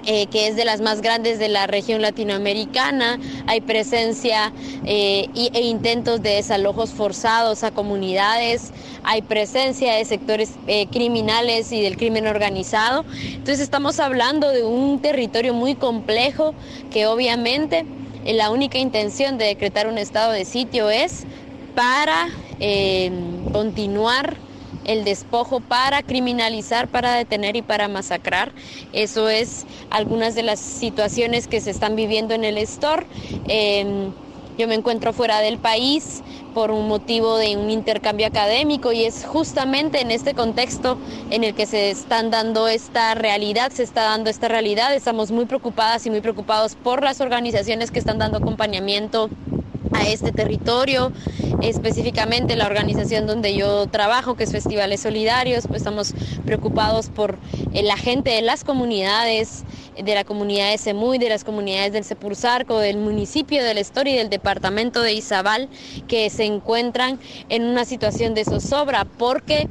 eh, 0.05 0.27
que 0.27 0.47
es 0.47 0.55
de 0.55 0.65
las 0.65 0.81
más 0.81 1.01
grandes 1.01 1.39
de 1.39 1.49
la 1.49 1.65
región 1.65 2.01
latinoamericana. 2.01 3.19
Hay 3.47 3.61
presencia 3.61 4.53
eh, 4.85 5.27
e 5.33 5.61
intentos 5.61 6.21
de 6.21 6.35
desalojos 6.35 6.91
forzados 6.91 7.63
a 7.63 7.71
comunidades. 7.71 8.71
Hay 9.03 9.23
presencia 9.23 9.95
de 9.95 10.05
sectores 10.05 10.51
eh, 10.67 10.85
criminales 10.87 11.71
y 11.71 11.81
del 11.81 11.97
crimen 11.97 12.27
organizado. 12.27 13.03
Entonces 13.25 13.61
estamos 13.61 13.99
hablando 13.99 14.49
de 14.49 14.63
un 14.63 15.01
territorio 15.01 15.53
muy 15.53 15.73
complejo 15.73 16.53
que 16.91 17.07
obviamente 17.07 17.85
la 18.25 18.51
única 18.51 18.77
intención 18.77 19.39
de 19.39 19.45
decretar 19.45 19.87
un 19.87 19.97
estado 19.97 20.31
de 20.31 20.45
sitio 20.45 20.89
es 20.89 21.25
para 21.75 22.29
continuar 23.51 24.44
el 24.85 25.03
despojo 25.03 25.59
para 25.59 26.03
criminalizar, 26.03 26.87
para 26.87 27.13
detener 27.13 27.55
y 27.55 27.61
para 27.61 27.87
masacrar. 27.87 28.51
Eso 28.93 29.29
es 29.29 29.65
algunas 29.89 30.35
de 30.35 30.43
las 30.43 30.59
situaciones 30.59 31.47
que 31.47 31.61
se 31.61 31.71
están 31.71 31.95
viviendo 31.95 32.33
en 32.33 32.43
el 32.43 32.57
store. 32.57 33.05
Eh, 33.47 34.09
yo 34.57 34.69
me 34.69 34.75
encuentro 34.75 35.11
fuera 35.11 35.41
del 35.41 35.57
país 35.57 36.23
por 36.53 36.71
un 36.71 36.87
motivo 36.87 37.37
de 37.37 37.57
un 37.57 37.69
intercambio 37.69 38.25
académico 38.25 38.93
y 38.93 39.03
es 39.03 39.25
justamente 39.25 39.99
en 39.99 40.11
este 40.11 40.33
contexto 40.33 40.97
en 41.29 41.43
el 41.43 41.53
que 41.53 41.65
se 41.65 41.89
están 41.89 42.31
dando 42.31 42.69
esta 42.69 43.13
realidad, 43.15 43.73
se 43.73 43.83
está 43.83 44.03
dando 44.03 44.29
esta 44.29 44.47
realidad. 44.47 44.95
Estamos 44.95 45.31
muy 45.31 45.43
preocupadas 45.45 46.05
y 46.05 46.09
muy 46.09 46.21
preocupados 46.21 46.75
por 46.75 47.03
las 47.03 47.19
organizaciones 47.19 47.91
que 47.91 47.99
están 47.99 48.17
dando 48.17 48.37
acompañamiento 48.37 49.29
a 49.95 50.07
este 50.07 50.31
territorio, 50.31 51.11
específicamente 51.61 52.55
la 52.55 52.65
organización 52.65 53.25
donde 53.25 53.55
yo 53.55 53.87
trabajo, 53.87 54.35
que 54.35 54.43
es 54.43 54.51
Festivales 54.51 55.01
Solidarios, 55.01 55.67
pues 55.67 55.77
estamos 55.81 56.13
preocupados 56.45 57.09
por 57.09 57.37
eh, 57.73 57.83
la 57.83 57.97
gente 57.97 58.31
de 58.31 58.41
las 58.41 58.63
comunidades, 58.63 59.63
de 60.01 60.13
la 60.13 60.23
comunidad 60.23 60.71
de 60.71 60.77
Semuy, 60.77 61.17
de 61.17 61.29
las 61.29 61.43
comunidades 61.43 61.93
del 61.93 62.03
Sepursarco, 62.03 62.79
del 62.79 62.97
municipio 62.97 63.63
del 63.63 63.77
Estor 63.77 64.07
y 64.07 64.15
del 64.15 64.29
departamento 64.29 65.01
de 65.01 65.13
Izabal, 65.13 65.69
que 66.07 66.29
se 66.29 66.45
encuentran 66.45 67.19
en 67.49 67.63
una 67.63 67.85
situación 67.85 68.33
de 68.33 68.43
zozobra, 68.43 69.05
porque 69.05 69.67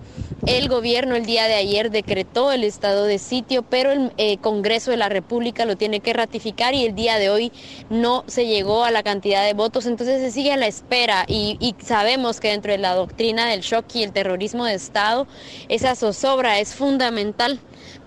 el 0.46 0.68
gobierno 0.68 1.16
el 1.16 1.24
día 1.24 1.44
de 1.44 1.54
ayer 1.54 1.90
decretó 1.90 2.52
el 2.52 2.64
estado 2.64 3.04
de 3.04 3.18
sitio, 3.18 3.62
pero 3.62 3.92
el 3.92 4.12
eh, 4.18 4.36
Congreso 4.38 4.90
de 4.90 4.98
la 4.98 5.08
República 5.08 5.64
lo 5.64 5.76
tiene 5.76 6.00
que 6.00 6.12
ratificar 6.12 6.74
y 6.74 6.84
el 6.84 6.94
día 6.94 7.18
de 7.18 7.30
hoy 7.30 7.50
no 7.88 8.24
se 8.26 8.46
llegó 8.46 8.84
a 8.84 8.90
la 8.90 9.02
cantidad 9.02 9.42
de 9.44 9.54
votos, 9.54 9.86
se 10.18 10.30
sigue 10.30 10.52
a 10.52 10.56
la 10.56 10.66
espera 10.66 11.24
y, 11.26 11.56
y 11.60 11.74
sabemos 11.84 12.40
que 12.40 12.48
dentro 12.48 12.72
de 12.72 12.78
la 12.78 12.94
doctrina 12.94 13.48
del 13.48 13.60
shock 13.60 13.86
y 13.94 14.02
el 14.02 14.12
terrorismo 14.12 14.64
de 14.64 14.74
Estado, 14.74 15.26
esa 15.68 15.94
zozobra 15.94 16.58
es 16.58 16.74
fundamental 16.74 17.60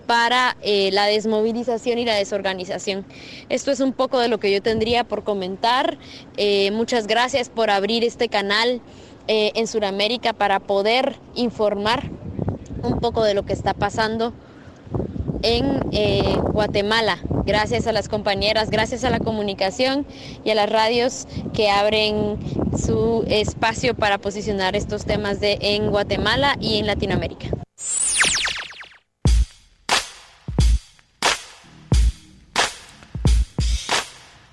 para 0.07 0.57
eh, 0.61 0.89
la 0.93 1.05
desmovilización 1.05 1.99
y 1.99 2.05
la 2.05 2.15
desorganización. 2.15 3.05
Esto 3.49 3.71
es 3.71 3.81
un 3.81 3.93
poco 3.93 4.19
de 4.19 4.29
lo 4.29 4.39
que 4.39 4.51
yo 4.51 4.61
tendría 4.61 5.03
por 5.03 5.23
comentar. 5.23 5.97
Eh, 6.37 6.71
muchas 6.71 7.05
gracias 7.05 7.49
por 7.49 7.69
abrir 7.69 8.03
este 8.03 8.29
canal 8.29 8.81
eh, 9.27 9.51
en 9.55 9.67
Sudamérica 9.67 10.33
para 10.33 10.59
poder 10.61 11.17
informar 11.35 12.09
un 12.81 12.99
poco 12.99 13.23
de 13.23 13.33
lo 13.33 13.45
que 13.45 13.53
está 13.53 13.73
pasando 13.73 14.33
en 15.41 15.79
eh, 15.91 16.37
Guatemala. 16.51 17.19
Gracias 17.45 17.87
a 17.87 17.91
las 17.91 18.09
compañeras, 18.09 18.69
gracias 18.69 19.03
a 19.03 19.09
la 19.09 19.19
comunicación 19.19 20.05
y 20.43 20.49
a 20.49 20.55
las 20.55 20.69
radios 20.69 21.27
que 21.53 21.69
abren 21.69 22.37
su 22.77 23.23
espacio 23.27 23.95
para 23.95 24.17
posicionar 24.17 24.75
estos 24.75 25.05
temas 25.05 25.39
de, 25.39 25.57
en 25.61 25.89
Guatemala 25.89 26.57
y 26.59 26.77
en 26.77 26.87
Latinoamérica. 26.87 27.47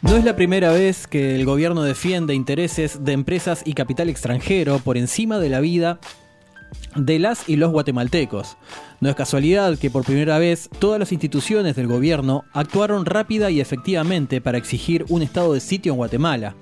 No 0.03 0.19
es 0.19 0.25
la 0.25 0.37
primera 0.37 0.71
vez 0.71 1.07
que 1.07 1.35
el 1.35 1.47
gobierno 1.47 1.83
defiende 1.83 2.35
intereses 2.35 3.05
de 3.05 3.13
empresas 3.13 3.63
y 3.65 3.73
capital 3.73 4.11
extranjero 4.11 4.79
por 4.79 4.99
encima 4.99 5.39
de 5.39 5.49
la 5.49 5.61
vida 5.61 5.99
de 6.97 7.19
las 7.19 7.49
y 7.49 7.57
los 7.57 7.73
guatemaltecos. 7.73 8.57
No 9.01 9.11
es 9.11 9.17
casualidad 9.17 9.79
que 9.79 9.91
por 9.91 10.05
primera 10.05 10.39
vez 10.39 10.71
todas 10.79 10.99
las 10.99 11.13
instituciones 11.13 11.77
del 11.77 11.87
gobierno 11.87 12.45
actuaron 12.53 13.07
rápida 13.07 13.51
y 13.51 13.61
efectivamente 13.61 14.41
para 14.41 14.59
exigir 14.59 15.05
un 15.09 15.23
estado 15.23 15.53
de 15.53 15.61
sitio 15.61 15.93
en 15.93 15.99
Guatemala. 15.99 16.55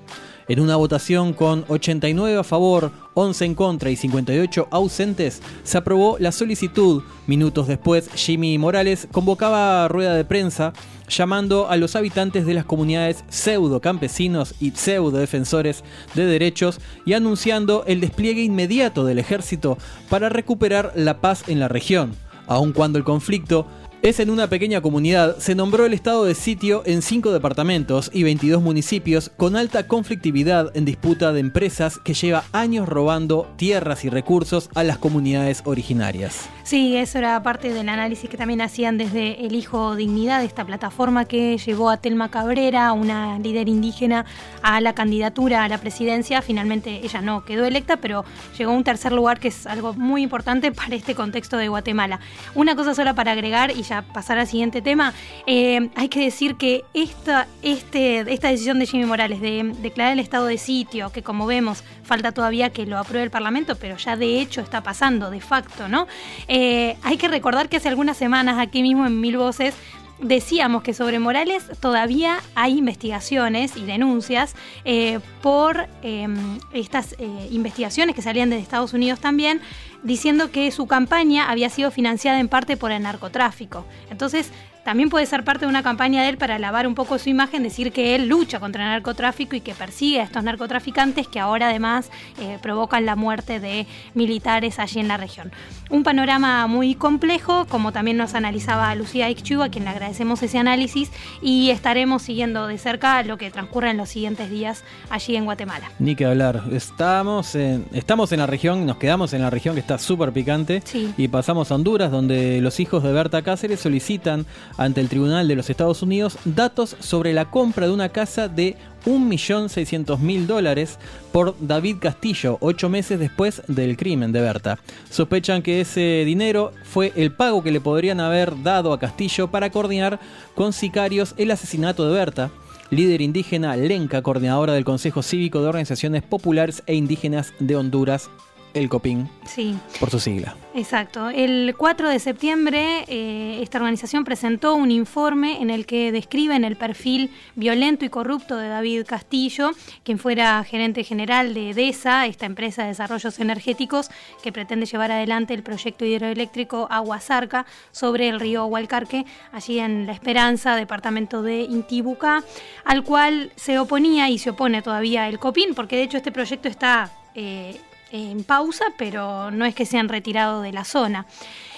En 0.49 0.59
una 0.59 0.75
votación 0.75 1.31
con 1.33 1.63
89 1.69 2.37
a 2.37 2.43
favor, 2.43 2.91
11 3.13 3.45
en 3.45 3.55
contra 3.55 3.89
y 3.89 3.95
58 3.95 4.67
ausentes, 4.71 5.41
se 5.63 5.77
aprobó 5.77 6.17
la 6.19 6.33
solicitud. 6.33 7.01
Minutos 7.27 7.67
después, 7.67 8.09
Jimmy 8.15 8.57
Morales 8.57 9.07
convocaba 9.11 9.85
a 9.85 9.87
rueda 9.87 10.13
de 10.15 10.25
prensa 10.25 10.73
llamando 11.17 11.69
a 11.69 11.77
los 11.77 11.95
habitantes 11.95 12.45
de 12.45 12.53
las 12.53 12.65
comunidades 12.65 13.23
pseudo 13.29 13.81
campesinos 13.81 14.55
y 14.59 14.71
pseudo 14.71 15.19
defensores 15.19 15.83
de 16.15 16.25
derechos 16.25 16.79
y 17.05 17.13
anunciando 17.13 17.83
el 17.87 18.01
despliegue 18.01 18.43
inmediato 18.43 19.05
del 19.05 19.19
ejército 19.19 19.77
para 20.09 20.29
recuperar 20.29 20.91
la 20.95 21.21
paz 21.21 21.43
en 21.47 21.59
la 21.59 21.67
región, 21.67 22.13
aun 22.47 22.73
cuando 22.73 22.97
el 22.97 23.03
conflicto 23.03 23.67
Es 24.03 24.19
en 24.19 24.29
una 24.29 24.47
pequeña 24.47 24.81
comunidad, 24.81 25.37
se 25.37 25.55
nombró 25.55 25.85
el 25.85 25.93
estado 25.93 26.25
de 26.25 26.35
sitio 26.35 26.83
en 26.85 27.01
cinco 27.01 27.31
departamentos 27.31 28.11
y 28.13 28.23
22 28.23 28.61
municipios 28.61 29.31
con 29.37 29.55
alta 29.55 29.87
conflictividad 29.87 30.75
en 30.75 30.83
disputa 30.83 31.31
de 31.31 31.39
empresas 31.39 31.99
que 31.99 32.13
lleva 32.13 32.43
años 32.51 32.89
robando 32.89 33.49
tierras 33.55 34.03
y 34.03 34.09
recursos 34.09 34.69
a 34.75 34.83
las 34.83 34.97
comunidades 34.97 35.61
originarias. 35.63 36.49
Sí, 36.63 36.97
eso 36.97 37.17
era 37.17 37.41
parte 37.43 37.73
del 37.73 37.87
análisis 37.87 38.29
que 38.29 38.35
también 38.35 38.59
hacían 38.59 38.97
desde 38.97 39.45
El 39.45 39.55
Hijo 39.55 39.95
Dignidad, 39.95 40.43
esta 40.43 40.65
plataforma 40.65 41.23
que 41.23 41.57
llevó 41.57 41.89
a 41.89 41.95
Telma 41.95 42.29
Cabrera, 42.29 42.91
una 42.91 43.39
líder 43.39 43.69
indígena, 43.69 44.25
a 44.61 44.81
la 44.81 44.95
candidatura 44.95 45.63
a 45.63 45.69
la 45.69 45.77
presidencia. 45.77 46.41
Finalmente 46.41 46.99
ella 47.05 47.21
no 47.21 47.45
quedó 47.45 47.63
electa, 47.63 47.95
pero 47.95 48.25
llegó 48.57 48.71
a 48.71 48.75
un 48.75 48.83
tercer 48.83 49.13
lugar 49.13 49.39
que 49.39 49.47
es 49.47 49.65
algo 49.65 49.93
muy 49.93 50.23
importante 50.23 50.71
para 50.73 50.93
este 50.93 51.15
contexto 51.15 51.55
de 51.55 51.69
Guatemala. 51.69 52.19
Una 52.53 52.75
cosa 52.75 52.93
sola 52.93 53.13
para 53.13 53.31
agregar 53.31 53.71
y 53.71 53.83
ya 53.83 53.92
pasar 54.01 54.37
al 54.39 54.47
siguiente 54.47 54.81
tema. 54.81 55.13
Eh, 55.45 55.89
hay 55.95 56.09
que 56.09 56.21
decir 56.21 56.55
que 56.55 56.83
esta, 56.93 57.47
este, 57.61 58.19
esta 58.33 58.49
decisión 58.49 58.79
de 58.79 58.85
Jimmy 58.85 59.05
Morales 59.05 59.41
de 59.41 59.71
declarar 59.79 60.13
el 60.13 60.19
estado 60.19 60.47
de 60.47 60.57
sitio, 60.57 61.11
que 61.11 61.23
como 61.23 61.45
vemos 61.45 61.83
falta 62.03 62.31
todavía 62.31 62.71
que 62.71 62.85
lo 62.85 62.97
apruebe 62.97 63.23
el 63.23 63.31
Parlamento, 63.31 63.75
pero 63.75 63.97
ya 63.97 64.15
de 64.17 64.39
hecho 64.39 64.61
está 64.61 64.81
pasando, 64.81 65.29
de 65.29 65.41
facto, 65.41 65.87
¿no? 65.87 66.07
Eh, 66.47 66.97
hay 67.03 67.17
que 67.17 67.27
recordar 67.27 67.69
que 67.69 67.77
hace 67.77 67.89
algunas 67.89 68.17
semanas 68.17 68.57
aquí 68.59 68.81
mismo 68.81 69.05
en 69.05 69.19
Mil 69.19 69.37
Voces 69.37 69.75
decíamos 70.19 70.83
que 70.83 70.93
sobre 70.93 71.19
Morales 71.19 71.65
todavía 71.81 72.37
hay 72.55 72.77
investigaciones 72.77 73.75
y 73.75 73.83
denuncias 73.83 74.55
eh, 74.85 75.19
por 75.41 75.87
eh, 76.01 76.27
estas 76.71 77.15
investigaciones 77.49 78.15
que 78.15 78.21
salían 78.21 78.49
de 78.49 78.57
Estados 78.57 78.93
Unidos 78.93 79.19
también, 79.19 79.59
diciendo 80.03 80.51
que 80.51 80.69
su 80.71 80.85
campaña 80.85 81.49
había 81.49 81.69
sido 81.69 81.91
financiada 81.91 82.39
en 82.39 82.49
parte 82.49 82.77
por 82.77 82.91
el 82.91 83.03
narcotráfico. 83.03 83.85
Entonces, 84.09 84.51
también 84.83 85.09
puede 85.09 85.25
ser 85.25 85.43
parte 85.43 85.65
de 85.65 85.69
una 85.69 85.83
campaña 85.83 86.23
de 86.23 86.29
él 86.29 86.37
para 86.37 86.59
lavar 86.59 86.87
un 86.87 86.95
poco 86.95 87.17
su 87.17 87.29
imagen, 87.29 87.63
decir 87.63 87.91
que 87.91 88.15
él 88.15 88.27
lucha 88.27 88.59
contra 88.59 88.83
el 88.83 88.89
narcotráfico 88.89 89.55
y 89.55 89.61
que 89.61 89.73
persigue 89.73 90.19
a 90.19 90.23
estos 90.23 90.43
narcotraficantes 90.43 91.27
que 91.27 91.39
ahora 91.39 91.69
además 91.69 92.09
eh, 92.39 92.57
provocan 92.61 93.05
la 93.05 93.15
muerte 93.15 93.59
de 93.59 93.87
militares 94.13 94.79
allí 94.79 94.99
en 94.99 95.07
la 95.07 95.17
región. 95.17 95.51
Un 95.89 96.03
panorama 96.03 96.67
muy 96.67 96.95
complejo, 96.95 97.65
como 97.69 97.91
también 97.91 98.17
nos 98.17 98.33
analizaba 98.35 98.93
Lucía 98.95 99.29
Ixchu, 99.29 99.61
a 99.61 99.69
quien 99.69 99.85
le 99.85 99.91
agradecemos 99.91 100.41
ese 100.43 100.57
análisis, 100.57 101.11
y 101.41 101.69
estaremos 101.69 102.21
siguiendo 102.23 102.67
de 102.67 102.77
cerca 102.77 103.23
lo 103.23 103.37
que 103.37 103.51
transcurre 103.51 103.91
en 103.91 103.97
los 103.97 104.09
siguientes 104.09 104.49
días 104.49 104.83
allí 105.09 105.35
en 105.35 105.45
Guatemala. 105.45 105.91
Ni 105.99 106.15
que 106.15 106.25
hablar. 106.25 106.63
Estamos 106.71 107.55
en, 107.55 107.85
estamos 107.93 108.31
en 108.31 108.39
la 108.39 108.47
región, 108.47 108.85
nos 108.85 108.97
quedamos 108.97 109.33
en 109.33 109.41
la 109.41 109.49
región 109.49 109.75
que 109.75 109.81
está 109.81 109.97
súper 109.97 110.31
picante 110.31 110.81
Sí. 110.85 111.13
y 111.17 111.27
pasamos 111.27 111.71
a 111.71 111.75
Honduras, 111.75 112.11
donde 112.11 112.59
los 112.61 112.79
hijos 112.79 113.03
de 113.03 113.11
Berta 113.11 113.41
Cáceres 113.41 113.79
solicitan 113.79 114.45
ante 114.77 115.01
el 115.01 115.09
Tribunal 115.09 115.47
de 115.47 115.55
los 115.55 115.69
Estados 115.69 116.01
Unidos 116.01 116.37
datos 116.45 116.95
sobre 116.99 117.33
la 117.33 117.45
compra 117.51 117.87
de 117.87 117.93
una 117.93 118.09
casa 118.09 118.47
de 118.47 118.75
1.600.000 119.05 120.45
dólares 120.45 120.97
por 121.31 121.55
David 121.59 121.97
Castillo, 121.99 122.57
ocho 122.61 122.89
meses 122.89 123.19
después 123.19 123.61
del 123.67 123.97
crimen 123.97 124.31
de 124.31 124.41
Berta. 124.41 124.79
Sospechan 125.09 125.61
que 125.61 125.81
ese 125.81 126.23
dinero 126.25 126.71
fue 126.83 127.11
el 127.15 127.31
pago 127.31 127.63
que 127.63 127.71
le 127.71 127.81
podrían 127.81 128.19
haber 128.19 128.61
dado 128.63 128.93
a 128.93 128.99
Castillo 128.99 129.49
para 129.49 129.69
coordinar 129.69 130.19
con 130.55 130.73
sicarios 130.73 131.33
el 131.37 131.51
asesinato 131.51 132.07
de 132.07 132.13
Berta. 132.13 132.51
Líder 132.89 133.21
indígena 133.21 133.75
Lenca, 133.75 134.21
coordinadora 134.21 134.73
del 134.73 134.85
Consejo 134.85 135.23
Cívico 135.23 135.61
de 135.61 135.67
Organizaciones 135.67 136.21
Populares 136.21 136.83
e 136.85 136.93
Indígenas 136.93 137.53
de 137.59 137.75
Honduras, 137.75 138.29
el 138.73 138.89
COPIN, 138.89 139.29
Sí. 139.45 139.75
por 139.99 140.09
su 140.09 140.19
sigla. 140.19 140.55
Exacto. 140.73 141.29
El 141.29 141.75
4 141.77 142.09
de 142.09 142.17
septiembre 142.17 143.05
eh, 143.07 143.59
esta 143.61 143.77
organización 143.77 144.23
presentó 144.23 144.73
un 144.73 144.89
informe 144.89 145.61
en 145.61 145.69
el 145.69 145.85
que 145.85 146.11
describen 146.11 146.63
el 146.63 146.75
perfil 146.75 147.29
violento 147.55 148.03
y 148.05 148.09
corrupto 148.09 148.57
de 148.57 148.69
David 148.69 149.05
Castillo, 149.05 149.71
quien 150.03 150.17
fuera 150.17 150.63
gerente 150.63 151.03
general 151.03 151.53
de 151.53 151.69
EDESA, 151.69 152.25
esta 152.25 152.47
empresa 152.47 152.81
de 152.81 152.87
desarrollos 152.89 153.39
energéticos 153.39 154.09
que 154.41 154.51
pretende 154.51 154.87
llevar 154.87 155.11
adelante 155.11 155.53
el 155.53 155.61
proyecto 155.61 156.05
hidroeléctrico 156.05 156.87
Aguasarca 156.89 157.67
sobre 157.91 158.27
el 158.29 158.39
río 158.39 158.65
Hualcarque, 158.65 159.25
allí 159.51 159.77
en 159.79 160.07
La 160.07 160.13
Esperanza, 160.13 160.75
departamento 160.75 161.43
de 161.43 161.61
Intibucá, 161.61 162.43
al 162.85 163.03
cual 163.03 163.51
se 163.55 163.77
oponía 163.77 164.29
y 164.29 164.39
se 164.39 164.49
opone 164.49 164.81
todavía 164.81 165.29
el 165.29 165.37
COPIN, 165.37 165.75
porque 165.75 165.95
de 165.97 166.03
hecho 166.03 166.17
este 166.17 166.31
proyecto 166.31 166.67
está... 166.67 167.11
eh, 167.35 167.79
en 168.13 168.43
pausa, 168.43 168.85
pero 168.97 169.51
no 169.51 169.65
es 169.65 169.75
que 169.75 169.85
se 169.85 169.97
han 169.97 170.07
retirado 170.07 170.61
de 170.61 170.71
la 170.71 170.85
zona. 170.85 171.25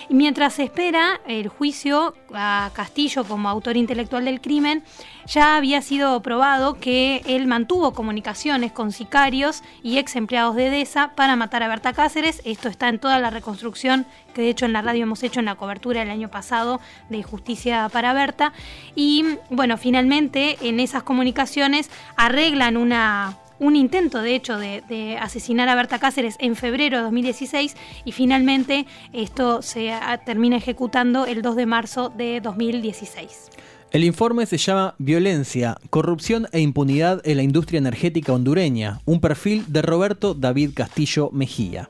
Mientras 0.10 0.60
espera 0.60 1.20
el 1.26 1.48
juicio 1.48 2.14
a 2.32 2.70
Castillo 2.74 3.24
como 3.24 3.50
autor 3.50 3.76
intelectual 3.76 4.26
del 4.26 4.40
crimen, 4.40 4.84
ya 5.26 5.56
había 5.56 5.82
sido 5.82 6.22
probado 6.22 6.76
que 6.76 7.24
él 7.26 7.48
mantuvo 7.48 7.94
comunicaciones 7.94 8.72
con 8.72 8.92
sicarios 8.92 9.64
y 9.82 9.98
ex 9.98 10.16
empleados 10.16 10.56
de 10.56 10.70
DESA 10.70 11.16
para 11.16 11.36
matar 11.36 11.64
a 11.64 11.70
Berta 11.70 11.94
Cáceres. 11.94 12.42
Esto 12.46 12.70
está 12.70 12.90
en 12.90 13.00
toda 13.00 13.18
la 13.18 13.32
reconstrucción 13.32 14.06
que 14.36 14.42
de 14.42 14.50
hecho 14.50 14.66
en 14.66 14.74
la 14.74 14.84
radio 14.84 15.04
hemos 15.04 15.24
hecho 15.24 15.40
en 15.40 15.48
la 15.48 15.56
cobertura 15.56 16.04
el 16.04 16.12
año 16.12 16.30
pasado 16.30 16.80
de 17.10 17.24
Justicia 17.24 17.90
para 17.92 18.14
Berta. 18.14 18.54
Y 18.94 19.26
bueno, 19.50 19.78
finalmente 19.78 20.58
en 20.62 20.80
esas 20.82 21.02
comunicaciones 21.02 21.90
arreglan 22.16 22.78
una 22.78 23.38
un 23.60 23.76
intento, 23.76 24.22
de 24.22 24.36
hecho, 24.36 24.58
de, 24.58 25.18
asesinar 25.20 25.70
a 25.70 25.76
Berta 25.76 26.00
Cáceres 26.00 26.36
en 26.40 26.56
febrero 26.56 26.98
de 26.98 27.04
2016 27.04 27.76
y 28.04 28.12
finalmente 28.12 28.86
esto 29.14 29.62
se 29.62 29.92
ah, 29.92 30.22
termina 30.26 30.58
ejecutando 30.58 31.26
el 31.26 31.42
2 31.42 31.56
de 31.56 31.66
marzo 31.66 32.10
de 32.10 32.42
2016. 32.42 33.52
El 33.92 34.04
informe 34.04 34.46
se 34.46 34.58
llama 34.58 34.96
Violencia, 34.98 35.78
Corrupción 35.90 36.48
e 36.52 36.60
Impunidad 36.60 37.22
en 37.24 37.38
la 37.38 37.44
Industria 37.44 37.78
Energética 37.78 38.34
Hondureña, 38.34 39.00
un 39.06 39.22
perfil 39.22 39.64
de 39.68 39.82
Roberto 39.82 40.34
David 40.34 40.72
Castillo 40.74 41.30
Mejía. 41.32 41.90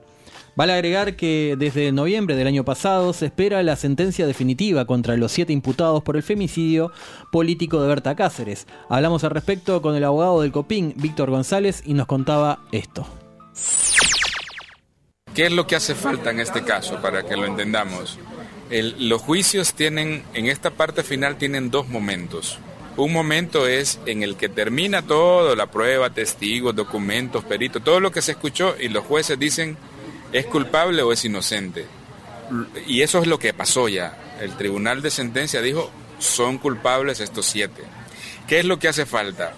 Vale 0.55 0.71
agregar 0.71 1.17
que 1.17 1.55
desde 1.57 1.91
noviembre 1.91 2.37
del 2.37 2.47
año 2.47 2.63
pasado 2.63 3.11
se 3.11 3.25
espera 3.25 3.61
la 3.61 3.75
sentencia 3.75 4.25
definitiva 4.25 4.85
contra 4.85 5.17
los 5.17 5.33
siete 5.33 5.51
imputados 5.51 6.01
por 6.01 6.15
el 6.15 6.23
femicidio 6.23 6.93
político 7.29 7.81
de 7.81 7.89
Berta 7.89 8.15
Cáceres. 8.15 8.65
Hablamos 8.87 9.25
al 9.25 9.31
respecto 9.31 9.81
con 9.81 9.95
el 9.95 10.03
abogado 10.05 10.41
del 10.41 10.53
COPIN, 10.53 10.93
Víctor 10.95 11.29
González, 11.29 11.83
y 11.85 11.93
nos 11.93 12.07
contaba 12.07 12.59
esto. 12.71 13.05
¿Qué 15.33 15.47
es 15.47 15.51
lo 15.51 15.67
que 15.67 15.75
hace 15.75 15.93
falta 15.93 16.31
en 16.31 16.39
este 16.39 16.63
caso 16.63 17.01
para 17.01 17.23
que 17.23 17.35
lo 17.35 17.45
entendamos? 17.45 18.17
Los 18.69 19.21
juicios 19.21 19.73
tienen, 19.73 20.23
en 20.33 20.45
esta 20.45 20.71
parte 20.71 21.03
final, 21.03 21.35
tienen 21.35 21.69
dos 21.69 21.89
momentos. 21.89 22.59
Un 22.95 23.11
momento 23.11 23.67
es 23.67 23.99
en 24.05 24.23
el 24.23 24.37
que 24.37 24.47
termina 24.47 25.01
todo, 25.01 25.53
la 25.57 25.69
prueba, 25.69 26.11
testigos, 26.11 26.73
documentos, 26.73 27.43
peritos, 27.43 27.83
todo 27.83 27.99
lo 27.99 28.13
que 28.13 28.21
se 28.21 28.31
escuchó 28.31 28.73
y 28.79 28.87
los 28.87 29.03
jueces 29.03 29.37
dicen 29.37 29.77
es 30.31 30.45
culpable 30.45 31.01
o 31.01 31.11
es 31.11 31.23
inocente. 31.25 31.85
Y 32.87 33.01
eso 33.01 33.19
es 33.19 33.27
lo 33.27 33.39
que 33.39 33.53
pasó 33.53 33.87
ya. 33.87 34.17
El 34.39 34.55
tribunal 34.57 35.01
de 35.01 35.11
sentencia 35.11 35.61
dijo 35.61 35.91
son 36.19 36.57
culpables 36.57 37.19
estos 37.19 37.45
siete. 37.45 37.83
¿Qué 38.47 38.59
es 38.59 38.65
lo 38.65 38.79
que 38.79 38.87
hace 38.87 39.05
falta? 39.05 39.53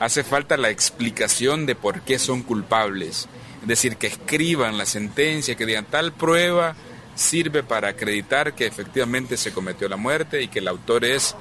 Hace 0.00 0.24
falta 0.24 0.56
la 0.56 0.70
explicación 0.70 1.66
de 1.66 1.74
por 1.74 2.02
qué 2.02 2.18
son 2.18 2.42
culpables. 2.42 3.28
Es 3.62 3.68
decir, 3.68 3.96
que 3.96 4.06
escriban 4.06 4.78
la 4.78 4.86
sentencia, 4.86 5.56
que 5.56 5.66
digan 5.66 5.84
tal 5.84 6.12
prueba 6.12 6.76
sirve 7.14 7.64
para 7.64 7.88
acreditar 7.88 8.54
que 8.54 8.66
efectivamente 8.66 9.36
se 9.36 9.52
cometió 9.52 9.88
la 9.88 9.96
muerte 9.96 10.40
y 10.40 10.48
que 10.48 10.60
el 10.60 10.68
autor 10.68 11.04
es 11.04 11.34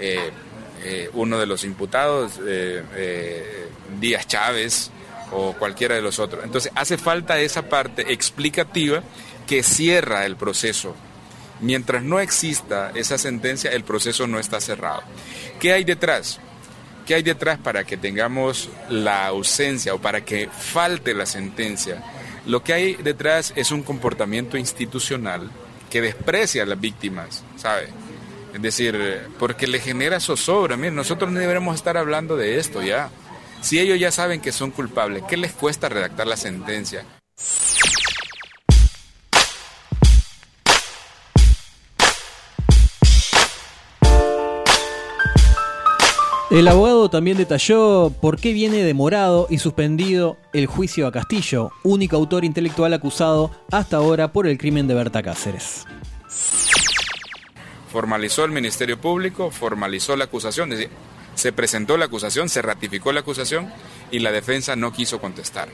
eh, 0.00 0.30
eh, 0.82 1.08
uno 1.14 1.38
de 1.38 1.46
los 1.46 1.62
imputados, 1.62 2.40
eh, 2.44 3.68
Díaz 4.00 4.26
Chávez 4.26 4.90
o 5.32 5.52
cualquiera 5.54 5.94
de 5.94 6.02
los 6.02 6.18
otros. 6.18 6.44
Entonces 6.44 6.72
hace 6.74 6.98
falta 6.98 7.40
esa 7.40 7.68
parte 7.68 8.12
explicativa 8.12 9.02
que 9.46 9.62
cierra 9.62 10.26
el 10.26 10.36
proceso. 10.36 10.94
Mientras 11.60 12.02
no 12.02 12.20
exista 12.20 12.90
esa 12.94 13.18
sentencia, 13.18 13.70
el 13.70 13.84
proceso 13.84 14.26
no 14.26 14.38
está 14.38 14.60
cerrado. 14.60 15.02
¿Qué 15.58 15.72
hay 15.72 15.84
detrás? 15.84 16.40
¿Qué 17.06 17.14
hay 17.14 17.22
detrás 17.22 17.58
para 17.58 17.84
que 17.84 17.96
tengamos 17.96 18.70
la 18.88 19.26
ausencia 19.26 19.94
o 19.94 20.00
para 20.00 20.24
que 20.24 20.48
falte 20.48 21.12
la 21.12 21.26
sentencia? 21.26 22.02
Lo 22.46 22.62
que 22.62 22.72
hay 22.72 22.94
detrás 22.94 23.52
es 23.56 23.70
un 23.70 23.82
comportamiento 23.82 24.56
institucional 24.56 25.50
que 25.90 26.00
desprecia 26.00 26.62
a 26.62 26.66
las 26.66 26.80
víctimas, 26.80 27.42
¿sabe? 27.56 27.88
Es 28.54 28.62
decir, 28.62 29.28
porque 29.38 29.66
le 29.66 29.80
genera 29.80 30.20
zozobra. 30.20 30.76
Miren, 30.76 30.94
nosotros 30.94 31.30
no 31.30 31.38
deberíamos 31.38 31.76
estar 31.76 31.96
hablando 31.96 32.36
de 32.36 32.58
esto 32.58 32.82
ya. 32.82 33.10
Si 33.60 33.78
ellos 33.78 34.00
ya 34.00 34.10
saben 34.10 34.40
que 34.40 34.52
son 34.52 34.70
culpables, 34.70 35.22
¿qué 35.28 35.36
les 35.36 35.52
cuesta 35.52 35.88
redactar 35.88 36.26
la 36.26 36.36
sentencia? 36.36 37.04
El 46.50 46.66
abogado 46.66 47.08
también 47.10 47.36
detalló 47.36 48.12
por 48.20 48.40
qué 48.40 48.52
viene 48.52 48.82
demorado 48.82 49.46
y 49.50 49.58
suspendido 49.58 50.36
el 50.52 50.66
juicio 50.66 51.06
a 51.06 51.12
Castillo, 51.12 51.70
único 51.84 52.16
autor 52.16 52.44
intelectual 52.44 52.92
acusado 52.92 53.52
hasta 53.70 53.98
ahora 53.98 54.32
por 54.32 54.48
el 54.48 54.58
crimen 54.58 54.88
de 54.88 54.94
Berta 54.94 55.22
Cáceres. 55.22 55.86
formalizó 57.92 58.44
el 58.44 58.50
Ministerio 58.50 59.00
Público, 59.00 59.50
formalizó 59.50 60.16
la 60.16 60.24
acusación, 60.24 60.72
es 60.72 60.78
decir, 60.78 60.96
se 61.40 61.52
presentó 61.52 61.96
la 61.96 62.04
acusación, 62.04 62.50
se 62.50 62.60
ratificó 62.60 63.12
la 63.12 63.20
acusación 63.20 63.72
y 64.10 64.18
la 64.18 64.30
defensa 64.30 64.76
no 64.76 64.92
quiso 64.92 65.20
contestar. 65.20 65.70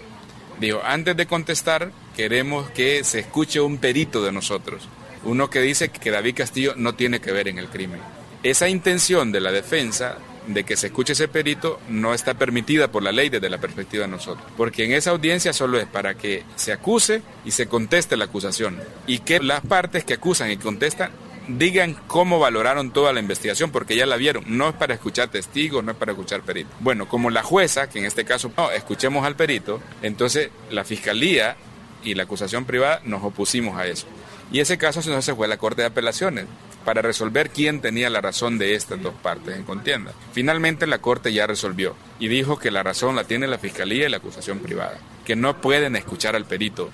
Dijo, 0.61 0.81
antes 0.85 1.17
de 1.17 1.27
contestar, 1.27 1.91
queremos 2.15 2.71
que 2.71 3.03
se 3.03 3.19
escuche 3.19 3.61
un 3.61 3.79
perito 3.79 4.23
de 4.23 4.31
nosotros, 4.31 4.89
uno 5.25 5.51
que 5.51 5.61
dice 5.61 5.89
que 5.89 6.13
David 6.13 6.37
Castillo 6.37 6.75
no 6.77 6.95
tiene 6.95 7.21
que 7.21 7.33
ver 7.33 7.49
en 7.49 7.59
el 7.59 7.69
crimen. 7.69 8.01
Esa 8.45 8.69
intención 8.69 9.33
de 9.33 9.41
la 9.41 9.51
defensa 9.51 10.19
de 10.47 10.63
que 10.63 10.77
se 10.77 10.87
escuche 10.87 11.15
ese 11.15 11.27
perito 11.27 11.81
no 11.89 12.15
está 12.15 12.35
permitida 12.35 12.93
por 12.93 13.03
la 13.03 13.11
ley 13.11 13.29
desde 13.29 13.51
la 13.51 13.59
perspectiva 13.59 14.05
de 14.05 14.11
nosotros, 14.11 14.47
porque 14.57 14.85
en 14.85 14.93
esa 14.93 15.11
audiencia 15.11 15.53
solo 15.53 15.81
es 15.81 15.87
para 15.87 16.15
que 16.15 16.45
se 16.55 16.73
acuse 16.73 17.23
y 17.45 17.51
se 17.51 17.67
conteste 17.67 18.17
la 18.17 18.27
acusación 18.27 18.79
y 19.09 19.19
que 19.19 19.41
las 19.41 19.63
partes 19.63 20.05
que 20.05 20.15
acusan 20.15 20.53
y 20.53 20.59
contestan 20.59 21.11
digan 21.49 21.97
cómo 22.07 22.39
valoraron 22.39 22.91
toda 22.91 23.13
la 23.13 23.21
investigación, 23.21 23.71
porque 23.71 23.97
ya 23.97 24.07
la 24.07 24.17
vieron. 24.17 24.45
No 24.47 24.69
es 24.69 24.75
para 24.75 24.95
escuchar 24.95 25.29
testigos, 25.29 25.85
no 25.85 25.93
es 25.93 25.97
para 25.97 26.13
escuchar 26.13 26.43
peritos. 26.43 26.73
Bueno, 26.81 27.09
como 27.09 27.31
la 27.31 27.43
jueza, 27.43 27.89
que 27.89 27.99
en 27.99 28.05
este 28.05 28.25
caso 28.25 28.53
no, 28.57 28.71
escuchemos 28.71 29.25
al 29.25 29.37
perito, 29.37 29.81
entonces 30.03 30.51
la 30.71 30.85
fiscalía 30.85 31.57
y 32.03 32.15
la 32.15 32.25
acusación 32.25 32.65
privada 32.65 33.01
nos 33.05 33.23
opusimos 33.25 33.79
a 33.79 33.87
eso. 33.87 34.07
Y 34.53 34.61
ese 34.61 34.79
caso 34.79 35.01
entonces 35.01 35.35
fue 35.35 35.47
a 35.47 35.49
la 35.49 35.57
Corte 35.57 35.83
de 35.83 35.89
Apelaciones 35.89 36.47
para 36.85 37.03
resolver 37.03 37.51
quién 37.51 37.81
tenía 37.81 38.09
la 38.11 38.21
razón 38.21 38.59
de 38.59 38.75
estas 38.75 39.03
dos 39.03 39.15
partes 39.15 39.57
en 39.57 39.65
contienda. 39.65 40.13
Finalmente 40.33 40.87
la 40.87 40.99
Corte 40.99 41.33
ya 41.33 41.47
resolvió 41.49 41.97
y 42.21 42.29
dijo 42.29 42.59
que 42.59 42.71
la 42.71 42.85
razón 42.85 43.17
la 43.17 43.25
tiene 43.25 43.49
la 43.49 43.59
Fiscalía 43.59 44.07
y 44.07 44.11
la 44.11 44.19
acusación 44.19 44.61
privada, 44.61 44.99
que 45.25 45.35
no 45.35 45.61
pueden 45.61 45.97
escuchar 45.97 46.37
al 46.37 46.45
perito, 46.45 46.91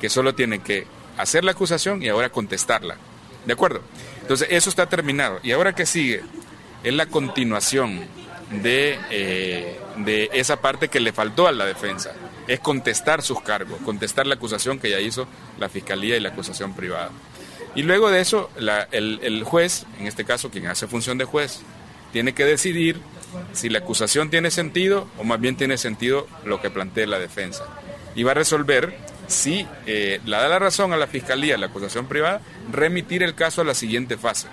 que 0.00 0.08
solo 0.08 0.34
tienen 0.34 0.60
que 0.60 0.86
hacer 1.16 1.44
la 1.44 1.52
acusación 1.52 2.02
y 2.02 2.08
ahora 2.08 2.30
contestarla. 2.30 2.96
¿De 3.46 3.52
acuerdo? 3.52 3.80
Entonces 4.22 4.48
eso 4.50 4.70
está 4.70 4.88
terminado. 4.88 5.40
¿Y 5.42 5.52
ahora 5.52 5.74
qué 5.74 5.86
sigue? 5.86 6.22
Es 6.84 6.92
la 6.92 7.06
continuación 7.06 8.04
de, 8.62 8.98
eh, 9.10 9.78
de 9.98 10.30
esa 10.32 10.60
parte 10.60 10.88
que 10.88 11.00
le 11.00 11.12
faltó 11.12 11.46
a 11.46 11.52
la 11.52 11.66
defensa. 11.66 12.12
Es 12.46 12.60
contestar 12.60 13.22
sus 13.22 13.40
cargos, 13.40 13.78
contestar 13.84 14.26
la 14.26 14.34
acusación 14.34 14.78
que 14.78 14.90
ya 14.90 15.00
hizo 15.00 15.26
la 15.58 15.68
Fiscalía 15.68 16.16
y 16.16 16.20
la 16.20 16.30
acusación 16.30 16.74
privada. 16.74 17.10
Y 17.74 17.82
luego 17.82 18.10
de 18.10 18.20
eso, 18.20 18.50
el, 18.90 19.20
el 19.22 19.44
juez, 19.44 19.84
en 19.98 20.06
este 20.06 20.24
caso 20.24 20.50
quien 20.50 20.66
hace 20.66 20.86
función 20.86 21.18
de 21.18 21.24
juez, 21.24 21.60
tiene 22.12 22.32
que 22.32 22.44
decidir 22.44 23.00
si 23.52 23.68
la 23.68 23.80
acusación 23.80 24.30
tiene 24.30 24.50
sentido 24.50 25.06
o 25.18 25.24
más 25.24 25.40
bien 25.40 25.56
tiene 25.56 25.76
sentido 25.76 26.26
lo 26.44 26.60
que 26.60 26.70
plantea 26.70 27.06
la 27.06 27.18
defensa. 27.18 27.64
Y 28.14 28.22
va 28.22 28.32
a 28.32 28.34
resolver 28.34 28.96
si 29.28 29.66
eh, 29.86 30.20
la 30.24 30.40
da 30.42 30.48
la 30.48 30.58
razón 30.58 30.92
a 30.92 30.96
la 30.96 31.06
fiscalía, 31.06 31.56
la 31.56 31.66
acusación 31.66 32.06
privada, 32.06 32.40
remitir 32.72 33.22
el 33.22 33.34
caso 33.34 33.60
a 33.60 33.64
la 33.64 33.74
siguiente 33.74 34.16
fase, 34.16 34.48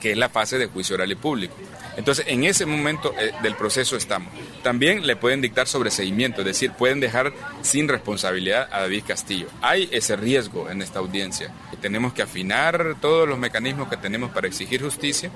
que 0.00 0.12
es 0.12 0.16
la 0.16 0.30
fase 0.30 0.56
de 0.58 0.66
juicio 0.66 0.94
oral 0.94 1.12
y 1.12 1.16
público. 1.16 1.54
Entonces, 1.96 2.24
en 2.28 2.44
ese 2.44 2.66
momento 2.66 3.14
eh, 3.18 3.32
del 3.42 3.54
proceso 3.54 3.96
estamos. 3.96 4.32
También 4.62 5.06
le 5.06 5.16
pueden 5.16 5.40
dictar 5.40 5.66
sobreseimiento, 5.66 6.40
es 6.40 6.46
decir, 6.46 6.72
pueden 6.72 7.00
dejar 7.00 7.32
sin 7.62 7.88
responsabilidad 7.88 8.68
a 8.72 8.80
David 8.80 9.04
Castillo. 9.06 9.46
Hay 9.60 9.88
ese 9.92 10.16
riesgo 10.16 10.70
en 10.70 10.82
esta 10.82 10.98
audiencia. 10.98 11.52
Tenemos 11.80 12.12
que 12.12 12.22
afinar 12.22 12.96
todos 13.00 13.28
los 13.28 13.38
mecanismos 13.38 13.88
que 13.88 13.96
tenemos 13.96 14.30
para 14.30 14.48
exigir 14.48 14.82
justicia 14.82 15.30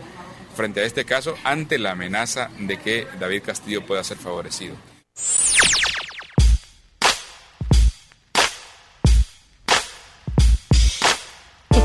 frente 0.57 0.81
a 0.81 0.85
este 0.85 1.05
caso 1.05 1.37
ante 1.45 1.79
la 1.79 1.93
amenaza 1.93 2.51
de 2.59 2.79
que 2.79 3.07
David 3.21 3.43
Castillo 3.45 3.87
pueda 3.87 4.03
ser 4.03 4.17
favorecido. 4.17 4.75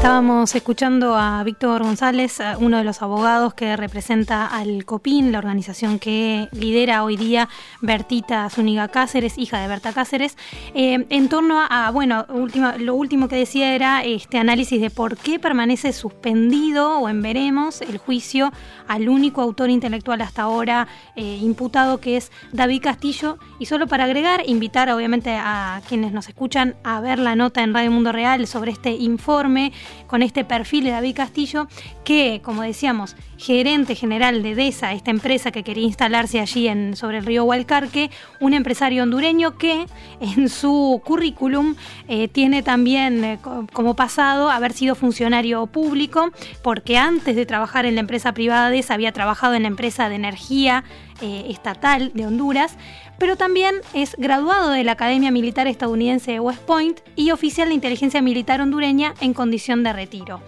Estábamos 0.04 0.54
escuchando 0.54 1.16
a 1.16 1.42
Víctor 1.46 1.82
González, 1.82 2.40
uno 2.60 2.78
de 2.78 2.84
los 2.84 3.02
abogados 3.02 3.54
que 3.54 3.78
representa 3.78 4.46
al 4.48 4.84
COPIN, 4.84 5.32
la 5.32 5.38
organización 5.38 5.98
que 5.98 6.50
lidera 6.52 7.06
hoy 7.06 7.16
día 7.16 7.48
Bertita 7.80 8.50
Zúñiga 8.50 8.90
Cáceres, 8.90 9.38
hija 9.38 9.62
de 9.62 9.70
Berta 9.70 9.94
Cáceres, 9.94 10.36
eh, 10.76 11.06
en 11.10 11.30
torno 11.30 11.62
a, 11.70 11.90
bueno, 11.92 12.26
última- 12.28 12.76
lo 12.78 12.96
último 12.96 13.30
que 13.30 13.38
decía 13.38 13.74
era 13.76 14.04
este 14.04 14.38
análisis 14.40 14.82
de 14.82 14.90
por 14.90 15.16
qué 15.16 15.40
permanece 15.40 15.94
suspendido 15.94 17.00
o 17.00 17.08
en 17.08 17.22
veremos 17.22 17.80
el 17.80 17.98
juicio 17.98 18.52
al 18.90 19.08
único 19.08 19.40
autor 19.42 19.70
intelectual 19.70 20.20
hasta 20.20 20.42
ahora 20.42 20.90
eh, 21.16 21.40
imputado 21.42 22.02
que 22.02 22.18
es 22.18 22.30
David 22.52 22.82
Castillo. 22.84 23.38
Y 23.58 23.68
solo 23.68 23.88
para 23.88 24.04
agregar, 24.04 24.44
invitar 24.48 24.90
obviamente 24.92 25.34
a 25.34 25.80
quienes 25.88 26.12
nos 26.12 26.28
escuchan 26.28 26.76
a 26.84 27.00
ver 27.00 27.20
la 27.20 27.38
nota 27.38 27.64
en 27.64 27.74
Radio 27.74 27.92
Mundo 27.92 28.12
Real 28.12 28.46
sobre 28.48 28.72
este 28.74 28.90
informe 28.92 29.72
con 30.08 30.22
este 30.22 30.44
perfil 30.44 30.84
de 30.86 30.92
David 30.92 31.16
Castillo, 31.16 31.68
que, 32.04 32.42
como 32.44 32.62
decíamos, 32.62 33.16
gerente 33.38 33.96
general 33.96 34.42
de 34.44 34.56
DESA, 34.56 34.94
esta 34.94 35.12
empresa 35.12 35.52
que 35.52 35.64
quería 35.64 35.84
instalarse 35.86 36.40
allí 36.40 36.68
en, 36.68 36.96
sobre 36.96 37.18
el 37.18 37.26
río 37.26 37.44
Hualcarque, 37.44 38.10
un 38.40 38.54
empresario 38.54 39.04
hondureño 39.04 39.58
que 39.58 39.86
en 40.22 40.50
su 40.50 41.02
currículum 41.04 41.76
eh, 42.08 42.28
tiene 42.28 42.64
también 42.64 43.24
eh, 43.24 43.40
co- 43.42 43.66
como 43.74 43.96
pasado 43.96 44.50
haber 44.50 44.74
sido 44.74 44.96
funcionario 44.96 45.66
público, 45.68 46.32
porque 46.62 46.98
antes 46.98 47.36
de 47.36 47.46
trabajar 47.46 47.86
en 47.86 47.96
la 47.96 48.02
empresa 48.02 48.34
privada 48.34 48.70
DESA 48.70 48.94
había 48.94 49.12
trabajado 49.12 49.56
en 49.56 49.64
la 49.64 49.68
empresa 49.68 50.10
de 50.10 50.16
energía 50.16 50.84
eh, 51.22 51.46
estatal 51.50 52.12
de 52.14 52.26
Honduras, 52.28 52.78
pero 53.24 53.38
también 53.38 53.76
es 53.94 54.18
graduado 54.18 54.72
de 54.72 54.84
la 54.84 54.92
Academia 54.92 55.32
Militar 55.32 55.66
Estadounidense 55.66 56.34
de 56.34 56.42
West 56.42 56.60
Point 56.64 57.00
y 57.16 57.32
oficial 57.32 57.70
de 57.70 57.74
inteligencia 57.74 58.22
militar 58.22 58.60
hondureña 58.60 59.14
en 59.22 59.34
condición 59.34 59.82
de 59.82 59.94
retiro. 59.94 60.42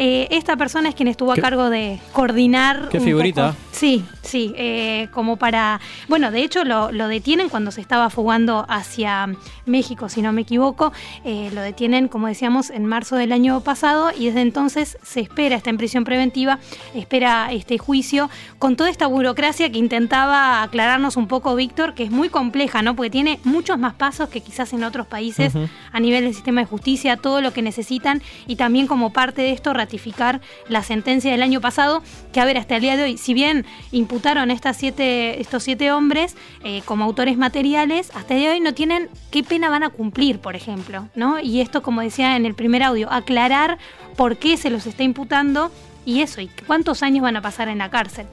Eh, 0.00 0.28
esta 0.30 0.56
persona 0.56 0.88
es 0.88 0.94
quien 0.94 1.08
estuvo 1.08 1.32
a 1.32 1.34
¿Qué- 1.34 1.40
cargo 1.42 1.70
de 1.70 1.98
coordinar. 2.12 2.88
qué 2.88 2.98
un 2.98 3.04
figurita? 3.04 3.48
poco- 3.52 3.58
Sí, 3.72 4.04
sí, 4.22 4.52
eh, 4.56 5.08
como 5.12 5.36
para... 5.36 5.80
Bueno, 6.08 6.30
de 6.30 6.42
hecho 6.42 6.64
lo, 6.64 6.90
lo 6.92 7.06
detienen 7.08 7.48
cuando 7.48 7.70
se 7.70 7.80
estaba 7.80 8.08
fugando 8.10 8.64
hacia 8.68 9.28
México, 9.66 10.08
si 10.08 10.22
no 10.22 10.32
me 10.32 10.40
equivoco. 10.42 10.92
Eh, 11.24 11.50
lo 11.54 11.60
detienen, 11.60 12.08
como 12.08 12.26
decíamos, 12.28 12.70
en 12.70 12.86
marzo 12.86 13.14
del 13.16 13.32
año 13.32 13.60
pasado 13.60 14.10
y 14.16 14.26
desde 14.26 14.40
entonces 14.40 14.98
se 15.02 15.20
espera, 15.20 15.56
está 15.56 15.70
en 15.70 15.78
prisión 15.78 16.04
preventiva, 16.04 16.58
espera 16.94 17.52
este 17.52 17.78
juicio 17.78 18.30
con 18.58 18.76
toda 18.76 18.90
esta 18.90 19.06
burocracia 19.06 19.70
que 19.70 19.78
intentaba 19.78 20.62
aclararnos 20.62 21.16
un 21.16 21.26
poco 21.28 21.54
Víctor, 21.54 21.94
que 21.94 22.04
es 22.04 22.10
muy 22.10 22.28
compleja, 22.28 22.82
¿no? 22.82 22.96
Porque 22.96 23.10
tiene 23.10 23.38
muchos 23.44 23.78
más 23.78 23.94
pasos 23.94 24.28
que 24.28 24.40
quizás 24.40 24.72
en 24.72 24.82
otros 24.84 25.06
países 25.06 25.54
a 25.92 26.00
nivel 26.00 26.24
del 26.24 26.34
sistema 26.34 26.60
de 26.62 26.66
justicia, 26.66 27.16
todo 27.16 27.40
lo 27.40 27.52
que 27.52 27.62
necesitan 27.62 28.22
y 28.46 28.56
también 28.56 28.86
como 28.86 29.12
parte 29.12 29.42
de 29.42 29.52
esto 29.52 29.72
ratificar 29.88 30.42
la 30.68 30.82
sentencia 30.82 31.30
del 31.30 31.42
año 31.42 31.62
pasado, 31.62 32.02
que 32.32 32.40
a 32.40 32.44
ver, 32.44 32.58
hasta 32.58 32.76
el 32.76 32.82
día 32.82 32.96
de 32.98 33.04
hoy, 33.04 33.16
si 33.16 33.32
bien 33.32 33.64
imputaron 33.90 34.50
a 34.50 34.52
estas 34.52 34.76
siete, 34.76 35.40
estos 35.40 35.62
siete 35.62 35.90
hombres 35.92 36.36
eh, 36.62 36.82
como 36.84 37.04
autores 37.04 37.38
materiales, 37.38 38.10
hasta 38.14 38.34
el 38.34 38.40
día 38.40 38.50
de 38.50 38.56
hoy 38.56 38.60
no 38.60 38.74
tienen 38.74 39.08
qué 39.30 39.42
pena 39.42 39.70
van 39.70 39.82
a 39.82 39.88
cumplir, 39.88 40.40
por 40.40 40.56
ejemplo, 40.56 41.08
¿no? 41.14 41.40
Y 41.40 41.62
esto, 41.62 41.82
como 41.82 42.02
decía 42.02 42.36
en 42.36 42.44
el 42.44 42.54
primer 42.54 42.82
audio, 42.82 43.10
aclarar 43.10 43.78
por 44.14 44.36
qué 44.36 44.58
se 44.58 44.68
los 44.68 44.86
está 44.86 45.04
imputando 45.04 45.72
y 46.04 46.20
eso, 46.20 46.42
y 46.42 46.50
cuántos 46.66 47.02
años 47.02 47.22
van 47.22 47.36
a 47.36 47.40
pasar 47.40 47.68
en 47.68 47.78
la 47.78 47.88
cárcel. 47.88 48.26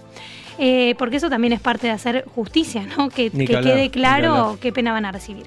Eh, 0.57 0.95
porque 0.97 1.17
eso 1.17 1.29
también 1.29 1.53
es 1.53 1.61
parte 1.61 1.87
de 1.87 1.93
hacer 1.93 2.25
justicia, 2.35 2.85
¿no? 2.97 3.09
Que, 3.09 3.31
quede 3.31 3.89
claro 3.91 4.57
qué 4.59 4.73
pena 4.73 4.91
van 4.91 5.05
a 5.05 5.13
recibir. 5.13 5.45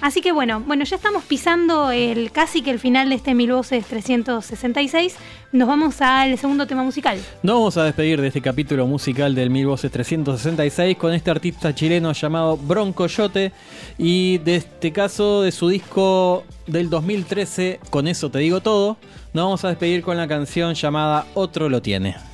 Así 0.00 0.20
que 0.20 0.32
bueno, 0.32 0.60
bueno, 0.60 0.84
ya 0.84 0.96
estamos 0.96 1.24
pisando 1.24 1.90
el 1.90 2.30
casi 2.30 2.62
que 2.62 2.70
el 2.70 2.78
final 2.78 3.08
de 3.08 3.16
este 3.16 3.34
Mil 3.34 3.52
Voces 3.52 3.84
366. 3.86 5.16
Nos 5.50 5.66
vamos 5.66 6.00
al 6.00 6.36
segundo 6.38 6.66
tema 6.66 6.82
musical. 6.82 7.18
Nos 7.42 7.54
vamos 7.56 7.76
a 7.78 7.84
despedir 7.84 8.20
de 8.20 8.28
este 8.28 8.40
capítulo 8.40 8.86
musical 8.86 9.34
del 9.34 9.50
Mil 9.50 9.66
Voces 9.66 9.90
366 9.90 10.96
con 10.96 11.12
este 11.14 11.30
artista 11.30 11.74
chileno 11.74 12.12
llamado 12.12 12.56
Broncoyote 12.56 13.52
y 13.96 14.38
de 14.38 14.56
este 14.56 14.92
caso 14.92 15.42
de 15.42 15.50
su 15.50 15.68
disco 15.68 16.44
del 16.66 16.90
2013, 16.90 17.80
Con 17.90 18.08
eso 18.08 18.30
te 18.30 18.38
digo 18.38 18.60
todo, 18.60 18.98
nos 19.32 19.44
vamos 19.44 19.64
a 19.64 19.68
despedir 19.68 20.02
con 20.02 20.16
la 20.16 20.28
canción 20.28 20.74
llamada 20.74 21.26
Otro 21.34 21.68
lo 21.68 21.82
tiene. 21.82 22.27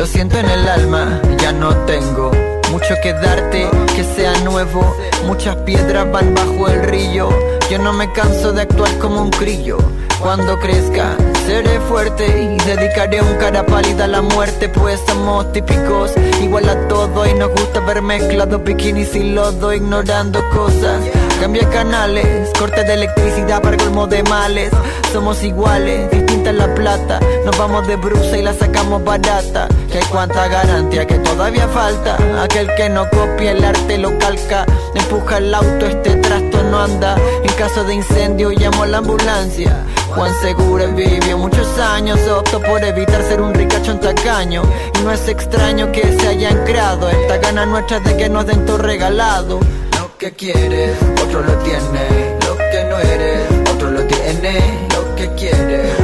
Lo 0.00 0.06
siento 0.06 0.38
en 0.38 0.48
el 0.48 0.66
alma, 0.66 1.20
ya 1.42 1.52
no 1.52 1.76
tengo 1.84 2.30
mucho 2.70 2.94
que 3.02 3.12
darte, 3.12 3.68
que 3.94 4.02
sea 4.02 4.32
nuevo. 4.44 4.96
Muchas 5.26 5.56
piedras 5.56 6.10
van 6.10 6.34
bajo 6.34 6.68
el 6.68 6.84
río. 6.84 7.28
Yo 7.70 7.78
no 7.78 7.92
me 7.92 8.10
canso 8.10 8.50
de 8.50 8.62
actuar 8.62 8.96
como 8.96 9.20
un 9.20 9.28
crillo. 9.28 9.76
Cuando 10.18 10.58
crezca, 10.58 11.18
seré 11.44 11.78
fuerte 11.80 12.24
y 12.26 12.56
dedicaré 12.64 13.20
un 13.20 13.34
cara 13.34 13.66
pálida 13.66 14.04
a 14.04 14.08
la 14.08 14.22
muerte, 14.22 14.70
pues 14.70 14.98
somos 15.06 15.52
típicos, 15.52 16.12
igual 16.40 16.70
a 16.70 16.88
todo 16.88 17.26
y 17.26 17.34
nos 17.34 17.50
gusta 17.50 17.80
ver 17.80 18.00
mezclados 18.00 18.64
bikinis 18.64 19.14
y 19.14 19.34
lodo, 19.34 19.70
ignorando 19.74 20.40
cosas. 20.48 21.02
Cambia 21.42 21.68
canales, 21.68 22.50
corte 22.58 22.84
de 22.84 22.94
electricidad 22.94 23.60
para 23.60 23.76
colmo 23.76 24.06
de 24.06 24.22
males. 24.22 24.70
Somos 25.12 25.42
iguales, 25.42 26.08
la 26.52 26.74
plata. 26.74 27.20
Nos 27.44 27.56
vamos 27.58 27.86
de 27.86 27.96
brusa 27.96 28.36
y 28.36 28.42
la 28.42 28.54
sacamos 28.54 29.02
barata. 29.04 29.68
Que 29.90 29.98
hay 29.98 30.04
cuánta 30.10 30.48
garantía 30.48 31.06
que 31.06 31.18
todavía 31.18 31.68
falta. 31.68 32.16
Aquel 32.42 32.68
que 32.76 32.88
no 32.88 33.08
copia 33.10 33.52
el 33.52 33.64
arte 33.64 33.98
lo 33.98 34.16
calca. 34.18 34.66
Empuja 34.94 35.38
el 35.38 35.54
auto, 35.54 35.86
este 35.86 36.16
trasto 36.16 36.62
no 36.64 36.80
anda. 36.80 37.16
En 37.42 37.52
caso 37.54 37.84
de 37.84 37.94
incendio 37.94 38.50
llamo 38.50 38.82
a 38.82 38.86
la 38.86 38.98
ambulancia. 38.98 39.84
Juan 40.14 40.32
Segura 40.42 40.86
vivió 40.86 41.38
muchos 41.38 41.78
años, 41.78 42.18
optó 42.28 42.60
por 42.60 42.82
evitar 42.82 43.22
ser 43.22 43.40
un 43.40 43.54
ricachón 43.54 44.00
tacaño. 44.00 44.62
Y 44.98 45.02
no 45.04 45.12
es 45.12 45.28
extraño 45.28 45.92
que 45.92 46.02
se 46.18 46.28
haya 46.28 46.50
ancrado 46.50 47.08
esta 47.08 47.38
gana 47.38 47.66
nuestra 47.66 48.00
de 48.00 48.16
que 48.16 48.28
nos 48.28 48.46
den 48.46 48.66
todo 48.66 48.78
regalado. 48.78 49.60
Lo 49.98 50.16
que 50.18 50.32
quieres, 50.32 50.96
otro 51.22 51.40
lo 51.42 51.52
tiene. 51.58 52.38
Lo 52.46 52.56
que 52.56 52.84
no 52.88 52.98
eres, 52.98 53.70
otro 53.72 53.90
lo 53.90 54.02
tiene. 54.04 54.88
Lo 54.94 55.14
que 55.14 55.28
quieres, 55.34 55.99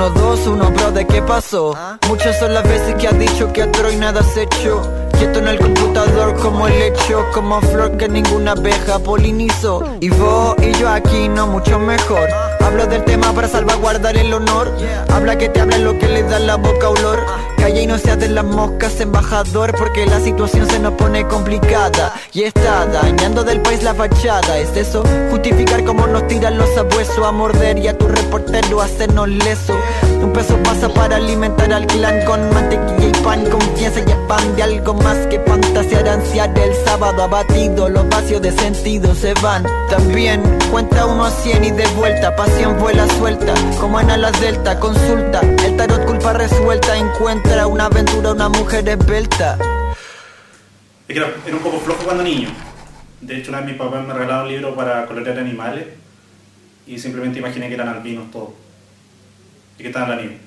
Uno, 0.00 0.08
dos, 0.08 0.46
uno, 0.46 0.70
bro, 0.70 0.92
¿de 0.92 1.06
qué 1.06 1.20
pasó? 1.20 1.76
Muchas 2.08 2.38
son 2.38 2.54
las 2.54 2.64
veces 2.64 2.94
que 2.94 3.06
has 3.06 3.18
dicho 3.18 3.52
que 3.52 3.64
otro 3.64 3.92
y 3.92 3.96
nada 3.96 4.20
has 4.20 4.34
hecho. 4.34 4.80
Quieto 5.18 5.40
en 5.40 5.48
el 5.48 5.58
computador 5.58 6.40
como 6.40 6.66
el 6.68 6.72
hecho, 6.80 7.22
como 7.34 7.60
flor 7.60 7.98
que 7.98 8.08
ninguna 8.08 8.52
abeja 8.52 8.98
polinizó. 8.98 9.84
Y 10.00 10.08
vos 10.08 10.56
y 10.62 10.72
yo 10.78 10.88
aquí 10.88 11.28
no 11.28 11.48
mucho 11.48 11.78
mejor. 11.78 12.30
Hablo 12.60 12.86
del 12.86 13.04
tema 13.04 13.30
para 13.34 13.46
salvaguardar 13.46 14.16
el 14.16 14.32
honor. 14.32 14.74
Habla 15.10 15.36
que 15.36 15.50
te 15.50 15.60
habla 15.60 15.76
lo 15.76 15.98
que 15.98 16.08
le 16.08 16.22
da 16.22 16.38
la 16.38 16.56
boca 16.56 16.88
olor. 16.88 17.22
Calla 17.60 17.82
y 17.82 17.86
no 17.86 17.98
seas 17.98 18.18
de 18.18 18.30
las 18.30 18.44
moscas, 18.44 18.98
embajador, 19.00 19.74
porque 19.76 20.06
la 20.06 20.18
situación 20.18 20.66
se 20.66 20.78
nos 20.78 20.94
pone 20.94 21.28
complicada. 21.28 22.14
Y 22.32 22.44
está 22.44 22.86
dañando 22.86 23.44
del 23.44 23.60
país 23.60 23.82
la 23.82 23.92
fachada. 23.92 24.56
¿Es 24.56 24.74
eso? 24.74 25.04
Justificar 25.30 25.84
cómo 25.84 26.06
nos 26.06 26.26
tiran 26.26 26.56
los 26.56 26.74
abuesos 26.78 27.18
a 27.22 27.32
morder 27.32 27.76
y 27.78 27.88
a 27.88 27.98
tu 27.98 28.08
reportero 28.08 28.80
hacernos 28.80 29.28
leso. 29.28 29.78
Un 30.22 30.32
peso 30.32 30.56
pasa 30.62 30.88
para 30.88 31.16
alimentar 31.16 31.70
al 31.70 31.86
clan 31.86 32.24
con 32.24 32.48
mantequilla 32.54 33.08
y 33.08 33.22
pan, 33.22 33.44
confianza 33.50 34.00
y 34.00 34.28
pan 34.28 34.56
de 34.56 34.62
algo 34.62 34.94
más 34.94 35.18
que 35.26 35.38
fantasear, 35.40 36.08
ansiar 36.08 36.58
el 36.58 36.74
sábado 36.86 37.24
abatido. 37.24 37.90
Los 37.90 38.08
vacíos 38.08 38.40
de 38.40 38.52
sentido 38.52 39.14
se 39.14 39.34
van. 39.42 39.64
También 39.90 40.42
cuenta 40.70 41.04
uno 41.04 41.26
a 41.26 41.30
cien 41.30 41.62
y 41.64 41.70
de 41.70 41.86
vuelta, 41.88 42.34
pasión 42.36 42.78
vuela 42.78 43.06
suelta, 43.18 43.52
como 43.78 44.00
en 44.00 44.10
alas 44.10 44.40
delta. 44.40 44.78
Consulta, 44.80 45.40
el 45.40 45.76
tarot 45.76 46.06
culpa 46.20 46.32
resuelta, 46.34 46.98
encuentra 46.98 47.66
una 47.66 47.86
aventura, 47.86 48.32
una 48.32 48.50
mujer 48.50 48.86
esbelta. 48.86 49.56
Es 51.08 51.14
que 51.14 51.18
era, 51.18 51.32
un 51.50 51.62
poco 51.62 51.78
flojo 51.80 52.04
cuando 52.04 52.22
niño. 52.22 52.50
De 53.22 53.38
hecho, 53.38 53.50
una 53.50 53.60
vez 53.60 53.72
mi 53.72 53.78
papá 53.78 54.02
me 54.02 54.12
regalaba 54.12 54.42
un 54.42 54.50
libro 54.50 54.74
para 54.74 55.06
colorear 55.06 55.38
animales 55.38 55.86
y 56.86 56.98
simplemente 56.98 57.38
imaginé 57.38 57.68
que 57.68 57.74
eran 57.74 57.88
albinos 57.88 58.30
todos. 58.30 58.50
Y 59.78 59.82
que 59.82 59.88
estaban 59.88 60.10
la 60.10 60.16
nieve. 60.16 60.38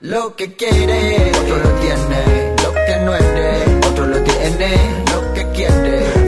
Lo 0.00 0.34
que 0.34 0.54
quiere, 0.54 1.30
otro 1.30 1.58
lo 1.58 1.70
tiene. 1.78 2.56
Lo 2.64 2.72
que 2.72 2.96
no 3.04 3.14
eres, 3.14 3.86
otro 3.86 4.06
lo 4.06 4.20
tiene. 4.22 5.04
Lo 5.12 5.32
que 5.32 5.46
quiere, 5.52 6.25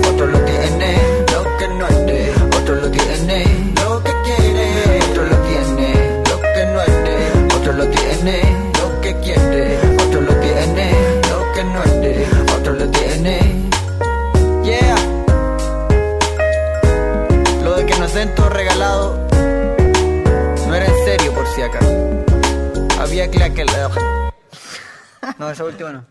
No. 25.39 26.05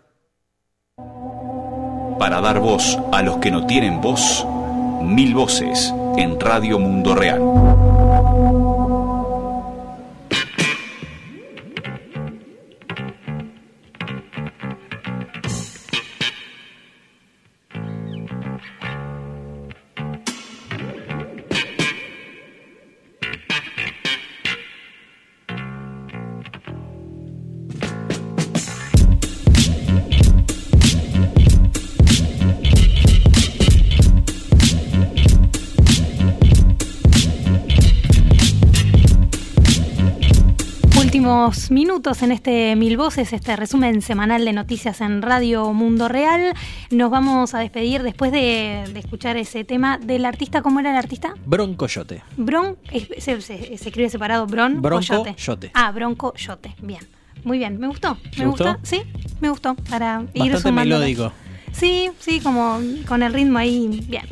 Para 2.20 2.41
dar 2.41 2.59
voz 2.59 2.97
a 3.11 3.22
los 3.22 3.38
que 3.38 3.51
no 3.51 3.65
tienen 3.68 4.01
voz, 4.01 4.45
mil 5.01 5.34
voces 5.34 5.93
en 6.18 6.39
Radio 6.39 6.80
Mundo 6.80 7.15
Real. 7.15 7.76
Últimos 41.48 41.72
minutos 41.72 42.24
en 42.24 42.34
este 42.34 42.76
Mil 42.76 42.98
Voces, 42.98 43.32
este 43.32 43.56
resumen 43.56 44.02
semanal 44.02 44.43
de 44.43 44.52
noticias 44.52 45.00
en 45.00 45.22
Radio 45.22 45.72
Mundo 45.72 46.10
Real. 46.10 46.54
Nos 46.91 47.10
vamos 47.10 47.54
a 47.54 47.60
despedir 47.60 48.04
después 48.04 48.34
de, 48.34 48.84
de 48.91 49.00
escuchar 49.00 49.38
ese 49.38 49.64
tema 49.64 49.98
del 49.98 50.26
artista. 50.26 50.62
¿Cómo 50.62 50.82
era 50.82 50.91
el 50.91 50.98
artista? 50.98 51.36
Bron, 52.36 52.76
es- 52.91 53.08
se, 53.24 53.39
se- 53.39 53.78
se 53.78 53.88
escribe 53.88 54.10
separado, 54.10 54.45
Bron 54.45 54.82
Bronco 54.82 55.08
Coyote. 55.08 55.36
Yote. 55.38 55.72
Ah, 55.74 55.89
Bronco 55.93 56.34
Yote. 56.36 56.76
Bien. 56.82 57.08
Muy 57.45 57.60
bien, 57.60 57.80
me 57.80 57.88
gustó. 57.88 58.18
¿Te 58.36 58.41
Me 58.41 58.48
gustó? 58.48 58.76
Sí, 58.84 59.04
me 59.39 59.50
gustó. 59.50 59.76
Para 59.89 60.24
ir 60.34 60.52
Bastante 60.52 60.58
sumando. 60.68 60.95
melódico. 60.98 61.32
Sí, 61.72 62.10
sí, 62.20 62.41
como 62.41 62.82
con 63.08 63.24
el 63.24 63.32
ritmo 63.34 63.58
ahí, 63.58 64.04
bien. 64.10 64.26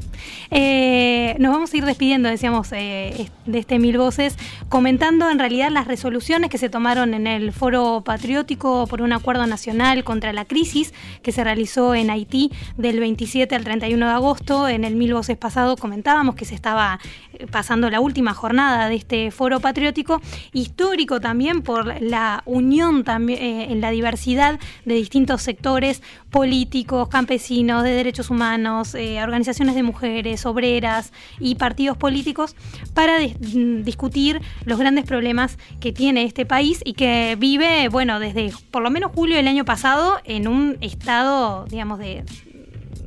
Eh, 0.52 1.36
nos 1.40 1.52
vamos 1.52 1.74
a 1.74 1.78
ir 1.78 1.86
despidiendo, 1.86 2.30
decíamos, 2.30 2.72
eh, 2.72 3.30
de 3.46 3.60
este 3.60 3.80
Mil 3.80 3.98
Voces, 3.98 4.38
comentando 4.70 5.30
en 5.30 5.40
realidad 5.40 5.70
las 5.72 5.88
resoluciones 5.88 6.50
que 6.50 6.58
se 6.58 6.70
tomaron 6.70 7.14
en 7.14 7.28
el 7.28 7.52
Foro 7.52 8.04
Patriótico 8.06 8.88
por 8.88 9.02
un 9.02 9.14
acuerdo 9.14 9.46
nacional 9.48 10.04
contra 10.04 10.34
la 10.34 10.46
crisis 10.46 10.94
que 11.24 11.32
se 11.32 11.44
realizó 11.44 11.96
en 11.96 12.10
Haití 12.10 12.52
del 12.78 13.00
27 13.00 13.56
al 13.56 13.64
31 13.64 14.06
de 14.06 14.12
agosto. 14.12 14.68
En 14.68 14.84
el 14.84 14.96
Mil 14.96 15.14
Voces 15.14 15.38
pasado 15.38 15.76
comentábamos 15.78 16.36
que 16.36 16.46
se 16.46 16.56
estaba 16.56 17.00
eh, 17.34 17.48
pasando 17.48 17.90
la 17.90 18.00
última 18.00 18.34
jornada 18.34 18.88
de 18.90 18.96
este 18.96 19.32
Foro 19.32 19.60
Patriótico, 19.60 20.22
histórico 20.54 21.20
también 21.20 21.62
por 21.62 22.02
la 22.02 22.44
unión 22.46 23.04
también 23.04 23.36
en 23.36 23.82
la 23.82 23.92
diversidad 23.92 24.60
de 24.86 24.96
distintos 24.96 25.42
sectores 25.42 26.02
políticos, 26.30 27.10
campesinos, 27.10 27.84
de 27.84 27.92
derechos 27.92 28.30
humanos, 28.30 28.96
organizaciones 28.96 29.76
de 29.76 29.84
mujeres, 29.84 30.15
obreras 30.46 31.12
y 31.40 31.56
partidos 31.56 31.98
políticos 31.98 32.56
para 32.94 33.20
mm, 33.20 33.84
discutir 33.84 34.42
los 34.66 34.80
grandes 34.80 35.06
problemas 35.06 35.58
que 35.80 35.92
tiene 35.92 36.24
este 36.24 36.46
país 36.46 36.82
y 36.86 36.94
que 36.94 37.36
vive, 37.38 37.90
bueno, 37.90 38.20
desde 38.20 38.52
por 38.72 38.84
lo 38.84 38.90
menos 38.90 39.12
julio 39.14 39.36
del 39.38 39.48
año 39.48 39.66
pasado 39.66 40.20
en 40.24 40.48
un 40.48 40.78
estado, 40.82 41.66
digamos, 41.70 42.00
de 42.00 42.24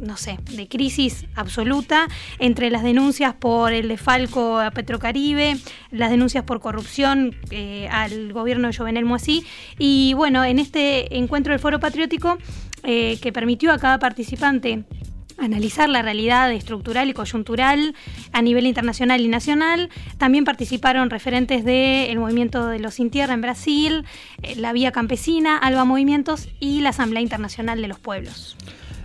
no 0.00 0.16
sé, 0.16 0.38
de 0.52 0.68
crisis 0.68 1.26
absoluta 1.34 2.08
entre 2.38 2.70
las 2.70 2.82
denuncias 2.82 3.34
por 3.34 3.72
el 3.72 3.88
defalco 3.88 4.58
a 4.58 4.70
Petrocaribe, 4.70 5.56
las 5.90 6.10
denuncias 6.10 6.44
por 6.44 6.60
corrupción 6.60 7.34
eh, 7.50 7.88
al 7.90 8.32
gobierno 8.32 8.68
de 8.68 8.76
Jovenel 8.76 9.04
Moisí 9.04 9.44
y 9.78 10.14
bueno, 10.14 10.44
en 10.44 10.58
este 10.58 11.16
encuentro 11.18 11.52
del 11.52 11.60
Foro 11.60 11.80
Patriótico 11.80 12.38
eh, 12.84 13.18
que 13.20 13.32
permitió 13.32 13.72
a 13.72 13.78
cada 13.78 13.98
participante 13.98 14.84
analizar 15.38 15.88
la 15.88 16.02
realidad 16.02 16.52
estructural 16.52 17.08
y 17.08 17.14
coyuntural 17.14 17.94
a 18.32 18.42
nivel 18.42 18.66
internacional 18.66 19.20
y 19.20 19.28
nacional. 19.28 19.88
También 20.18 20.44
participaron 20.44 21.10
referentes 21.10 21.64
del 21.64 22.18
movimiento 22.18 22.66
de 22.66 22.78
los 22.78 22.94
Sin 22.94 23.10
Tierra 23.10 23.34
en 23.34 23.40
Brasil, 23.40 24.04
eh, 24.42 24.56
la 24.56 24.72
Vía 24.72 24.92
Campesina, 24.92 25.56
Alba 25.56 25.84
Movimientos 25.84 26.48
y 26.60 26.80
la 26.80 26.90
Asamblea 26.90 27.22
Internacional 27.22 27.80
de 27.80 27.88
los 27.88 27.98
Pueblos. 27.98 28.56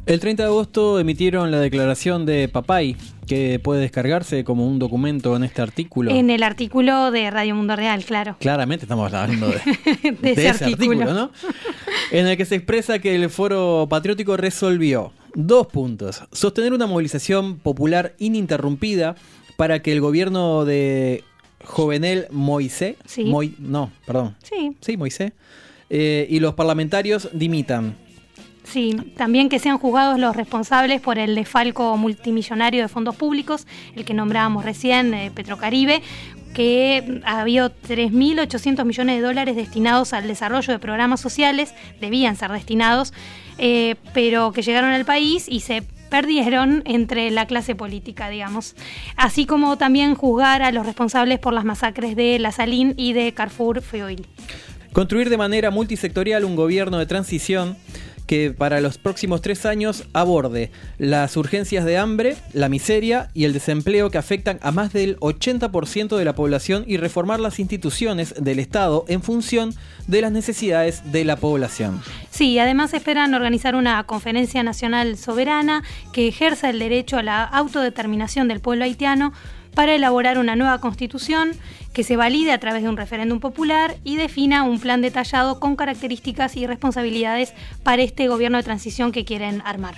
El 0.05 0.19
30 0.19 0.43
de 0.43 0.49
agosto 0.49 0.99
emitieron 0.99 1.49
la 1.49 1.61
declaración 1.61 2.25
de 2.25 2.49
Papay, 2.49 2.97
que 3.25 3.57
puede 3.59 3.79
descargarse 3.81 4.43
como 4.43 4.67
un 4.67 4.77
documento 4.77 5.33
en 5.37 5.45
este 5.45 5.61
artículo. 5.61 6.11
En 6.11 6.29
el 6.29 6.43
artículo 6.43 7.09
de 7.09 7.31
Radio 7.31 7.55
Mundo 7.55 7.77
Real, 7.77 8.03
claro. 8.03 8.35
Claramente 8.39 8.83
estamos 8.83 9.13
hablando 9.13 9.47
de, 9.47 10.11
De 10.21 10.31
ese 10.33 10.49
artículo. 10.49 11.13
¿no? 11.13 11.31
En 12.11 12.27
el 12.27 12.35
que 12.35 12.43
se 12.43 12.55
expresa 12.55 12.99
que 12.99 13.15
el 13.15 13.29
Foro 13.29 13.87
Patriótico 13.89 14.35
resolvió 14.35 15.13
dos 15.35 15.67
puntos. 15.67 16.21
Sostener 16.33 16.73
una 16.73 16.85
movilización 16.85 17.57
popular 17.59 18.13
ininterrumpida 18.19 19.15
para 19.55 19.81
que 19.81 19.93
el 19.93 20.01
gobierno 20.01 20.65
de 20.65 21.23
Jovenel 21.63 22.27
Moisés. 22.29 22.97
Sí. 23.05 23.23
Moi- 23.23 23.55
no, 23.57 23.89
perdón. 24.05 24.35
Sí, 24.43 24.75
Sí, 24.81 24.97
Moisés. 24.97 25.31
Eh, 25.89 26.27
y 26.29 26.39
los 26.41 26.55
parlamentarios 26.55 27.29
dimitan. 27.31 27.95
Sí, 28.63 28.95
también 29.17 29.49
que 29.49 29.59
sean 29.59 29.77
juzgados 29.77 30.19
los 30.19 30.35
responsables 30.35 31.01
por 31.01 31.17
el 31.17 31.35
desfalco 31.35 31.97
multimillonario 31.97 32.81
de 32.81 32.87
fondos 32.87 33.15
públicos, 33.15 33.67
el 33.95 34.05
que 34.05 34.13
nombrábamos 34.13 34.63
recién, 34.63 35.13
eh, 35.13 35.31
Petrocaribe, 35.33 36.01
que 36.53 37.21
había 37.25 37.67
3.800 37.67 38.85
millones 38.85 39.17
de 39.17 39.21
dólares 39.21 39.55
destinados 39.55 40.13
al 40.13 40.27
desarrollo 40.27 40.71
de 40.71 40.79
programas 40.79 41.19
sociales, 41.19 41.73
debían 41.99 42.35
ser 42.35 42.51
destinados, 42.51 43.13
eh, 43.57 43.95
pero 44.13 44.51
que 44.51 44.61
llegaron 44.61 44.91
al 44.91 45.03
país 45.03 45.45
y 45.49 45.59
se 45.59 45.83
perdieron 46.09 46.83
entre 46.85 47.31
la 47.31 47.47
clase 47.47 47.73
política, 47.73 48.29
digamos. 48.29 48.75
Así 49.17 49.47
como 49.47 49.77
también 49.77 50.13
juzgar 50.13 50.61
a 50.61 50.71
los 50.71 50.85
responsables 50.85 51.39
por 51.39 51.53
las 51.53 51.65
masacres 51.65 52.15
de 52.15 52.37
La 52.37 52.51
Saline 52.51 52.93
y 52.97 53.13
de 53.13 53.33
Carrefour 53.33 53.81
Feoil. 53.81 54.27
Construir 54.91 55.31
de 55.31 55.37
manera 55.37 55.71
multisectorial 55.71 56.45
un 56.45 56.55
gobierno 56.55 56.99
de 56.99 57.07
transición 57.07 57.77
que 58.27 58.51
para 58.51 58.81
los 58.81 58.97
próximos 58.97 59.41
tres 59.41 59.65
años 59.65 60.05
aborde 60.13 60.71
las 60.97 61.35
urgencias 61.37 61.85
de 61.85 61.97
hambre, 61.97 62.35
la 62.53 62.69
miseria 62.69 63.29
y 63.33 63.45
el 63.45 63.53
desempleo 63.53 64.09
que 64.09 64.17
afectan 64.17 64.59
a 64.61 64.71
más 64.71 64.93
del 64.93 65.17
80% 65.19 66.17
de 66.17 66.25
la 66.25 66.35
población 66.35 66.83
y 66.87 66.97
reformar 66.97 67.39
las 67.39 67.59
instituciones 67.59 68.33
del 68.37 68.59
Estado 68.59 69.05
en 69.07 69.21
función 69.21 69.73
de 70.07 70.21
las 70.21 70.31
necesidades 70.31 71.11
de 71.11 71.25
la 71.25 71.35
población. 71.35 72.01
Sí, 72.29 72.57
además 72.59 72.93
esperan 72.93 73.33
organizar 73.33 73.75
una 73.75 74.03
conferencia 74.05 74.63
nacional 74.63 75.17
soberana 75.17 75.83
que 76.11 76.27
ejerza 76.27 76.69
el 76.69 76.79
derecho 76.79 77.17
a 77.17 77.23
la 77.23 77.43
autodeterminación 77.43 78.47
del 78.47 78.59
pueblo 78.59 78.85
haitiano 78.85 79.33
para 79.73 79.95
elaborar 79.95 80.37
una 80.37 80.55
nueva 80.55 80.79
constitución 80.79 81.51
que 81.93 82.03
se 82.03 82.15
valide 82.17 82.51
a 82.51 82.59
través 82.59 82.83
de 82.83 82.89
un 82.89 82.97
referéndum 82.97 83.39
popular 83.39 83.95
y 84.03 84.17
defina 84.17 84.63
un 84.63 84.79
plan 84.79 85.01
detallado 85.01 85.59
con 85.59 85.75
características 85.75 86.57
y 86.57 86.67
responsabilidades 86.67 87.53
para 87.83 88.01
este 88.01 88.27
gobierno 88.27 88.57
de 88.57 88.63
transición 88.63 89.11
que 89.11 89.25
quieren 89.25 89.61
armar. 89.63 89.95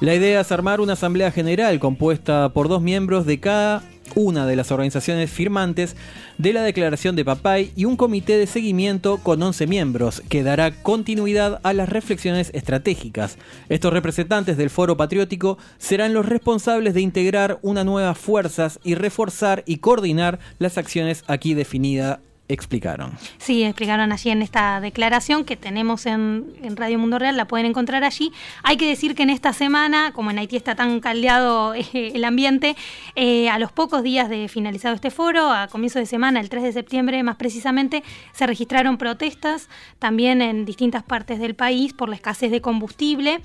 La 0.00 0.14
idea 0.14 0.40
es 0.40 0.52
armar 0.52 0.80
una 0.80 0.92
asamblea 0.92 1.32
general 1.32 1.80
compuesta 1.80 2.50
por 2.50 2.68
dos 2.68 2.82
miembros 2.82 3.26
de 3.26 3.40
cada 3.40 3.82
una 4.14 4.46
de 4.46 4.56
las 4.56 4.70
organizaciones 4.70 5.30
firmantes 5.30 5.96
de 6.38 6.52
la 6.52 6.62
declaración 6.62 7.16
de 7.16 7.24
Papay 7.24 7.72
y 7.76 7.84
un 7.84 7.96
comité 7.96 8.38
de 8.38 8.46
seguimiento 8.46 9.18
con 9.18 9.42
11 9.42 9.66
miembros 9.66 10.22
que 10.28 10.42
dará 10.42 10.70
continuidad 10.82 11.60
a 11.62 11.72
las 11.72 11.88
reflexiones 11.88 12.50
estratégicas. 12.54 13.38
Estos 13.68 13.92
representantes 13.92 14.56
del 14.56 14.70
Foro 14.70 14.96
Patriótico 14.96 15.58
serán 15.78 16.14
los 16.14 16.26
responsables 16.26 16.94
de 16.94 17.00
integrar 17.00 17.58
una 17.62 17.84
nuevas 17.84 18.18
fuerzas 18.18 18.78
y 18.84 18.94
reforzar 18.94 19.62
y 19.66 19.78
coordinar 19.78 20.38
las 20.58 20.78
acciones 20.78 21.24
aquí 21.26 21.54
definidas, 21.54 22.20
explicaron. 22.48 23.12
Sí, 23.38 23.62
explicaron 23.62 24.10
allí 24.10 24.30
en 24.30 24.42
esta 24.42 24.80
declaración 24.80 25.44
que 25.44 25.56
tenemos 25.56 26.06
en, 26.06 26.46
Radio 26.76 26.98
Mundo 26.98 27.18
Real, 27.18 27.36
la 27.36 27.46
pueden 27.46 27.66
encontrar 27.66 28.04
allí. 28.04 28.32
Hay 28.62 28.76
que 28.76 28.88
decir 28.88 29.14
que 29.14 29.22
en 29.22 29.30
esta 29.30 29.52
semana, 29.52 30.12
como 30.12 30.30
en 30.30 30.38
Haití 30.38 30.56
está 30.56 30.74
tan 30.74 31.00
caldeado 31.00 31.74
eh, 31.74 31.84
el 31.92 32.24
ambiente, 32.24 32.76
eh, 33.16 33.50
a 33.50 33.58
los 33.58 33.72
pocos 33.72 34.02
días 34.02 34.28
de 34.28 34.48
finalizado 34.48 34.94
este 34.94 35.10
foro, 35.10 35.52
a 35.52 35.68
comienzo 35.68 35.98
de 35.98 36.06
semana, 36.06 36.40
el 36.40 36.48
3 36.48 36.62
de 36.62 36.72
septiembre 36.72 37.22
más 37.22 37.36
precisamente, 37.36 38.02
se 38.32 38.46
registraron 38.46 38.96
protestas 38.96 39.68
también 39.98 40.40
en 40.42 40.64
distintas 40.64 41.02
partes 41.02 41.38
del 41.38 41.54
país 41.54 41.92
por 41.92 42.08
la 42.08 42.16
escasez 42.16 42.50
de 42.50 42.60
combustible 42.60 43.40